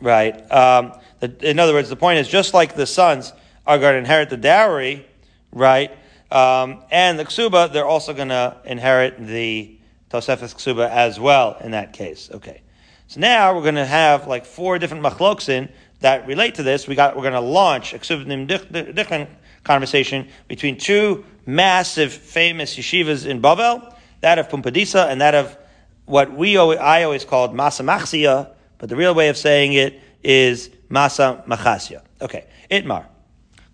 right, 0.00 0.50
um, 0.50 0.92
the, 1.20 1.34
in 1.48 1.58
other 1.58 1.72
words, 1.72 1.88
the 1.88 1.96
point 1.96 2.18
is 2.18 2.28
just 2.28 2.54
like 2.54 2.74
the 2.74 2.86
sons 2.86 3.32
are 3.66 3.78
going 3.78 3.92
to 3.92 3.98
inherit 3.98 4.30
the 4.30 4.36
dowry, 4.36 5.06
right, 5.52 5.90
um, 6.30 6.82
and 6.90 7.18
the 7.18 7.24
ksuba, 7.24 7.72
they're 7.72 7.86
also 7.86 8.14
going 8.14 8.28
to 8.28 8.56
inherit 8.64 9.18
the 9.18 9.76
Tosefes 10.10 10.54
ksuba 10.54 10.88
as 10.88 11.20
well 11.20 11.56
in 11.60 11.72
that 11.72 11.92
case. 11.92 12.30
Okay. 12.32 12.62
So 13.06 13.20
now 13.20 13.54
we're 13.54 13.62
going 13.62 13.74
to 13.74 13.84
have 13.84 14.26
like 14.26 14.44
four 14.44 14.78
different 14.78 15.02
machloksin 15.02 15.68
that 16.00 16.26
relate 16.26 16.54
to 16.56 16.62
this. 16.62 16.86
We 16.86 16.94
got, 16.94 17.16
we're 17.16 17.22
going 17.22 17.34
to 17.34 17.40
launch 17.40 17.92
a 17.92 17.98
different 17.98 19.30
conversation 19.64 20.28
between 20.48 20.78
two 20.78 21.24
massive 21.46 22.12
famous 22.12 22.76
yeshivas 22.76 23.26
in 23.26 23.42
Bavel, 23.42 23.94
that 24.20 24.38
of 24.38 24.48
Pumbedisa 24.48 25.08
and 25.08 25.20
that 25.20 25.34
of 25.34 25.56
what 26.04 26.32
we 26.32 26.58
I 26.58 27.04
always 27.04 27.24
called 27.24 27.54
Masa 27.54 27.84
Machsia, 27.84 28.50
but 28.78 28.88
the 28.88 28.96
real 28.96 29.14
way 29.14 29.28
of 29.28 29.36
saying 29.36 29.74
it 29.74 30.00
is 30.22 30.70
Masa 30.90 31.46
Machasia. 31.46 32.02
Okay. 32.20 32.46
Itmar. 32.70 33.06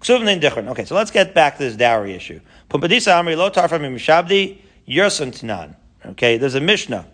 Okay, 0.09 0.85
so 0.85 0.95
let's 0.95 1.11
get 1.11 1.35
back 1.35 1.57
to 1.57 1.65
this 1.65 1.75
dowry 1.75 2.15
issue. 2.15 2.41
Pumbedisa 2.71 3.13
Amri 3.13 3.35
Lotar 3.35 3.69
Tarfa 3.69 3.81
Mishabdi 3.81 4.59
Yersun 4.87 5.33
Tanan. 5.33 5.75
Okay, 6.05 6.37
there's 6.37 6.55
a 6.55 6.61
Mishnah. 6.61 7.07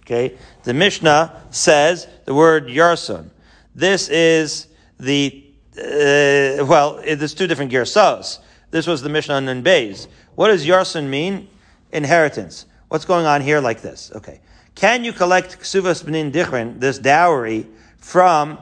Okay, 0.00 0.36
the 0.64 0.74
Mishnah 0.74 1.44
says 1.50 2.08
the 2.24 2.34
word 2.34 2.66
Yersun. 2.66 3.30
This 3.74 4.08
is 4.08 4.66
the 4.98 5.44
uh, 5.78 6.64
well, 6.66 6.98
it, 7.04 7.16
there's 7.16 7.34
two 7.34 7.46
different 7.46 7.72
girsos. 7.72 8.38
This 8.70 8.86
was 8.86 9.02
the 9.02 9.08
Mishnah 9.08 9.36
in 9.36 9.62
Beis. 9.62 10.06
What 10.34 10.48
does 10.48 10.66
Yarsun 10.66 11.08
mean? 11.08 11.48
Inheritance. 11.94 12.66
What's 12.88 13.04
going 13.04 13.24
on 13.24 13.40
here 13.40 13.60
like 13.60 13.80
this? 13.80 14.12
Okay. 14.14 14.40
Can 14.74 15.04
you 15.04 15.12
collect 15.12 15.60
ksuvas 15.60 16.04
b'nin 16.04 16.32
dichrin, 16.32 16.80
this 16.80 16.98
dowry, 16.98 17.66
from 17.96 18.58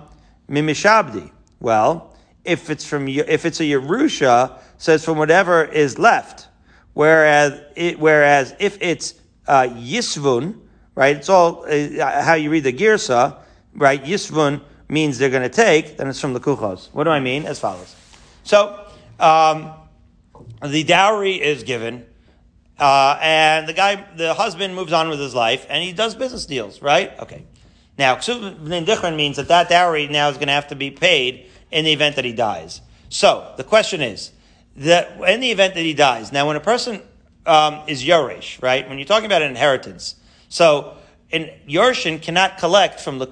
mimishabdi? 0.49 1.31
Well, 1.59 2.15
if 2.45 2.71
it's 2.71 2.85
from 2.85 3.09
if 3.09 3.45
it's 3.45 3.61
a 3.61 3.65
Yerusha, 3.65 4.59
says 4.79 5.05
from 5.05 5.19
whatever 5.19 5.65
is 5.65 5.99
left. 5.99 6.49
Whereas 6.93 7.61
it, 7.75 7.99
whereas 7.99 8.55
if 8.59 8.77
it's 8.81 9.15
uh, 9.47 9.63
Yisvun, 9.63 10.59
right? 10.95 11.17
It's 11.17 11.29
all 11.29 11.65
uh, 11.65 12.23
how 12.23 12.35
you 12.35 12.51
read 12.51 12.65
the 12.65 12.73
Girsa, 12.73 13.39
right? 13.75 14.03
Yisvun 14.05 14.61
means 14.89 15.19
they're 15.19 15.31
going 15.31 15.43
to 15.43 15.49
take. 15.49 15.97
Then 15.97 16.09
it's 16.09 16.21
from 16.21 16.35
the 16.35 16.41
Kuchos. 16.41 16.89
What 16.93 17.05
do 17.05 17.11
I 17.11 17.21
mean? 17.21 17.47
As 17.47 17.59
follows. 17.59 17.97
So 18.45 18.87
um, 19.19 19.73
the 20.63 20.85
dowry 20.85 21.41
is 21.41 21.63
given. 21.63 22.07
Uh, 22.79 23.19
and 23.21 23.69
the 23.69 23.73
guy, 23.73 24.05
the 24.17 24.35
husband 24.35 24.75
moves 24.75 24.93
on 24.93 25.09
with 25.09 25.21
his 25.21 25.35
life, 25.35 25.67
and 25.69 25.83
he 25.85 25.93
does 25.93 26.15
business 26.15 26.47
deals, 26.47 26.83
right? 26.83 27.19
Okay. 27.21 27.45
Now, 27.99 28.19
means 29.17 29.37
that 29.37 29.49
that 29.49 29.69
dowry 29.69 30.09
now 30.09 30.29
is 30.29 30.37
going 30.37 30.49
to 30.49 30.55
have 30.55 30.69
to 30.69 30.75
be 30.75 30.91
paid 30.91 31.47
in 31.71 31.85
the 31.85 31.93
event 31.93 32.17
that 32.17 32.25
he 32.25 32.33
dies. 32.33 32.81
So 33.09 33.53
the 33.57 33.65
question 33.65 34.01
is 34.01 34.33
that 34.77 35.21
in 35.29 35.41
the 35.41 35.51
event 35.51 35.75
that 35.75 35.83
he 35.83 35.95
dies, 35.95 36.33
now 36.33 36.47
when 36.47 36.57
a 36.57 36.61
person 36.61 37.03
um, 37.45 37.81
is 37.87 38.03
Yoresh, 38.03 38.63
right? 38.63 38.89
When 38.89 38.99
you're 38.99 39.07
talking 39.07 39.27
about 39.27 39.43
an 39.43 39.51
inheritance, 39.51 40.17
so 40.49 40.97
in 41.31 41.51
Yorshin 41.69 42.21
cannot 42.21 42.59
collect 42.59 43.01
from 43.01 43.19
the 43.19 43.27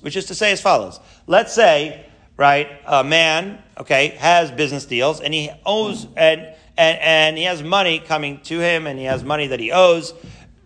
which 0.00 0.16
is 0.16 0.26
to 0.26 0.34
say 0.34 0.52
as 0.52 0.60
follows. 0.60 1.00
Let's 1.26 1.54
say, 1.54 2.06
right, 2.36 2.68
a 2.86 3.02
man, 3.04 3.62
okay, 3.78 4.08
has 4.18 4.50
business 4.50 4.84
deals 4.84 5.20
and 5.20 5.34
he 5.34 5.50
owes 5.66 6.06
and 6.16 6.54
and, 6.78 6.98
and 7.00 7.36
he 7.36 7.44
has 7.44 7.62
money 7.62 7.98
coming 7.98 8.40
to 8.42 8.60
him 8.60 8.86
and 8.86 8.98
he 8.98 9.04
has 9.04 9.24
money 9.24 9.48
that 9.48 9.58
he 9.58 9.72
owes. 9.72 10.14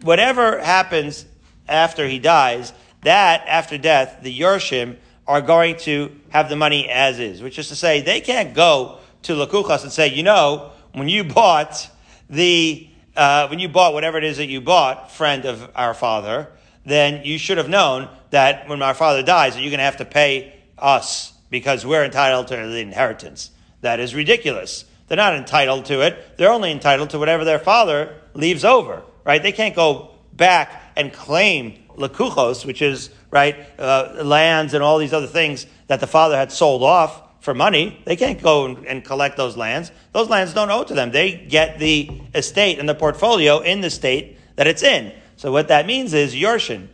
Whatever 0.03 0.59
happens 0.59 1.25
after 1.67 2.07
he 2.07 2.19
dies, 2.19 2.73
that 3.01 3.45
after 3.49 3.79
death, 3.79 4.19
the 4.23 4.39
Yorshim 4.39 4.97
are 5.27 5.41
going 5.41 5.77
to 5.79 6.15
have 6.29 6.51
the 6.51 6.57
money 6.57 6.89
as 6.91 7.19
is, 7.19 7.41
which 7.41 7.59
is 7.59 7.69
to 7.69 7.77
say, 7.77 8.03
they 8.03 8.21
can't 8.21 8.55
go 8.55 8.99
to 9.23 9.33
Lakuchas 9.33 9.83
and 9.85 9.93
say, 9.93 10.09
you 10.09 10.23
know, 10.23 10.73
when 10.93 11.09
you 11.09 11.25
bought 11.25 11.89
the, 12.29 12.89
uh, 13.17 13.47
when 13.49 13.59
you 13.59 13.69
bought 13.69 13.95
whatever 13.95 14.19
it 14.19 14.25
is 14.25 14.37
that 14.37 14.47
you 14.47 14.61
bought, 14.61 15.11
friend 15.11 15.47
of 15.47 15.71
our 15.75 15.95
father, 15.95 16.49
then 16.85 17.25
you 17.25 17.39
should 17.39 17.57
have 17.57 17.69
known 17.69 18.09
that 18.31 18.69
when 18.69 18.79
my 18.79 18.93
father 18.93 19.23
dies, 19.23 19.57
you're 19.57 19.71
going 19.71 19.79
to 19.79 19.85
have 19.85 19.97
to 19.97 20.05
pay 20.05 20.53
us 20.77 21.33
because 21.49 21.87
we're 21.87 22.05
entitled 22.05 22.49
to 22.49 22.57
the 22.57 22.81
inheritance. 22.81 23.51
That 23.81 23.99
is 23.99 24.15
ridiculous. 24.15 24.85
They're 25.13 25.19
not 25.19 25.35
entitled 25.35 25.85
to 25.85 26.01
it. 26.01 26.39
They're 26.39 26.51
only 26.51 26.71
entitled 26.71 27.11
to 27.11 27.19
whatever 27.19 27.45
their 27.45 27.59
father 27.59 28.15
leaves 28.33 28.65
over, 28.65 29.03
right? 29.25 29.43
They 29.43 29.53
can't 29.53 29.77
go 29.77 30.13
back 30.33 30.91
and 30.97 31.13
claim 31.13 31.75
lakuchos, 31.99 32.65
which 32.65 32.81
is 32.81 33.11
right 33.31 33.55
uh, 33.79 34.23
lands 34.25 34.73
and 34.73 34.83
all 34.83 34.97
these 34.97 35.13
other 35.13 35.27
things 35.27 35.67
that 35.89 36.01
the 36.01 36.07
father 36.07 36.35
had 36.35 36.51
sold 36.51 36.83
off 36.83 37.45
for 37.45 37.53
money. 37.53 38.01
They 38.07 38.17
can't 38.17 38.41
go 38.43 38.65
and, 38.65 38.87
and, 38.87 39.05
collect 39.05 39.37
those 39.37 39.55
lands. 39.55 39.93
Those 40.13 40.31
lands 40.31 40.55
don't 40.55 40.71
owe 40.71 40.83
to 40.85 40.95
them. 40.95 41.11
They 41.11 41.35
get 41.35 41.79
the 41.79 42.11
estate 42.35 42.79
and 42.79 42.89
the 42.89 42.95
portfolio 42.95 43.59
in 43.59 43.83
the 43.83 43.91
state 43.91 44.39
that 44.57 44.67
it's 44.67 44.83
in. 44.83 45.13
So 45.37 45.53
what 45.53 45.69
that 45.69 45.85
means 45.85 46.15
is 46.15 46.35
yorshin. 46.35 46.89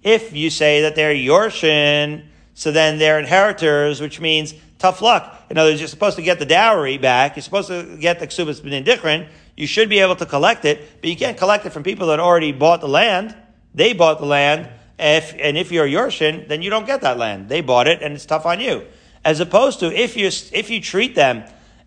If 0.00 0.32
you 0.32 0.48
say 0.50 0.82
that 0.82 0.94
they're 0.94 1.12
yorshin, 1.12 2.26
so 2.54 2.70
then 2.70 2.98
they're 2.98 3.18
inheritors, 3.18 4.00
which 4.00 4.20
means 4.20 4.54
tough 4.78 5.02
luck. 5.02 5.43
In 5.50 5.58
other 5.58 5.70
words, 5.70 5.80
you're 5.80 5.88
supposed 5.88 6.16
to 6.16 6.22
get 6.22 6.38
the 6.38 6.46
dowry 6.46 6.98
back. 6.98 7.36
You're 7.36 7.42
supposed 7.42 7.68
to 7.68 7.96
get 7.98 8.18
the 8.20 8.26
ksubas 8.26 8.60
b'nin 8.60 8.84
dichrin. 8.84 9.28
You 9.56 9.66
should 9.66 9.88
be 9.88 10.00
able 10.00 10.16
to 10.16 10.26
collect 10.26 10.64
it, 10.64 11.00
but 11.00 11.10
you 11.10 11.16
can't 11.16 11.36
collect 11.36 11.64
it 11.66 11.70
from 11.70 11.82
people 11.82 12.08
that 12.08 12.20
already 12.20 12.52
bought 12.52 12.80
the 12.80 12.88
land. 12.88 13.36
They 13.74 13.92
bought 13.92 14.18
the 14.18 14.26
land, 14.26 14.68
if, 14.98 15.34
and 15.38 15.56
if 15.56 15.72
you're 15.72 15.86
a 15.86 15.90
Yorshin, 15.90 16.48
then 16.48 16.62
you 16.62 16.70
don't 16.70 16.86
get 16.86 17.00
that 17.02 17.18
land. 17.18 17.48
They 17.48 17.60
bought 17.60 17.88
it, 17.88 18.02
and 18.02 18.14
it's 18.14 18.26
tough 18.26 18.46
on 18.46 18.60
you. 18.60 18.84
As 19.24 19.40
opposed 19.40 19.80
to 19.80 19.92
if 19.92 20.16
you 20.16 20.26
if 20.26 20.70
you 20.70 20.80
treat 20.80 21.14
them 21.14 21.44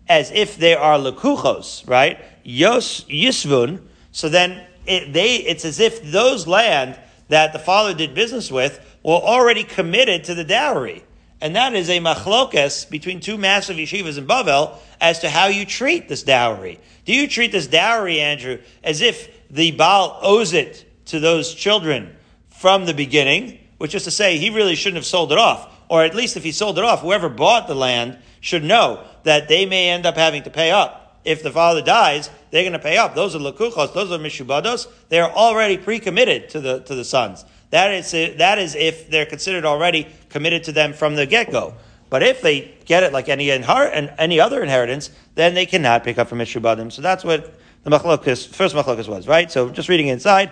as 0.08 0.30
if 0.32 0.56
they 0.56 0.74
are 0.74 0.98
lekuchos, 0.98 1.88
right? 1.88 2.18
Yos 2.42 3.04
yisvun. 3.04 3.82
So 4.10 4.28
then 4.28 4.66
it, 4.86 5.12
they 5.12 5.36
it's 5.36 5.64
as 5.64 5.78
if 5.78 6.02
those 6.02 6.46
land 6.46 6.98
that 7.28 7.52
the 7.52 7.58
father 7.58 7.94
did 7.94 8.14
business 8.14 8.50
with 8.50 8.80
were 9.02 9.14
already 9.14 9.62
committed 9.62 10.24
to 10.24 10.34
the 10.34 10.44
dowry. 10.44 11.04
And 11.40 11.54
that 11.54 11.74
is 11.74 11.88
a 11.88 12.00
machlokes 12.00 12.88
between 12.90 13.20
two 13.20 13.38
massive 13.38 13.76
yeshivas 13.76 14.18
in 14.18 14.26
Bavel 14.26 14.76
as 15.00 15.20
to 15.20 15.30
how 15.30 15.46
you 15.46 15.64
treat 15.64 16.08
this 16.08 16.24
dowry. 16.24 16.80
Do 17.04 17.14
you 17.14 17.28
treat 17.28 17.52
this 17.52 17.68
dowry, 17.68 18.20
Andrew, 18.20 18.58
as 18.82 19.00
if 19.00 19.28
the 19.50 19.70
Baal 19.72 20.18
owes 20.22 20.52
it 20.52 20.84
to 21.06 21.20
those 21.20 21.54
children 21.54 22.14
from 22.50 22.86
the 22.86 22.94
beginning, 22.94 23.58
which 23.78 23.94
is 23.94 24.04
to 24.04 24.10
say 24.10 24.36
he 24.36 24.50
really 24.50 24.74
shouldn't 24.74 24.96
have 24.96 25.06
sold 25.06 25.32
it 25.32 25.38
off. 25.38 25.72
Or 25.88 26.02
at 26.02 26.14
least 26.14 26.36
if 26.36 26.42
he 26.42 26.52
sold 26.52 26.76
it 26.76 26.84
off, 26.84 27.00
whoever 27.00 27.28
bought 27.28 27.66
the 27.66 27.74
land 27.74 28.18
should 28.40 28.64
know 28.64 29.04
that 29.22 29.48
they 29.48 29.64
may 29.64 29.90
end 29.90 30.06
up 30.06 30.16
having 30.16 30.42
to 30.42 30.50
pay 30.50 30.70
up. 30.70 31.20
If 31.24 31.42
the 31.42 31.50
father 31.50 31.82
dies, 31.82 32.30
they're 32.50 32.62
going 32.62 32.72
to 32.72 32.78
pay 32.78 32.96
up. 32.96 33.14
Those 33.14 33.34
are 33.34 33.38
lakuchos, 33.38 33.94
those 33.94 34.10
are 34.10 34.18
mishubados. 34.18 34.86
They 35.08 35.20
are 35.20 35.30
already 35.30 35.78
pre-committed 35.78 36.50
to 36.50 36.60
the, 36.60 36.80
to 36.80 36.94
the 36.94 37.04
sons. 37.04 37.44
That 37.70 37.92
is, 37.92 38.10
that 38.12 38.58
is 38.58 38.74
if 38.74 39.10
they're 39.10 39.26
considered 39.26 39.64
already 39.64 40.08
committed 40.30 40.64
to 40.64 40.72
them 40.72 40.92
from 40.92 41.16
the 41.16 41.26
get-go. 41.26 41.74
But 42.10 42.22
if 42.22 42.40
they 42.40 42.74
get 42.86 43.02
it 43.02 43.12
like 43.12 43.28
any 43.28 43.48
inher- 43.48 43.90
and 43.92 44.12
any 44.18 44.40
other 44.40 44.62
inheritance, 44.62 45.10
then 45.34 45.54
they 45.54 45.66
cannot 45.66 46.04
pick 46.04 46.18
up 46.18 46.28
from 46.28 46.38
mishubadim. 46.38 46.90
So 46.90 47.02
that's 47.02 47.24
what 47.24 47.54
the 47.82 47.90
machlokas, 47.90 48.48
first 48.48 48.74
machlokas 48.74 49.08
was, 49.08 49.28
right? 49.28 49.52
So 49.52 49.68
just 49.68 49.90
reading 49.90 50.08
inside, 50.08 50.50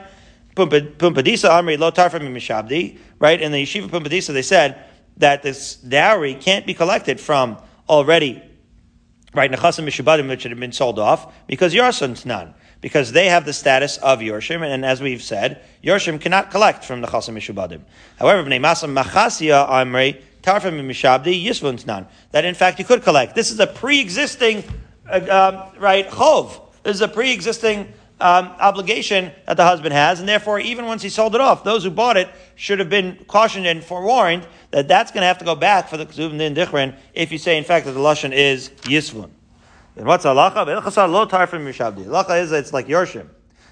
Pumbedisa 0.54 1.50
Amri 1.50 1.78
lo 1.78 1.90
tarfa 1.90 2.20
mishabdi, 2.20 2.98
right? 3.18 3.40
In 3.40 3.52
the 3.52 3.62
yeshiva 3.62 3.88
Pumbedisa, 3.88 4.34
they 4.34 4.42
said 4.42 4.84
that 5.16 5.42
this 5.42 5.76
dowry 5.76 6.34
can't 6.34 6.66
be 6.66 6.74
collected 6.74 7.18
from 7.18 7.56
already, 7.88 8.42
right? 9.34 9.50
Nechasim 9.50 9.86
mishubadim, 9.86 10.28
which 10.28 10.42
had 10.42 10.58
been 10.60 10.72
sold 10.72 10.98
off, 10.98 11.32
because 11.46 11.72
Yarson's 11.72 12.26
none. 12.26 12.54
Because 12.86 13.10
they 13.10 13.26
have 13.26 13.44
the 13.44 13.52
status 13.52 13.96
of 13.96 14.20
Yorshim, 14.20 14.62
and 14.62 14.86
as 14.86 15.00
we've 15.00 15.20
said, 15.20 15.60
Yorshim 15.82 16.20
cannot 16.20 16.52
collect 16.52 16.84
from 16.84 17.02
Nechasim 17.02 17.34
mishubadim. 17.34 17.80
However, 18.16 18.48
Bnei 18.48 18.60
Masam 18.60 18.96
Machasia 18.96 19.68
Amri 19.68 20.22
tarfa 20.40 20.70
mishabdi 20.70 21.44
yisvun's 21.44 21.84
none. 21.84 22.06
That 22.30 22.44
in 22.44 22.54
fact 22.54 22.78
you 22.78 22.84
could 22.84 23.02
collect. 23.02 23.34
This 23.34 23.50
is 23.50 23.58
a 23.58 23.66
pre-existing, 23.66 24.62
uh, 25.10 25.72
um, 25.74 25.80
right, 25.80 26.08
chov. 26.08 26.60
This 26.84 26.94
is 26.94 27.00
a 27.00 27.08
pre-existing 27.08 27.92
um, 28.20 28.54
obligation 28.60 29.32
that 29.48 29.56
the 29.56 29.64
husband 29.64 29.92
has, 29.92 30.20
and 30.20 30.28
therefore, 30.28 30.60
even 30.60 30.86
once 30.86 31.02
he 31.02 31.08
sold 31.08 31.34
it 31.34 31.40
off, 31.40 31.64
those 31.64 31.82
who 31.82 31.90
bought 31.90 32.16
it 32.16 32.28
should 32.54 32.78
have 32.78 32.88
been 32.88 33.16
cautioned 33.26 33.66
and 33.66 33.82
forewarned 33.82 34.46
that 34.70 34.86
that's 34.86 35.10
going 35.10 35.22
to 35.22 35.26
have 35.26 35.38
to 35.38 35.44
go 35.44 35.56
back 35.56 35.88
for 35.88 35.96
the 35.96 36.06
ksubim 36.06 36.38
din 36.38 36.54
dichrin 36.54 36.94
if 37.14 37.32
you 37.32 37.38
say, 37.38 37.58
in 37.58 37.64
fact, 37.64 37.84
that 37.86 37.94
the 37.94 37.98
lashon 37.98 38.30
is 38.30 38.68
yisvun. 38.82 39.30
And 39.96 40.06
what's 40.06 40.24
halacha? 40.24 40.66
Lo 41.10 41.26
tarfim 41.26 41.64
mishabdi. 41.64 42.04
Halacha 42.04 42.42
is 42.42 42.52
it's 42.52 42.72
like 42.72 42.86
yorshim. 42.86 43.28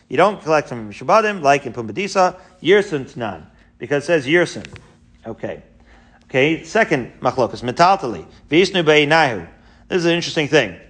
You 0.08 0.16
don't 0.16 0.42
collect 0.42 0.68
from 0.68 0.90
mishabadim 0.90 1.42
like 1.42 1.66
in 1.66 1.72
pumbedisa. 1.72 2.38
Yirsun 2.62 3.14
none 3.16 3.46
because 3.78 4.04
it 4.04 4.06
says 4.06 4.26
yirsun. 4.26 4.66
Okay. 5.26 5.62
Okay. 6.24 6.64
Second 6.64 7.12
machlokas 7.20 7.62
metaltali 7.62 8.26
v'isnu 8.50 8.84
be'inahu. 8.84 9.46
This 9.88 9.98
is 9.98 10.04
an 10.06 10.12
interesting 10.12 10.48
thing. 10.48 10.80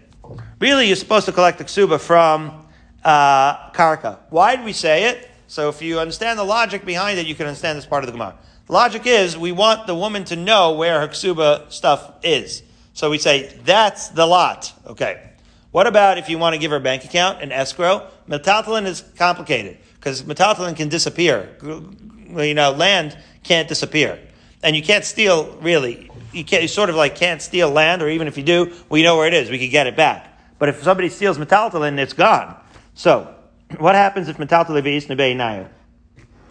Really, 0.61 0.87
you're 0.87 0.97
supposed 0.97 1.27
to 1.27 1.33
collect 1.33 1.59
the 1.59 1.65
ksuba 1.65 2.01
from 2.01 2.67
uh, 3.05 3.71
karka. 3.71 4.19
Why 4.31 4.57
do 4.57 4.63
we 4.63 4.73
say 4.73 5.05
it? 5.05 5.31
So 5.49 5.69
if 5.69 5.83
you 5.83 5.99
understand 5.99 6.39
the 6.39 6.45
logic 6.45 6.85
behind 6.85 7.19
it, 7.19 7.27
you 7.27 7.35
can 7.35 7.47
understand 7.47 7.77
this 7.77 7.87
part 7.87 8.05
of 8.05 8.07
the 8.07 8.13
Gemara. 8.13 8.37
The 8.67 8.73
logic 8.73 9.03
is 9.05 9.37
we 9.37 9.53
want 9.53 9.87
the 9.87 9.95
woman 9.95 10.25
to 10.25 10.37
know 10.37 10.73
where 10.73 11.01
her 11.01 11.09
ksuba 11.09 11.71
stuff 11.71 12.13
is. 12.23 12.63
So 12.95 13.11
we 13.11 13.19
say, 13.19 13.55
that's 13.65 14.09
the 14.09 14.25
lot. 14.25 14.73
Okay. 14.87 15.31
What 15.73 15.89
about 15.89 16.19
if 16.19 16.29
you 16.29 16.39
want 16.39 16.55
to 16.55 16.59
give 16.59 16.71
her 16.71 16.77
a 16.77 16.81
bank 16.81 17.05
account, 17.05 17.43
an 17.43 17.51
escrow? 17.51 18.09
Metaltalin 18.29 18.87
is 18.87 19.05
complicated 19.17 19.79
because 19.97 20.23
metaltalin 20.23 20.77
can 20.77 20.89
disappear. 20.89 21.57
You 21.61 22.55
know, 22.55 22.71
land 22.71 23.19
can't 23.43 23.69
disappear. 23.69 24.21
And 24.63 24.77
you 24.77 24.83
can't 24.83 25.05
steal, 25.05 25.57
really. 25.61 26.11
You, 26.33 26.45
can't, 26.45 26.63
you 26.63 26.69
sort 26.69 26.91
of 26.91 26.97
like 26.97 27.17
can't 27.17 27.43
steal 27.43 27.71
land, 27.71 28.01
or 28.01 28.09
even 28.09 28.29
if 28.29 28.39
you 28.39 28.45
do, 28.45 28.73
we 28.89 29.03
know 29.03 29.17
where 29.17 29.27
it 29.27 29.35
is. 29.35 29.51
We 29.51 29.59
could 29.59 29.71
get 29.71 29.89
it 29.89 29.97
back. 29.97 30.39
But 30.61 30.69
if 30.69 30.83
somebody 30.83 31.09
steals 31.09 31.37
metaltalin, 31.37 31.99
it's 31.99 32.13
gone. 32.13 32.57
So, 32.95 33.35
what 33.79 33.97
happens 33.97 34.29
if 34.29 34.37
metaltal 34.37 34.69
leviis 34.81 35.07
nebei 35.07 35.37
nair? 35.37 35.71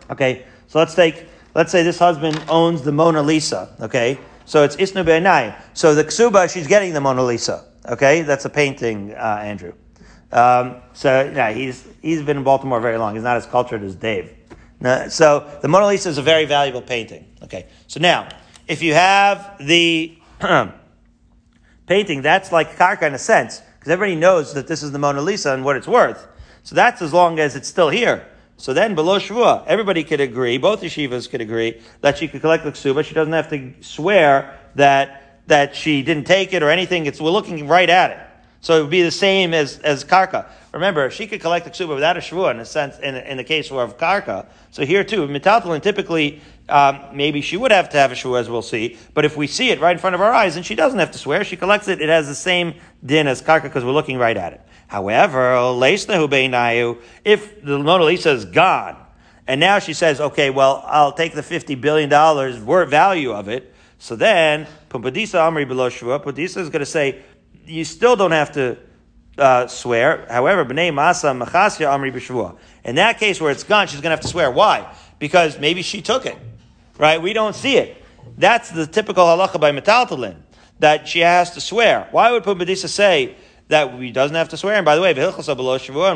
Okay, 0.09 0.45
so 0.67 0.79
let's 0.79 0.93
take, 0.93 1.25
let's 1.55 1.71
say 1.71 1.83
this 1.83 1.97
husband 1.97 2.41
owns 2.49 2.81
the 2.81 2.91
Mona 2.91 3.21
Lisa, 3.23 3.73
okay? 3.79 4.19
So 4.45 4.63
it's 4.63 4.75
isnu 4.75 5.05
be'enai. 5.05 5.55
So 5.73 5.95
the 5.95 6.03
ksuba, 6.03 6.51
she's 6.51 6.67
getting 6.67 6.93
the 6.93 7.01
Mona 7.01 7.23
Lisa, 7.23 7.65
okay? 7.87 8.21
That's 8.21 8.45
a 8.45 8.49
painting, 8.49 9.13
uh, 9.13 9.39
Andrew. 9.41 9.73
Um, 10.31 10.77
so, 10.93 11.31
yeah, 11.33 11.51
he's, 11.51 11.87
he's 12.01 12.23
been 12.23 12.37
in 12.37 12.43
Baltimore 12.43 12.81
very 12.81 12.97
long. 12.97 13.13
He's 13.13 13.23
not 13.23 13.37
as 13.37 13.45
cultured 13.45 13.83
as 13.83 13.95
Dave. 13.95 14.33
so 15.09 15.47
the 15.61 15.67
Mona 15.67 15.87
Lisa 15.87 16.09
is 16.09 16.17
a 16.17 16.21
very 16.21 16.45
valuable 16.45 16.81
painting, 16.81 17.25
okay? 17.43 17.67
So 17.87 17.99
now, 17.99 18.27
if 18.67 18.81
you 18.81 18.93
have 18.93 19.55
the 19.59 20.17
painting, 21.87 22.21
that's 22.21 22.51
like 22.51 22.75
karka 22.75 23.03
in 23.03 23.13
a 23.13 23.19
sense, 23.19 23.61
because 23.79 23.91
everybody 23.91 24.19
knows 24.19 24.53
that 24.53 24.67
this 24.67 24.81
is 24.81 24.91
the 24.91 24.99
Mona 24.99 25.21
Lisa 25.21 25.53
and 25.53 25.63
what 25.63 25.75
it's 25.75 25.87
worth. 25.87 26.27
So 26.63 26.75
that's 26.75 27.01
as 27.01 27.13
long 27.13 27.39
as 27.39 27.55
it's 27.55 27.67
still 27.67 27.89
here. 27.89 28.25
So 28.63 28.73
then 28.73 28.95
below 28.95 29.19
Shavua, 29.19 29.65
everybody 29.67 30.05
could 30.05 30.21
agree, 30.21 30.57
both 30.57 30.83
yeshivas 30.83 31.29
could 31.29 31.41
agree, 31.41 31.81
that 31.99 32.17
she 32.17 32.29
could 32.29 32.39
collect 32.39 32.63
the 32.63 32.71
ksuba. 32.71 33.03
She 33.03 33.13
doesn't 33.13 33.33
have 33.33 33.49
to 33.49 33.73
swear 33.81 34.57
that, 34.75 35.41
that 35.47 35.75
she 35.75 36.01
didn't 36.01 36.27
take 36.27 36.53
it 36.53 36.63
or 36.63 36.69
anything. 36.69 37.05
It's, 37.05 37.19
we're 37.19 37.31
looking 37.31 37.67
right 37.67 37.89
at 37.89 38.11
it. 38.11 38.19
So 38.61 38.77
it 38.77 38.83
would 38.83 38.89
be 38.89 39.01
the 39.01 39.11
same 39.11 39.53
as, 39.53 39.79
as 39.79 40.05
karka. 40.05 40.45
Remember, 40.71 41.09
she 41.09 41.27
could 41.27 41.41
collect 41.41 41.65
the 41.65 41.71
ksuba 41.71 41.93
without 41.93 42.15
a 42.15 42.21
shavua 42.21 42.51
in 42.51 42.61
a 42.61 42.65
sense, 42.65 42.97
in, 42.99 43.15
in 43.17 43.35
the 43.35 43.43
case 43.43 43.69
of 43.69 43.97
karka. 43.97 44.45
So 44.71 44.85
here 44.85 45.03
too, 45.03 45.27
metaltalin 45.27 45.81
typically, 45.81 46.39
um, 46.69 47.01
maybe 47.11 47.41
she 47.41 47.57
would 47.57 47.71
have 47.71 47.89
to 47.89 47.97
have 47.97 48.13
a 48.13 48.15
shavua 48.15 48.39
as 48.39 48.49
we'll 48.49 48.61
see. 48.61 48.97
But 49.13 49.25
if 49.25 49.35
we 49.35 49.45
see 49.45 49.71
it 49.71 49.81
right 49.81 49.91
in 49.91 49.99
front 49.99 50.15
of 50.15 50.21
our 50.21 50.31
eyes, 50.31 50.55
and 50.55 50.65
she 50.65 50.75
doesn't 50.75 50.99
have 50.99 51.11
to 51.11 51.17
swear, 51.17 51.43
she 51.43 51.57
collects 51.57 51.89
it, 51.89 51.99
it 51.99 52.07
has 52.07 52.29
the 52.29 52.33
same 52.33 52.75
din 53.05 53.27
as 53.27 53.41
karka 53.41 53.63
because 53.63 53.83
we're 53.83 53.91
looking 53.91 54.17
right 54.17 54.37
at 54.37 54.53
it. 54.53 54.61
However, 54.87 55.53
if 57.25 57.61
the 57.63 57.79
Mona 57.79 58.03
Lisa 58.03 58.31
is 58.31 58.45
gone, 58.45 58.97
and 59.47 59.59
now 59.59 59.79
she 59.79 59.93
says, 59.93 60.21
okay, 60.21 60.49
well, 60.49 60.83
I'll 60.85 61.11
take 61.11 61.33
the 61.33 61.41
$50 61.41 61.79
billion 61.81 62.09
worth 62.65 62.89
value 62.89 63.31
of 63.33 63.49
it. 63.49 63.73
So 63.99 64.15
then, 64.15 64.67
Pumbedisa 64.89 65.39
Amri 65.39 65.67
below 65.67 65.89
Pumbedisa 65.89 66.57
is 66.57 66.69
going 66.69 66.79
to 66.79 66.85
say, 66.85 67.21
you 67.65 67.83
still 67.85 68.15
don't 68.15 68.31
have 68.31 68.53
to 68.53 68.77
uh, 69.37 69.67
swear. 69.67 70.25
However, 70.29 70.63
B'nai 70.65 70.91
Masa 70.91 71.37
Machasya 71.37 71.87
Amri 71.87 72.13
B'Shua. 72.13 72.57
In 72.83 72.95
that 72.95 73.19
case 73.19 73.41
where 73.41 73.51
it's 73.51 73.63
gone, 73.63 73.87
she's 73.87 74.01
going 74.01 74.11
to 74.11 74.17
have 74.17 74.21
to 74.21 74.27
swear. 74.27 74.51
Why? 74.51 74.93
Because 75.19 75.59
maybe 75.59 75.81
she 75.81 76.01
took 76.01 76.25
it. 76.25 76.37
Right? 76.97 77.21
We 77.21 77.33
don't 77.33 77.55
see 77.55 77.77
it. 77.77 77.97
That's 78.37 78.69
the 78.69 78.87
typical 78.87 79.25
halacha 79.25 79.59
by 79.59 79.71
Metaltalin, 79.71 80.37
that 80.79 81.07
she 81.07 81.19
has 81.19 81.51
to 81.51 81.61
swear. 81.61 82.07
Why 82.11 82.31
would 82.31 82.43
Pumbedisa 82.43 82.87
say, 82.87 83.35
that 83.69 83.93
he 83.99 84.11
doesn't 84.11 84.35
have 84.35 84.49
to 84.49 84.57
swear. 84.57 84.75
And 84.75 84.85
by 84.85 84.95
the 84.95 85.01
way, 85.01 85.11
and 85.11 85.19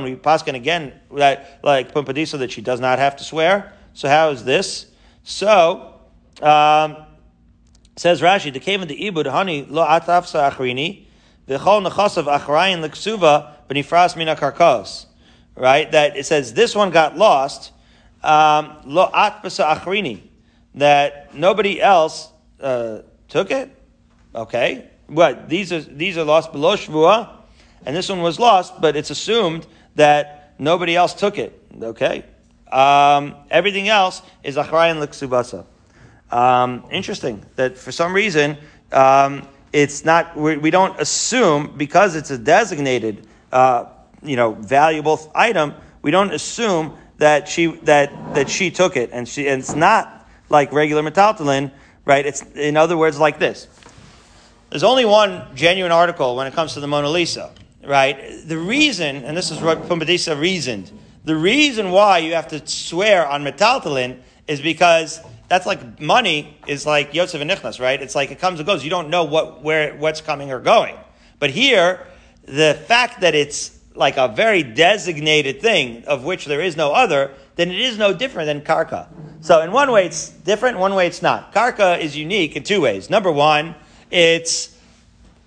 we 0.04 0.16
paskin 0.16 0.56
again 0.56 0.93
that 1.12 1.60
like 1.64 1.93
Pumbedisa 1.93 2.39
that 2.39 2.52
she 2.52 2.62
does 2.62 2.80
not 2.80 3.00
have 3.00 3.16
to 3.18 3.24
swear. 3.24 3.74
So 3.93 4.08
how 4.08 4.30
is 4.30 4.43
this? 4.43 4.88
So 5.24 5.95
um, 6.41 6.98
says 7.95 8.22
Rashi, 8.22 8.54
the 8.54 8.60
cave 8.60 8.82
in 8.82 8.88
the 8.88 9.00
ibud 9.00 9.28
honey 9.28 9.66
lo 9.68 9.86
atafsa 9.86 10.52
achrini 10.52 11.06
v'chol 11.48 11.89
nechasav 11.89 12.26
achrayin 12.39 12.88
leksuva 12.88 13.54
b'nifras 13.68 14.16
mina 14.16 14.36
karkos. 14.36 15.06
Right, 15.56 15.91
that 15.91 16.16
it 16.16 16.28
says 16.28 16.54
this 16.54 16.76
one 16.76 16.91
got 16.91 17.18
lost. 17.18 17.72
Um, 18.22 18.78
lo 18.86 19.10
atfasa 19.12 19.76
achrini 19.76 20.22
that 20.76 21.34
nobody 21.34 21.82
else 21.82 22.30
uh, 22.62 23.00
took 23.28 23.50
it. 23.50 23.76
Okay, 24.36 24.88
what 25.08 25.50
these 25.50 25.74
are 25.74 25.82
these 25.82 26.18
are 26.18 26.24
lost 26.24 26.52
below 26.52 26.76
shvua 26.76 27.37
and 27.86 27.96
this 27.96 28.10
one 28.10 28.22
was 28.22 28.40
lost, 28.40 28.80
but 28.82 28.96
it's 28.96 29.10
assumed 29.10 29.66
that 29.96 30.54
nobody 30.60 30.96
else 30.96 31.14
took 31.14 31.38
it. 31.38 31.60
Okay? 31.82 32.26
Um, 32.72 33.36
everything 33.50 33.88
else 33.88 34.22
is 34.44 34.56
achrayin 34.56 35.00
l'ksubasa. 35.00 35.66
Um, 36.30 36.84
interesting 36.92 37.46
that 37.56 37.78
for 37.78 37.94
some 37.94 38.14
reason 38.14 38.58
um, 38.92 39.48
it's 39.74 40.06
not. 40.06 40.36
We, 40.38 40.58
we, 40.58 40.72
don't 40.72 41.00
assume 41.00 41.74
because 41.78 42.16
it's 42.16 42.32
a 42.32 42.38
designated, 42.38 43.28
uh, 43.52 43.86
you 44.24 44.36
know, 44.36 44.54
valuable 44.54 45.32
item. 45.36 45.74
We 46.02 46.12
don't 46.12 46.34
assume 46.34 46.98
that 47.18 47.48
she 47.48 47.68
that 47.84 48.36
that 48.36 48.50
she 48.50 48.72
took 48.72 48.96
it, 48.96 49.10
and 49.12 49.28
she 49.28 49.48
and 49.48 49.60
it's 49.62 49.76
not 49.76 50.28
like 50.50 50.72
regular 50.72 51.04
metaltalin, 51.04 51.72
right? 52.06 52.26
It's 52.26 52.42
in 52.56 52.78
other 52.78 52.98
words 52.98 53.20
like 53.20 53.40
this. 53.40 53.68
There's 54.70 54.84
only 54.84 55.06
one 55.06 55.48
genuine 55.56 55.92
article 55.92 56.36
when 56.36 56.48
it 56.48 56.54
comes 56.54 56.74
to 56.74 56.80
the 56.80 56.88
Mona 56.88 57.10
Lisa 57.10 57.52
right? 57.88 58.42
The 58.46 58.58
reason, 58.58 59.24
and 59.24 59.36
this 59.36 59.50
is 59.50 59.62
what 59.62 59.84
Pumbedisa 59.84 60.40
reasoned, 60.40 60.92
the 61.24 61.36
reason 61.36 61.92
why 61.92 62.20
you 62.20 62.34
have 62.34 62.48
to 62.50 62.66
swear 62.68 63.28
on 63.28 63.44
metaltalin 63.44 64.20
is 64.48 64.62
because 64.62 65.20
that's 65.48 65.66
like 65.66 66.00
money 66.00 66.58
is 66.68 66.86
like 66.86 67.14
Yosef 67.14 67.42
and 67.42 67.50
Nichnas, 67.50 67.80
right? 67.80 68.02
It's 68.02 68.16
like 68.16 68.32
it 68.32 68.40
comes 68.40 68.60
and 68.60 68.68
goes. 68.68 68.84
You 68.84 68.90
don't 68.90 69.10
know 69.10 69.24
what 69.24 69.64
where 69.64 69.96
what's 69.96 70.22
coming 70.22 70.52
or 70.52 70.60
going. 70.60 70.96
But 71.40 71.52
here, 71.52 72.06
the 72.46 72.80
fact 72.88 73.22
that 73.22 73.36
it's 73.36 73.78
like 73.96 74.18
a 74.18 74.28
very 74.28 74.64
designated 74.64 75.62
thing 75.62 76.06
of 76.06 76.24
which 76.24 76.46
there 76.46 76.62
is 76.62 76.78
no 76.78 76.92
other, 76.92 77.32
then 77.56 77.72
it 77.72 77.80
is 77.80 77.98
no 77.98 78.14
different 78.14 78.48
than 78.48 78.62
karka. 78.62 79.08
So 79.42 79.62
in 79.62 79.72
one 79.72 79.92
way 79.92 80.06
it's 80.06 80.30
different, 80.30 80.78
one 80.78 80.94
way 80.96 81.08
it's 81.08 81.22
not. 81.22 81.54
Karka 81.54 82.00
is 82.00 82.16
unique 82.16 82.56
in 82.56 82.64
two 82.64 82.82
ways. 82.82 83.10
Number 83.10 83.32
one, 83.32 83.76
it's 84.12 84.77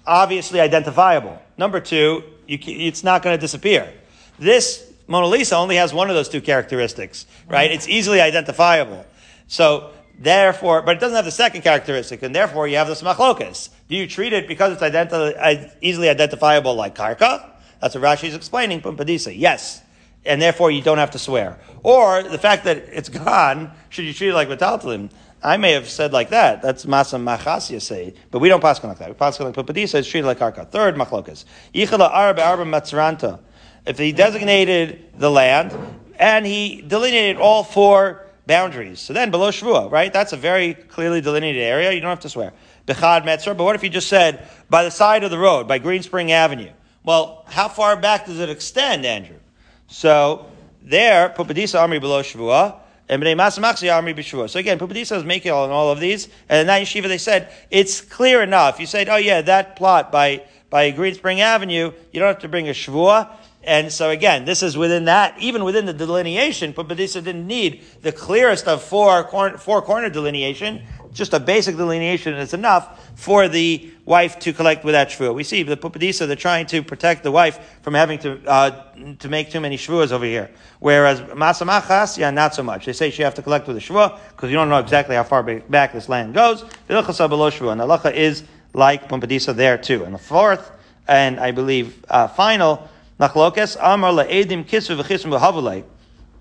obviously 0.07 0.61
identifiable. 0.61 1.41
Number 1.57 1.81
two, 1.81 2.25
you, 2.47 2.59
it's 2.67 3.05
not 3.05 3.23
going 3.23 3.37
to 3.37 3.41
disappear. 3.41 3.93
This 4.39 4.91
Mona 5.07 5.27
Lisa 5.27 5.57
only 5.57 5.77
has 5.77 5.93
one 5.93 6.09
of 6.09 6.15
those 6.15 6.29
two 6.29 6.41
characteristics, 6.41 7.27
right? 7.49 7.71
It's 7.71 7.89
easily 7.89 8.21
identifiable. 8.21 9.05
So 9.49 9.91
therefore, 10.19 10.83
but 10.83 10.97
it 10.97 11.01
doesn't 11.01 11.17
have 11.17 11.25
the 11.25 11.33
second 11.33 11.63
characteristic, 11.63 12.23
and 12.23 12.35
therefore 12.35 12.69
you 12.69 12.77
have 12.77 12.87
this 12.87 13.03
machlokas. 13.03 13.71
Do 13.89 13.97
you 13.97 14.07
treat 14.07 14.33
it 14.33 14.47
because 14.47 14.73
it's 14.73 14.83
identi- 14.83 15.73
easily 15.81 16.09
identifiable 16.09 16.75
like 16.75 16.95
karka? 16.95 17.51
That's 17.81 17.95
what 17.95 18.05
Rashi 18.05 18.29
is 18.29 18.35
explaining, 18.35 18.83
Pumbedisa. 18.83 19.35
Yes. 19.37 19.83
And 20.25 20.41
therefore 20.41 20.71
you 20.71 20.83
don't 20.83 20.99
have 20.99 21.13
to 21.13 21.19
swear. 21.19 21.59
Or 21.83 22.23
the 22.23 22.39
fact 22.39 22.65
that 22.65 22.77
it's 22.77 23.09
gone, 23.09 23.73
should 23.89 24.05
you 24.05 24.13
treat 24.13 24.29
it 24.29 24.35
like 24.35 24.49
metaltalim? 24.49 25.11
I 25.43 25.57
may 25.57 25.73
have 25.73 25.89
said 25.89 26.13
like 26.13 26.31
that. 26.31 26.61
That's 26.61 26.85
masa 26.85 27.19
machasya 27.21 27.81
say, 27.81 28.15
but 28.31 28.41
we 28.41 28.49
don't 28.49 28.61
pass 28.61 28.83
like 28.85 28.99
that. 28.99 29.09
We 29.09 29.15
pass 29.15 29.41
like 29.41 29.55
Pumbedisa 29.55 29.97
is 29.97 30.07
treated 30.07 30.27
like 30.27 30.39
karka. 30.39 30.69
Third 30.69 30.97
machlokas. 30.97 31.45
Arba 31.75 32.43
arba 32.43 32.65
matzranta. 32.65 33.41
If 33.87 33.99
he 33.99 34.13
designated 34.13 35.13
the 35.19 35.31
land 35.31 35.75
and 36.19 36.45
he 36.45 36.83
delineated 36.83 37.39
all 37.39 37.65
four 37.65 38.27
boundaries, 38.47 39.01
so 39.01 39.15
then 39.15 39.31
below 39.31 39.51
Shvua, 39.51 39.91
right? 39.91 40.13
That's 40.13 40.35
a 40.35 40.37
very 40.37 40.75
clearly 40.75 41.23
delineated 41.23 41.63
area. 41.63 41.93
You 41.93 42.01
don't 42.01 42.11
have 42.11 42.21
to 42.21 42.29
swear. 42.29 42.53
Bechad 42.87 43.25
Metzor. 43.25 43.57
But 43.57 43.65
what 43.65 43.77
if 43.77 43.83
you 43.83 43.89
just 43.89 44.09
said 44.09 44.47
by 44.69 44.85
the 44.85 44.91
side 44.91 45.25
of 45.25 45.31
the 45.31 45.39
road, 45.39 45.67
by 45.67 45.79
Green 45.79 46.03
Spring 46.03 46.33
Avenue? 46.33 46.71
Well, 47.03 47.45
how 47.49 47.69
far 47.69 47.97
back 47.97 48.27
does 48.27 48.41
it 48.41 48.51
extend, 48.51 49.07
Andrew? 49.07 49.39
So 49.87 50.47
there, 50.83 51.31
Pumbedisa 51.31 51.79
Amri 51.79 52.01
below 52.01 52.23
Shvua. 52.23 52.80
So 53.11 54.59
again, 54.61 54.79
Pumbedisa 54.79 55.17
is 55.17 55.25
making 55.25 55.51
all 55.51 55.71
all 55.73 55.91
of 55.91 55.99
these. 55.99 56.29
And 56.49 56.61
in 56.61 56.67
that 56.69 56.83
yeshiva, 56.83 57.09
they 57.09 57.19
said, 57.19 57.53
it's 57.71 58.01
clear 58.01 58.43
enough. 58.43 58.79
You 58.79 58.87
said, 58.87 59.09
oh 59.09 59.17
yeah, 59.17 59.43
that 59.43 59.77
plot 59.77 60.13
by, 60.13 60.45
by 60.71 60.91
Green 60.93 61.15
Spring 61.15 61.41
Avenue, 61.41 61.93
you 62.13 62.21
don't 62.21 62.29
have 62.29 62.39
to 62.39 62.49
bring 62.49 62.69
a 62.69 62.73
Shvua. 62.73 63.31
And 63.63 63.93
so 63.93 64.11
again, 64.11 64.45
this 64.45 64.63
is 64.63 64.79
within 64.79 65.05
that, 65.05 65.39
even 65.39 65.65
within 65.65 65.85
the 65.85 65.93
delineation, 65.93 66.73
Pumbedisa 66.73 67.23
didn't 67.23 67.47
need 67.47 67.83
the 68.01 68.13
clearest 68.13 68.67
of 68.67 68.83
four, 68.83 69.29
four 69.59 69.83
corner 69.83 70.09
delineation 70.09 70.83
just 71.13 71.35
a 71.35 71.41
basic 71.41 71.77
delineation 71.77 72.35
is 72.35 72.55
enough 72.55 73.19
for 73.19 73.49
the 73.49 73.91
wife 74.05 74.39
to 74.41 74.53
collect 74.53 74.85
without 74.85 75.09
shvuah. 75.09 75.35
We 75.35 75.45
see 75.45 75.63
the 75.63 75.77
pumbedisa, 75.77 76.27
they're 76.27 76.37
trying 76.37 76.67
to 76.67 76.83
protect 76.83 77.23
the 77.23 77.31
wife 77.31 77.79
from 77.83 77.95
having 77.95 78.19
to, 78.21 78.41
uh, 78.47 78.85
to 79.19 79.29
make 79.29 79.51
too 79.51 79.61
many 79.61 79.77
shvuahs 79.77 80.13
over 80.13 80.25
here. 80.25 80.51
Whereas 80.79 81.21
masamachas, 81.21 82.17
yeah, 82.17 82.31
not 82.31 82.55
so 82.55 82.63
much. 82.63 82.87
They 82.87 82.93
say 82.93 83.11
she 83.11 83.23
have 83.23 83.35
to 83.35 83.43
collect 83.43 83.67
with 83.67 83.77
a 83.77 83.81
shvuah 83.81 84.19
because 84.31 84.51
you 84.51 84.57
don't 84.57 84.69
know 84.69 84.79
exactly 84.79 85.17
how 85.17 85.25
far 85.25 85.43
back 85.43 85.93
this 85.93 86.09
land 86.09 86.35
goes. 86.35 86.65
The 86.87 87.03
below 87.29 87.51
shvuah. 87.51 87.73
And 87.73 87.81
halacha 87.81 88.15
is 88.15 88.45
like 88.73 89.09
pumbedisa 89.09 89.55
there 89.55 89.79
too. 89.79 90.05
And 90.05 90.15
the 90.15 90.19
fourth, 90.19 90.71
and 91.09 91.41
I 91.41 91.51
believe 91.51 92.05
uh, 92.09 92.29
final, 92.29 92.89
machlokes 93.19 93.77
amar 93.81 94.13
la'edim 94.13 94.65
kisvu 94.65 95.03
v'chismu 95.03 95.85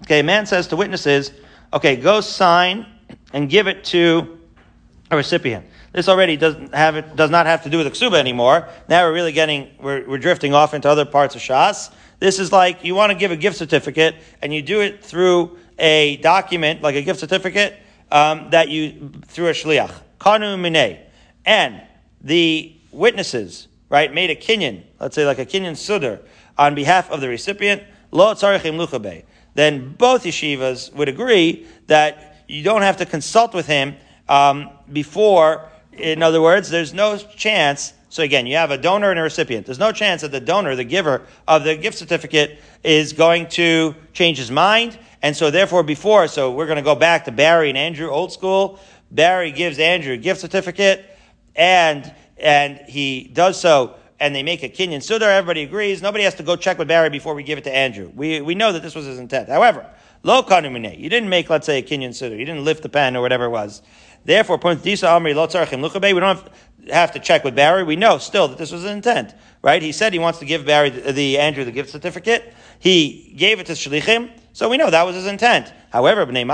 Okay, 0.03 0.22
man 0.22 0.45
says 0.45 0.67
to 0.67 0.76
witnesses, 0.76 1.32
okay, 1.74 1.95
go 1.97 2.22
sign 2.22 2.86
and 3.34 3.49
give 3.49 3.67
it 3.67 3.84
to 3.86 4.39
a 5.12 5.16
recipient. 5.16 5.66
This 5.91 6.07
already 6.07 6.38
doesn't 6.38 6.74
have 6.74 6.95
it, 6.95 7.16
does 7.16 7.32
not 7.32 7.45
have 7.45 7.64
to 7.64 7.70
do 7.70 7.78
with 7.78 7.88
the 7.88 7.91
ksuba 7.91 8.20
anymore. 8.20 8.68
Now 8.88 9.05
we're 9.05 9.14
really 9.14 9.32
getting, 9.32 9.70
we're, 9.82 10.07
we're 10.07 10.18
drifting 10.20 10.53
off 10.53 10.74
into 10.74 10.89
other 10.89 11.05
parts 11.05 11.36
of 11.36 11.41
Shas. 11.41 11.91
This 12.20 12.38
is 12.38 12.51
like 12.51 12.84
you 12.84 12.95
want 12.95 13.12
to 13.12 13.18
give 13.18 13.32
a 13.32 13.36
gift 13.36 13.57
certificate 13.57 14.16
and 14.41 14.53
you 14.53 14.62
do 14.62 14.82
it 14.82 15.03
through 15.03 15.57
a 15.80 16.18
document, 16.18 16.82
like 16.82 16.95
a 16.95 17.01
gift 17.01 17.20
certificate, 17.20 17.76
um, 18.12 18.49
that 18.51 18.70
you, 18.70 19.12
through 19.26 19.47
a 19.47 19.53
shliach. 19.53 19.91
Kanu 20.20 20.57
minay. 20.60 20.99
And 21.45 21.82
the 22.22 22.76
witnesses, 22.91 23.68
right, 23.89 24.14
made 24.14 24.30
a 24.30 24.36
kinyan, 24.36 24.84
let's 24.99 25.16
say 25.16 25.26
like 25.26 25.39
a 25.39 25.45
kinyan 25.45 25.72
sudar, 25.72 26.20
on 26.57 26.76
behalf 26.76 27.10
of 27.10 27.22
the 27.22 27.30
recipient, 27.30 27.84
lo 28.12 28.34
tzarechim 28.34 28.76
luchabe. 28.76 29.24
Then 29.55 29.93
both 29.93 30.24
yeshivas 30.26 30.93
would 30.93 31.10
agree 31.10 31.66
that 31.88 32.43
you 32.47 32.64
don't 32.64 32.82
have 32.82 32.97
to 32.97 33.05
consult 33.05 33.53
with 33.53 33.68
him 33.68 33.95
um, 34.30 34.69
before. 34.91 35.67
In 35.91 36.23
other 36.23 36.41
words, 36.41 36.69
there's 36.69 36.93
no 36.93 37.17
chance. 37.17 37.93
So 38.07 38.23
again, 38.23 38.47
you 38.47 38.55
have 38.55 38.71
a 38.71 38.77
donor 38.77 39.11
and 39.11 39.19
a 39.19 39.23
recipient. 39.23 39.65
There's 39.65 39.80
no 39.80 39.91
chance 39.91 40.21
that 40.21 40.32
the 40.32 40.39
donor, 40.39 40.75
the 40.75 40.86
giver 40.86 41.23
of 41.47 41.65
the 41.65 41.75
gift 41.75 41.97
certificate, 41.97 42.59
is 42.84 43.11
going 43.11 43.49
to 43.49 43.95
change 44.13 44.38
his 44.38 44.49
mind. 44.49 44.97
And 45.21 45.36
so 45.36 45.51
therefore 45.51 45.84
before, 45.84 46.27
so 46.27 46.51
we're 46.51 46.65
going 46.65 46.77
to 46.77 46.82
go 46.82 46.95
back 46.95 47.25
to 47.25 47.32
Barry 47.32 47.67
and 47.67 47.77
Andrew, 47.77 48.09
old 48.09 48.32
school. 48.32 48.80
Barry 49.11 49.51
gives 49.51 49.80
Andrew 49.80 50.13
a 50.13 50.17
gift 50.17 50.39
certificate 50.39 51.05
and, 51.55 52.13
and 52.38 52.80
he 52.88 53.30
does 53.34 53.59
so 53.59 53.95
and 54.19 54.36
they 54.36 54.43
make 54.43 54.63
a 54.63 54.69
kinyan 54.69 54.97
sudar. 54.97 55.30
Everybody 55.30 55.63
agrees. 55.63 56.01
Nobody 56.01 56.23
has 56.25 56.36
to 56.36 56.43
go 56.43 56.55
check 56.55 56.77
with 56.77 56.88
Barry 56.88 57.09
before 57.09 57.34
we 57.34 57.43
give 57.43 57.57
it 57.57 57.63
to 57.63 57.75
Andrew. 57.75 58.11
We, 58.13 58.41
we 58.41 58.55
know 58.55 58.71
that 58.71 58.82
this 58.82 58.95
was 58.95 59.05
his 59.05 59.17
intent. 59.17 59.49
However, 59.49 59.89
lo 60.23 60.43
kanumine, 60.43 60.99
you 60.99 61.09
didn't 61.09 61.30
make, 61.30 61.49
let's 61.49 61.65
say, 61.65 61.80
a 61.80 61.82
kinyan 61.82 62.09
sudar. 62.09 62.38
You 62.38 62.45
didn't 62.45 62.65
lift 62.65 62.84
the 62.84 62.89
pen 62.89 63.15
or 63.15 63.21
whatever 63.21 63.45
it 63.45 63.49
was. 63.49 63.82
Therefore, 64.30 64.59
we 64.63 64.75
don't 64.75 66.21
have, 66.21 66.49
have 66.91 67.11
to 67.13 67.19
check 67.19 67.43
with 67.43 67.55
Barry. 67.55 67.84
We 67.84 67.95
know 67.95 68.19
still 68.19 68.47
that 68.49 68.59
this 68.59 68.71
was 68.71 68.86
an 68.86 68.91
intent, 68.91 69.34
right? 69.63 69.82
He 69.82 69.91
said 69.91 70.13
he 70.13 70.19
wants 70.19 70.38
to 70.38 70.45
give 70.45 70.67
Barry 70.67 70.91
the, 70.91 71.11
the 71.11 71.39
Andrew 71.39 71.65
the 71.65 71.71
gift 71.71 71.89
certificate. 71.89 72.53
He 72.77 73.34
gave 73.36 73.59
it 73.59 73.65
to 73.65 73.73
Shlichim, 73.73 74.30
so 74.53 74.69
we 74.69 74.77
know 74.77 74.91
that 74.91 75.01
was 75.01 75.15
his 75.15 75.25
intent. 75.25 75.73
However. 75.89 76.27
No, 76.27 76.45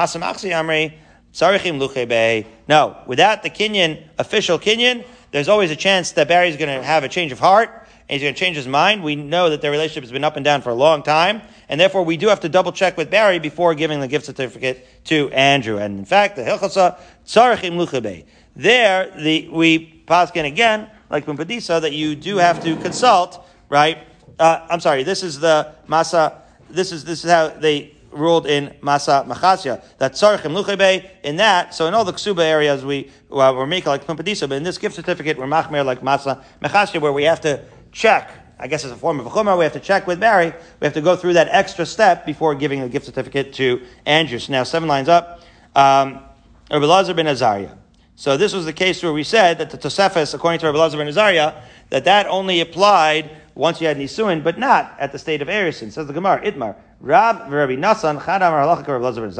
without 3.07 3.43
the 3.43 3.49
kinyan 3.49 4.03
official 4.19 4.57
kinyan, 4.57 5.03
there's 5.31 5.49
always 5.49 5.69
a 5.69 5.75
chance 5.75 6.11
that 6.11 6.29
Barry's 6.29 6.55
going 6.55 6.73
to 6.73 6.81
have 6.81 7.03
a 7.03 7.09
change 7.09 7.33
of 7.33 7.39
heart 7.39 7.84
he's 8.09 8.21
going 8.21 8.33
to 8.33 8.39
change 8.39 8.55
his 8.55 8.67
mind. 8.67 9.03
We 9.03 9.15
know 9.15 9.49
that 9.49 9.61
their 9.61 9.71
relationship 9.71 10.03
has 10.03 10.11
been 10.11 10.23
up 10.23 10.35
and 10.35 10.45
down 10.45 10.61
for 10.61 10.69
a 10.69 10.75
long 10.75 11.03
time, 11.03 11.41
and 11.69 11.79
therefore 11.79 12.03
we 12.03 12.17
do 12.17 12.27
have 12.27 12.41
to 12.41 12.49
double 12.49 12.71
check 12.71 12.97
with 12.97 13.09
Barry 13.09 13.39
before 13.39 13.73
giving 13.73 13.99
the 13.99 14.07
gift 14.07 14.25
certificate 14.25 14.87
to 15.05 15.29
Andrew. 15.31 15.77
And 15.77 15.99
in 15.99 16.05
fact, 16.05 16.35
the 16.35 16.43
Hilchasa 16.43 16.99
Tzarechim 17.25 17.73
Luchabe. 17.73 18.25
There, 18.55 19.11
the, 19.17 19.49
we 19.49 20.03
paskin 20.07 20.45
again, 20.45 20.89
like 21.09 21.25
Pumbedisa, 21.25 21.81
that 21.81 21.93
you 21.93 22.15
do 22.15 22.37
have 22.37 22.63
to 22.63 22.75
consult, 22.77 23.45
right? 23.69 23.97
Uh, 24.39 24.65
I'm 24.69 24.79
sorry, 24.79 25.03
this 25.03 25.23
is 25.23 25.39
the 25.39 25.73
Masa, 25.87 26.41
this 26.69 26.91
is, 26.91 27.03
this 27.03 27.25
is 27.25 27.31
how 27.31 27.49
they 27.49 27.95
ruled 28.11 28.47
in 28.47 28.73
Masa 28.81 29.27
Machasya, 29.27 29.83
that 29.97 30.13
Tzarechim 30.13 30.55
Luchebe, 30.55 31.09
in 31.23 31.35
that, 31.37 31.73
so 31.73 31.87
in 31.87 31.93
all 31.93 32.05
the 32.05 32.13
Ksuba 32.13 32.43
areas 32.43 32.85
we, 32.85 33.11
well, 33.29 33.55
we're 33.55 33.65
making 33.65 33.89
like 33.89 34.05
Pumbedisa, 34.05 34.47
but 34.47 34.55
in 34.55 34.63
this 34.63 34.77
gift 34.77 34.95
certificate 34.95 35.37
we're 35.37 35.47
Machmer 35.47 35.85
like 35.85 36.01
Masa 36.01 36.43
Machasya, 36.61 37.01
where 37.01 37.11
we 37.11 37.23
have 37.23 37.41
to 37.41 37.61
check. 37.95 38.29
I 38.59 38.67
guess 38.67 38.85
as 38.85 38.91
a 38.91 38.95
form 38.95 39.19
of 39.19 39.25
a 39.25 39.29
chumrah, 39.29 39.57
we 39.57 39.63
have 39.63 39.73
to 39.73 39.79
check 39.79 40.05
with 40.05 40.19
Barry. 40.19 40.53
We 40.79 40.85
have 40.85 40.93
to 40.93 41.01
go 41.01 41.15
through 41.15 41.33
that 41.33 41.47
extra 41.49 41.85
step 41.85 42.25
before 42.25 42.53
giving 42.53 42.81
a 42.81 42.89
gift 42.89 43.05
certificate 43.05 43.53
to 43.53 43.81
Andrew. 44.05 44.37
So 44.37 44.51
now 44.51 44.63
seven 44.63 44.87
lines 44.87 45.09
up. 45.09 45.41
Um, 45.75 46.21
Rabbi 46.69 46.85
Lazar 46.85 47.13
ben 47.13 47.27
Azariah. 47.27 47.71
So 48.15 48.37
this 48.37 48.53
was 48.53 48.65
the 48.65 48.73
case 48.73 49.01
where 49.01 49.11
we 49.11 49.23
said 49.23 49.57
that 49.57 49.71
the 49.71 49.77
Tosefes, 49.77 50.33
according 50.33 50.59
to 50.59 50.67
Rabbi 50.67 50.77
Lazar 50.77 50.97
ben 50.97 51.07
Azariah, 51.07 51.53
that 51.89 52.05
that 52.05 52.27
only 52.27 52.61
applied 52.61 53.29
once 53.55 53.81
you 53.81 53.87
had 53.87 53.97
Nisuin, 53.97 54.43
but 54.43 54.57
not 54.59 54.95
at 54.99 55.11
the 55.11 55.19
state 55.19 55.41
of 55.41 55.47
Erison. 55.47 55.91
Says 55.91 56.07
the 56.07 56.13
Gemara, 56.13 56.41
Itmar. 56.45 56.75
Rab 57.01 57.51
Rabbi 57.51 57.75
Nasan, 57.75 58.19
Chadamar 58.19 58.63
Halachik 58.63 58.87
Rabbi 58.87 59.03
Lazar 59.03 59.21
ben 59.21 59.31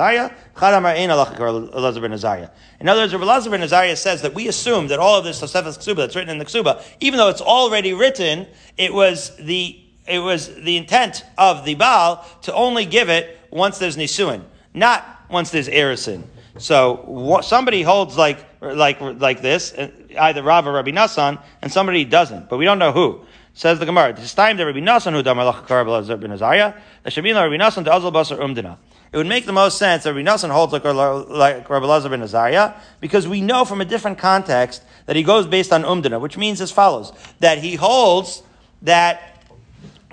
Chadamar 0.55 0.95
Ein 0.95 1.09
Halachik 1.09 1.39
Rabbi 1.39 1.79
Lazar 1.79 2.01
ben. 2.01 2.49
In 2.79 2.89
other 2.89 3.01
words, 3.01 3.13
Rabbi 3.13 3.25
Lazar 3.25 3.49
ben 3.49 3.61
Azariah 3.61 3.95
says 3.95 4.21
that 4.21 4.33
we 4.33 4.47
assume 4.47 4.87
that 4.87 4.99
all 4.99 5.17
of 5.17 5.23
this 5.23 5.41
Tosefes 5.41 5.77
Ksuba 5.77 5.97
that's 5.97 6.15
written 6.15 6.29
in 6.29 6.37
the 6.37 6.45
Ksuba, 6.45 6.83
even 6.99 7.17
though 7.17 7.29
it's 7.29 7.41
already 7.41 7.93
written, 7.93 8.45
it 8.77 8.93
was 8.93 9.35
the 9.37 9.81
it 10.07 10.19
was 10.19 10.53
the 10.53 10.77
intent 10.77 11.25
of 11.37 11.65
the 11.65 11.75
Baal 11.75 12.25
to 12.43 12.53
only 12.53 12.85
give 12.85 13.09
it 13.09 13.39
once 13.49 13.79
there's 13.79 13.97
Nisuin, 13.97 14.43
not 14.73 15.03
once 15.29 15.49
there's 15.49 15.67
Erison. 15.67 16.23
So 16.57 17.39
somebody 17.41 17.81
holds 17.81 18.17
like 18.17 18.45
like 18.61 18.99
like 19.01 19.41
this, 19.41 19.73
uh, 19.73 19.89
either 20.17 20.43
Rav 20.43 20.67
or 20.67 20.73
Rabbi 20.73 20.91
Nasan, 20.91 21.41
and 21.61 21.71
somebody 21.71 22.05
doesn't, 22.05 22.49
but 22.49 22.57
we 22.57 22.65
don't 22.65 22.79
know 22.79 22.91
who. 22.91 23.25
Says 23.57 23.79
the 23.79 23.85
Gemara, 23.85 24.11
this 24.11 24.33
time 24.33 24.57
the 24.57 24.65
Rabbi 24.65 24.79
Nasan 24.79 25.13
who 25.13 25.23
damar 25.23 25.45
lach 25.45 26.19
ben 26.19 26.29
Azariah, 26.29 26.73
the 27.03 27.09
Shamila 27.09 27.49
Rabbi 27.49 27.55
Nasan 27.55 27.85
to 27.85 27.89
Azal 27.89 28.11
Basar 28.11 28.37
Umdina. 28.37 28.75
It 29.13 29.17
would 29.17 29.27
make 29.27 29.45
the 29.45 29.53
most 29.53 29.77
sense 29.77 30.03
that 30.03 30.13
Rabbi 30.13 30.29
Nasan 30.29 30.49
holds 30.49 30.73
like, 30.73 30.83
like 30.83 31.69
Rabbi 31.69 31.85
Lazar 31.85 32.09
ben 32.09 32.21
Azariah, 32.21 32.73
because 32.99 33.29
we 33.29 33.39
know 33.39 33.63
from 33.63 33.79
a 33.79 33.85
different 33.85 34.17
context 34.17 34.83
that 35.05 35.15
he 35.15 35.23
goes 35.23 35.47
based 35.47 35.71
on 35.71 35.83
Umdina, 35.83 36.19
which 36.19 36.35
means 36.37 36.59
as 36.59 36.69
follows, 36.69 37.13
that 37.39 37.59
he 37.59 37.75
holds 37.75 38.43
that 38.81 39.41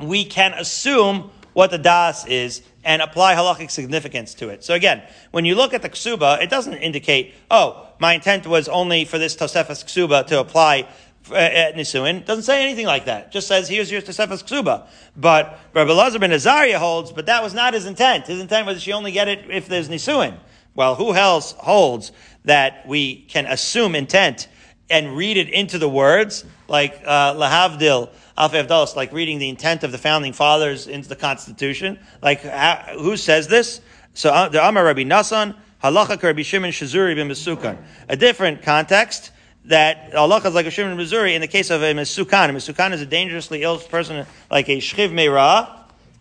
we 0.01 0.25
can 0.25 0.55
assume 0.55 1.33
what 1.53 1.73
the 1.73 1.79
das 1.79 2.25
is 2.27 2.63
and 2.85 3.03
apply 3.03 3.35
halachic 3.35 3.73
significance 3.73 4.35
to 4.35 4.51
it. 4.51 4.63
So 4.63 4.75
again, 4.75 5.03
when 5.33 5.45
you 5.45 5.57
look 5.57 5.75
at 5.75 5.83
the 5.83 5.91
ksuba, 5.91 6.41
it 6.41 6.49
doesn't 6.49 6.75
indicate, 6.75 7.35
oh, 7.51 7.89
my 7.99 8.15
intent 8.15 8.47
was 8.47 8.69
only 8.69 9.05
for 9.05 9.19
this 9.19 9.35
tosefas 9.35 9.85
ksuba 9.85 10.29
to 10.29 10.39
apply 10.39 10.87
at 11.31 11.75
Nisuin. 11.75 12.25
Doesn't 12.25 12.45
say 12.45 12.63
anything 12.63 12.87
like 12.87 13.05
that. 13.05 13.33
Just 13.33 13.47
says, 13.47 13.69
here's 13.69 13.91
your 13.91 14.03
tosefas 14.03 14.45
ksuba. 14.45 14.87
But 15.17 15.59
Rabbi 15.75 15.93
Lazar 15.93 16.19
ben 16.19 16.33
Azariah 16.33 16.79
holds, 16.79 17.13
but 17.13 17.27
that 17.27 17.43
was 17.43 17.55
not 17.55 17.75
his 17.75 17.87
intent. 17.87 18.27
His 18.27 18.41
intent 18.41 18.67
was 18.67 18.83
she 18.83 18.93
only 18.93 19.13
get 19.13 19.29
it 19.29 19.51
if 19.51 19.69
there's 19.69 19.89
Nisuin. 19.89 20.39
Well, 20.75 20.95
who 20.95 21.15
else 21.15 21.53
holds 21.53 22.13
that 22.45 22.87
we 22.87 23.23
can 23.23 23.47
assume 23.47 23.95
intent 23.95 24.49
and 24.91 25.17
read 25.17 25.37
it 25.37 25.49
into 25.49 25.79
the 25.79 25.89
words, 25.89 26.45
like 26.69 27.01
uh, 27.05 27.35
lahavdil 27.35 28.11
afevdalos, 28.37 28.97
like 28.97 29.13
reading 29.13 29.39
the 29.39 29.49
intent 29.49 29.85
of 29.85 29.93
the 29.93 29.99
founding 29.99 30.33
fathers 30.33 30.87
into 30.87 31.09
the 31.09 31.17
Constitution. 31.17 31.99
Like 32.21 32.41
who 32.41 33.17
says 33.17 33.49
this? 33.49 33.81
So 34.15 34.31
uh, 34.31 34.49
the 34.49 34.67
Amar 34.67 34.85
Rabbi 34.85 35.05
Nasan 35.05 35.57
halacha 35.83 36.23
Rabbi 36.23 36.43
Shimon 36.43 36.71
Shazuri 36.71 37.17
b'Mesukan. 37.17 37.83
A 38.09 38.17
different 38.17 38.63
context 38.63 39.32
that 39.67 40.13
halacha 40.13 40.47
is 40.47 40.55
like 40.55 40.67
a 40.67 40.71
Shimon 40.71 40.97
Shazuri 40.99 41.35
in 41.35 41.41
the 41.41 41.49
case 41.49 41.71
of 41.71 41.83
a 41.83 41.93
Mesukan. 41.93 42.51
A 42.51 42.53
Mesukan 42.53 42.93
is 42.93 43.01
a 43.01 43.07
dangerously 43.07 43.63
ill 43.63 43.79
person, 43.79 44.27
like 44.51 44.69
a 44.69 44.79
Shchiv 44.79 45.13
Meirah, 45.13 45.71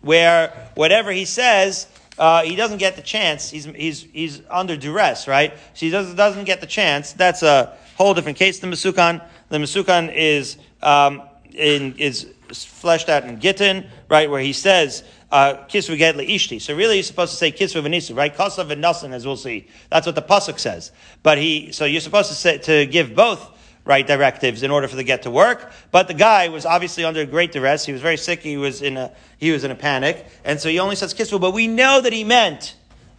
where 0.00 0.70
whatever 0.74 1.10
he 1.10 1.24
says 1.24 1.86
uh, 2.18 2.42
he 2.42 2.56
doesn't 2.56 2.78
get 2.78 2.96
the 2.96 3.02
chance. 3.02 3.50
He's, 3.50 3.64
he's, 3.64 4.02
he's 4.02 4.42
under 4.50 4.76
duress, 4.76 5.26
right? 5.26 5.52
So 5.74 5.86
he 5.86 5.90
doesn't, 5.90 6.16
doesn't 6.16 6.44
get 6.44 6.60
the 6.60 6.66
chance. 6.66 7.12
That's 7.12 7.42
a 7.42 7.76
whole 7.96 8.14
different 8.14 8.38
case 8.38 8.58
than 8.60 8.70
Masukan. 8.70 9.24
The 9.48 9.58
Masukan 9.58 10.14
is, 10.14 10.56
um, 10.82 11.22
in, 11.52 11.94
is 11.96 12.26
fleshed 12.52 13.08
out 13.08 13.24
in 13.24 13.38
Gittin, 13.38 13.88
right, 14.08 14.30
where 14.30 14.40
he 14.40 14.52
says, 14.52 15.04
uh, 15.30 15.64
kisvu 15.68 15.96
get 15.96 16.14
ishti. 16.16 16.60
So 16.60 16.74
really 16.74 16.96
you're 16.96 17.02
supposed 17.02 17.32
to 17.32 17.36
say 17.36 17.50
kisvu 17.50 17.82
v'nisu, 17.82 18.16
right? 18.16 18.34
Kosav 18.34 18.70
and 18.70 19.14
as 19.14 19.26
we'll 19.26 19.36
see. 19.36 19.66
That's 19.90 20.06
what 20.06 20.14
the 20.14 20.22
pasuk 20.22 20.58
says. 20.58 20.92
But 21.22 21.38
he, 21.38 21.72
so 21.72 21.84
you're 21.84 22.00
supposed 22.00 22.28
to 22.28 22.34
say, 22.34 22.58
to 22.58 22.86
give 22.86 23.14
both 23.14 23.50
right 23.84 24.06
directives 24.06 24.62
in 24.62 24.70
order 24.70 24.86
for 24.88 24.96
the 24.96 25.04
get 25.04 25.22
to 25.22 25.30
work. 25.30 25.72
But 25.90 26.08
the 26.08 26.14
guy 26.14 26.48
was 26.48 26.66
obviously 26.66 27.04
under 27.04 27.24
great 27.26 27.52
duress. 27.52 27.84
He 27.84 27.92
was 27.92 28.02
very 28.02 28.16
sick. 28.16 28.40
He 28.40 28.56
was 28.56 28.82
in 28.82 28.96
a 28.96 29.12
he 29.38 29.50
was 29.50 29.64
in 29.64 29.70
a 29.70 29.74
panic, 29.74 30.26
and 30.44 30.60
so 30.60 30.68
he 30.68 30.78
only 30.78 30.96
says 30.96 31.14
kisvu. 31.14 31.40
But 31.40 31.52
we 31.52 31.66
know 31.66 32.00
that 32.00 32.12
he 32.12 32.24
meant 32.24 32.76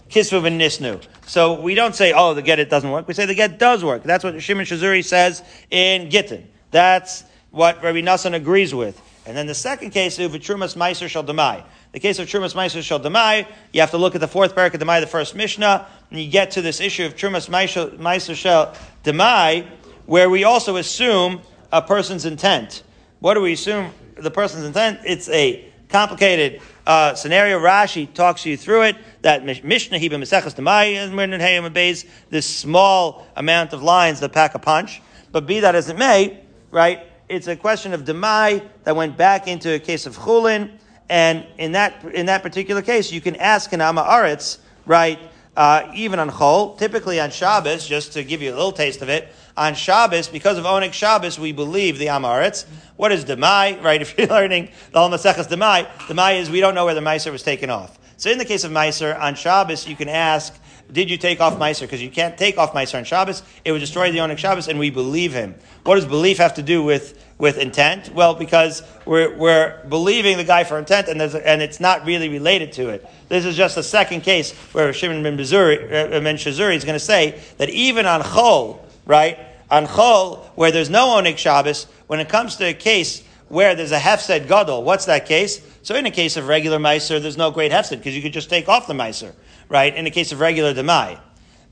kisvu 0.10 0.46
and 0.46 0.60
nisnu. 0.60 1.04
So 1.26 1.60
we 1.60 1.76
don't 1.76 1.96
say 1.96 2.14
oh 2.14 2.34
the 2.34 2.42
get 2.42 2.60
it 2.60 2.70
doesn't 2.70 2.90
work. 2.90 3.08
We 3.08 3.14
say 3.14 3.26
the 3.26 3.36
get 3.36 3.60
does 3.60 3.84
work. 3.84 4.04
That's 4.04 4.24
what 4.24 4.42
Shimon 4.42 4.66
Shazuri 4.66 5.04
says 5.04 5.44
in 5.70 6.10
Gittin. 6.10 6.48
That's 6.72 7.24
what 7.52 7.84
Rabbi 7.84 8.02
Nassan 8.02 8.34
agrees 8.34 8.74
with. 8.74 9.02
And 9.26 9.38
then 9.38 9.48
the 9.48 9.56
second 9.56 9.92
case 9.92 10.20
of 10.20 10.32
Trumas 10.34 10.76
Meiser 10.76 11.08
Shal 11.08 11.24
Demai. 11.24 11.64
The 11.94 12.00
case 12.00 12.20
of 12.20 12.28
Trumas 12.28 12.56
Meiser 12.56 12.82
shall 12.82 13.00
Demai, 13.00 13.48
you 13.72 13.80
have 13.80 13.92
to 13.92 13.98
look 13.98 14.16
at 14.16 14.22
the 14.22 14.28
fourth 14.28 14.56
parak 14.56 14.74
of 14.74 14.82
Demai, 14.82 15.00
the 15.00 15.08
first 15.08 15.36
Mishnah, 15.36 15.88
and 16.10 16.20
you 16.20 16.30
get 16.30 16.52
to 16.52 16.62
this 16.62 16.82
issue 16.82 17.06
of 17.06 17.16
Trumas 17.16 17.50
Meiser 17.50 18.36
shall 18.36 18.74
Demai, 19.04 19.68
where 20.06 20.30
we 20.30 20.44
also 20.44 20.76
assume 20.76 21.42
a 21.72 21.82
person's 21.82 22.26
intent. 22.26 22.84
What 23.20 23.36
do 23.36 23.42
we 23.42 23.54
assume 23.54 23.92
the 24.16 24.32
person's 24.32 24.66
intent? 24.66 25.00
It's 25.06 25.30
a 25.30 25.72
complicated 25.88 26.62
uh, 26.86 27.14
scenario. 27.16 27.60
Rashi 27.60 28.12
talks 28.14 28.46
you 28.46 28.58
through 28.58 28.82
it. 28.84 28.98
That 29.22 29.46
Mishnah 29.46 30.00
Heba 30.00 30.14
Mesechus 30.14 30.56
Demai 30.56 30.96
and 30.96 32.14
this 32.30 32.46
small 32.46 33.26
amount 33.38 33.72
of 33.72 33.82
lines 33.82 34.20
that 34.20 34.34
pack 34.34 34.56
a 34.56 34.60
punch. 34.60 35.02
But 35.32 35.46
be 35.46 35.62
that 35.62 35.76
as 35.76 35.90
it 35.90 35.98
may, 35.98 36.44
right? 36.72 37.08
It's 37.34 37.48
a 37.48 37.56
question 37.56 37.96
of 37.96 38.04
Demai 38.04 38.64
that 38.84 38.96
went 38.96 39.18
back 39.18 39.48
into 39.48 39.74
a 39.74 39.80
case 39.80 40.06
of 40.06 40.16
Chulin, 40.16 40.70
and 41.10 41.44
in 41.58 41.72
that 41.72 42.06
in 42.14 42.28
that 42.28 42.44
particular 42.44 42.84
case, 42.84 43.12
you 43.12 43.22
can 43.22 43.36
ask 43.38 43.74
an 43.74 43.82
Ama 43.82 44.04
Aretz, 44.04 44.60
right? 44.86 45.18
Uh, 45.58 45.90
even 45.96 46.20
on 46.20 46.30
Chol, 46.30 46.78
typically 46.78 47.20
on 47.20 47.32
Shabbos, 47.32 47.88
just 47.88 48.14
to 48.14 48.24
give 48.24 48.44
you 48.44 48.52
a 48.52 48.56
little 48.56 48.72
taste 48.72 49.02
of 49.02 49.10
it, 49.10 49.34
on 49.58 49.74
Shabbos, 49.74 50.28
because 50.28 50.60
of 50.60 50.66
Onik 50.66 50.94
Shabbos, 50.94 51.40
we 51.40 51.52
believe 51.52 51.98
the 51.98 52.06
Amaretz. 52.06 52.68
What 52.98 53.12
is 53.12 53.26
Demai, 53.26 53.82
right? 53.82 54.02
If 54.04 54.16
you're 54.16 54.28
learning 54.28 54.70
the 54.92 55.00
Almaseches 55.00 55.48
Demai, 55.48 55.88
Demai 56.06 56.40
is 56.40 56.52
we 56.52 56.60
don't 56.60 56.76
know 56.76 56.86
where 56.86 56.94
the 56.94 57.02
Meiser 57.02 57.32
was 57.32 57.42
taken 57.42 57.72
off. 57.72 57.98
So 58.18 58.30
in 58.30 58.38
the 58.38 58.46
case 58.46 58.64
of 58.64 58.72
Meiser, 58.72 59.20
on 59.20 59.34
Shabbos, 59.34 59.88
you 59.88 59.96
can 59.96 60.08
ask, 60.08 60.54
did 60.92 61.10
you 61.10 61.18
take 61.18 61.42
off 61.42 61.58
Meiser? 61.58 61.82
Because 61.82 62.02
you 62.02 62.12
can't 62.12 62.38
take 62.38 62.58
off 62.58 62.74
Meiser 62.74 62.98
on 62.98 63.04
Shabbos. 63.04 63.42
It 63.66 63.72
would 63.72 63.80
destroy 63.80 64.12
the 64.12 64.20
Onik 64.20 64.38
Shabbos, 64.38 64.68
and 64.68 64.78
we 64.78 64.90
believe 64.90 65.34
him. 65.34 65.56
What 65.84 65.96
does 65.96 66.06
belief 66.06 66.38
have 66.38 66.54
to 66.56 66.62
do 66.62 66.84
with, 66.84 67.23
with 67.38 67.58
intent? 67.58 68.14
Well, 68.14 68.36
because 68.36 68.84
we're, 69.06 69.36
we're 69.36 69.84
believing 69.90 70.38
the 70.38 70.44
guy 70.44 70.64
for 70.64 70.78
intent, 70.78 71.08
and, 71.08 71.20
there's 71.20 71.36
and 71.36 71.62
it's 71.62 71.80
not 71.80 72.06
really 72.06 72.30
related 72.30 72.72
to 72.74 72.90
it. 72.90 73.06
This 73.30 73.46
is 73.46 73.56
just 73.56 73.76
the 73.76 73.84
second 73.84 74.22
case 74.22 74.54
where 74.74 74.94
Shimon 74.94 75.24
ben, 75.24 75.34
uh, 75.34 76.20
ben 76.20 76.38
Shazuri 76.38 76.76
is 76.76 76.84
going 76.84 76.96
to 76.96 77.00
say 77.00 77.42
that 77.58 77.70
even 77.70 78.06
on 78.06 78.22
Chol, 78.22 78.80
right? 79.06 79.40
On 79.72 79.88
Chol, 79.88 80.46
where 80.56 80.72
there's 80.72 80.90
no 80.90 81.08
Onik 81.08 81.38
Shabbos, 81.38 81.86
when 82.08 82.20
it 82.20 82.30
comes 82.30 82.56
to 82.58 82.66
a 82.66 82.74
case 82.74 83.24
where 83.50 83.76
there's 83.76 83.92
a 83.92 84.00
Hefsed 84.00 84.48
Gadol, 84.48 84.84
what's 84.84 85.06
that 85.06 85.26
case? 85.26 85.62
So 85.82 85.96
in 85.96 86.06
a 86.06 86.12
case 86.12 86.38
of 86.38 86.48
regular 86.48 86.78
Meiser, 86.78 87.22
there's 87.22 87.38
no 87.38 87.52
great 87.52 87.72
Hefsed, 87.72 87.98
because 87.98 88.16
you 88.16 88.22
could 88.22 88.34
just 88.34 88.50
take 88.50 88.70
off 88.70 88.88
the 88.88 88.94
Meiser, 88.94 89.34
right? 89.70 89.94
In 89.94 90.08
a 90.08 90.12
case 90.12 90.32
of 90.32 90.40
regular 90.40 90.74
Demai. 90.74 91.20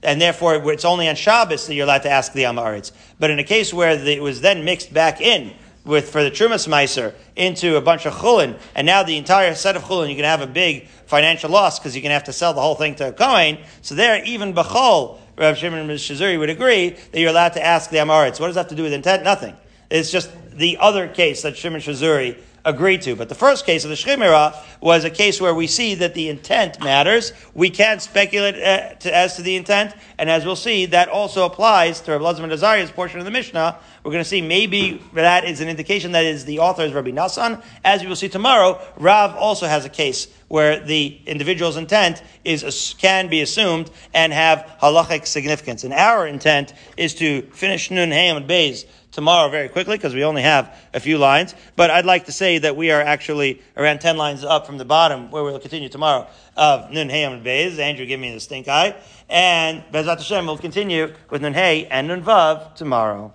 And 0.04 0.20
therefore, 0.20 0.56
it's 0.72 0.86
only 0.86 1.08
on 1.08 1.16
Shabbos 1.16 1.68
that 1.68 1.76
you're 1.76 1.86
allowed 1.86 2.04
to 2.04 2.10
ask 2.10 2.34
the 2.34 2.44
Amaritz. 2.44 2.92
But 3.20 3.30
in 3.30 3.40
a 3.40 3.44
case 3.44 3.74
where 3.74 3.92
it 3.92 4.22
was 4.22 4.42
then 4.42 4.66
mixed 4.66 4.94
back 4.94 5.22
in 5.22 5.54
with 5.86 6.10
for 6.10 6.24
the 6.24 6.32
Trumas 6.32 6.68
Meiser 6.68 7.14
into 7.36 7.76
a 7.76 7.82
bunch 7.82 8.06
of 8.06 8.14
chulin, 8.14 8.60
and 8.76 8.86
now 8.86 9.04
the 9.04 9.18
entire 9.18 9.54
set 9.56 9.76
of 9.76 9.84
chulin, 9.84 10.10
you 10.10 10.16
can 10.16 10.26
have 10.26 10.42
a 10.42 10.48
big 10.48 10.88
financial 11.06 11.50
loss 11.50 11.80
because 11.80 11.96
you 11.96 12.02
can 12.02 12.12
have 12.12 12.24
to 12.26 12.34
sell 12.34 12.54
the 12.54 12.62
whole 12.62 12.76
thing 12.76 12.96
to 12.96 13.10
a 13.10 13.14
Kohen. 13.14 13.60
So 13.82 13.96
there, 13.96 14.24
even 14.26 14.54
Bechol, 14.54 15.20
Rav 15.38 15.58
Shimon 15.58 15.88
Shazuri 15.88 16.38
would 16.38 16.50
agree 16.50 16.90
that 16.90 17.20
you're 17.20 17.30
allowed 17.30 17.54
to 17.54 17.66
ask 17.66 17.90
the 17.90 17.98
Amaritz. 17.98 18.40
What 18.40 18.48
does 18.48 18.56
that 18.56 18.62
have 18.62 18.70
to 18.70 18.76
do 18.76 18.84
with 18.84 18.94
intent? 18.94 19.24
Nothing. 19.24 19.56
It's 19.90 20.12
just 20.12 20.32
the 20.52 20.78
other 20.80 21.08
case 21.08 21.42
that 21.44 21.58
Shimon 21.58 21.82
Shazuri 21.82 22.38
agreed 22.66 23.02
to. 23.04 23.16
But 23.16 23.30
the 23.30 23.36
first 23.36 23.66
case 23.66 23.84
of 23.84 23.90
the 23.90 23.96
Shchimera 23.96 24.56
was 24.80 25.04
a 25.04 25.10
case 25.10 25.42
where 25.42 25.54
we 25.54 25.68
see 25.68 25.96
that 25.96 26.14
the 26.14 26.30
intent 26.30 26.82
matters. 26.84 27.34
We 27.54 27.70
can't 27.70 28.02
speculate 28.02 28.56
uh, 28.56 29.10
as 29.10 29.36
to 29.36 29.42
the 29.42 29.56
intent, 29.56 29.94
and 30.18 30.30
as 30.30 30.46
we'll 30.46 30.56
see, 30.56 30.86
that 30.88 31.10
also 31.10 31.46
applies 31.46 32.02
to 32.02 32.12
Rabbi 32.12 32.24
Lazar 32.24 32.46
Azaria's 32.46 32.92
portion 32.92 33.20
of 33.20 33.26
the 33.26 33.32
Mishnah. 33.32 33.78
We're 34.04 34.12
going 34.12 34.24
to 34.24 34.30
see 34.30 34.42
maybe 34.42 35.02
that 35.14 35.46
is 35.46 35.62
an 35.62 35.70
indication 35.70 36.14
that 36.14 36.26
is 36.26 36.46
the 36.46 36.60
author 36.60 36.84
is 36.84 36.94
Rabbi 36.94 37.12
Nassan. 37.12 37.64
As 37.84 38.02
we 38.02 38.08
will 38.08 38.16
see 38.16 38.30
tomorrow, 38.30 38.82
Rav 38.98 39.36
also 39.36 39.68
has 39.68 39.86
a 39.86 39.90
case 39.90 40.28
where 40.48 40.80
the 40.80 41.20
individual's 41.26 41.78
intent 41.78 42.22
is 42.44 42.96
can 42.98 43.30
be 43.30 43.42
assumed 43.42 43.90
and 44.14 44.34
have 44.34 44.70
halachic 44.82 45.26
significance. 45.26 45.84
And 45.84 45.94
our 45.94 46.28
intent 46.28 46.74
is 46.98 47.16
to 47.16 47.44
finish 47.54 47.92
Nun 47.92 48.10
Hayam 48.10 48.38
and 48.38 48.50
Beis 48.50 48.86
tomorrow 49.12 49.50
very 49.50 49.70
quickly 49.70 49.98
because 49.98 50.14
we 50.14 50.24
only 50.24 50.42
have 50.42 50.76
a 50.94 51.00
few 51.00 51.18
lines. 51.18 51.54
But 51.76 51.92
I'd 51.92 52.06
like 52.06 52.26
to 52.26 52.32
say 52.32 52.58
that 52.60 52.76
we 52.76 52.92
are 52.92 53.02
actually 53.02 53.62
around 53.78 54.02
10 54.02 54.18
lines 54.18 54.44
up 54.44 54.66
from 54.66 54.78
the 54.78 54.86
bottom 54.86 55.32
where 55.32 55.44
we'll 55.44 55.60
continue 55.60 55.90
tomorrow 55.90 56.28
of 56.58 56.92
Nun 56.92 57.10
Hey 57.10 57.24
and 57.24 57.44
Bez. 57.44 57.80
Andrew, 57.80 58.06
give 58.06 58.20
me 58.20 58.34
the 58.34 58.40
stink 58.40 58.68
eye. 58.68 58.96
And 59.30 59.84
Bezat 59.92 60.18
Hashem 60.18 60.46
will 60.46 60.58
continue 60.58 61.14
with 61.30 61.42
Nun 61.42 61.54
Hey 61.54 61.86
and 61.86 62.08
Nun 62.08 62.24
Vav 62.24 62.76
tomorrow. 62.76 63.34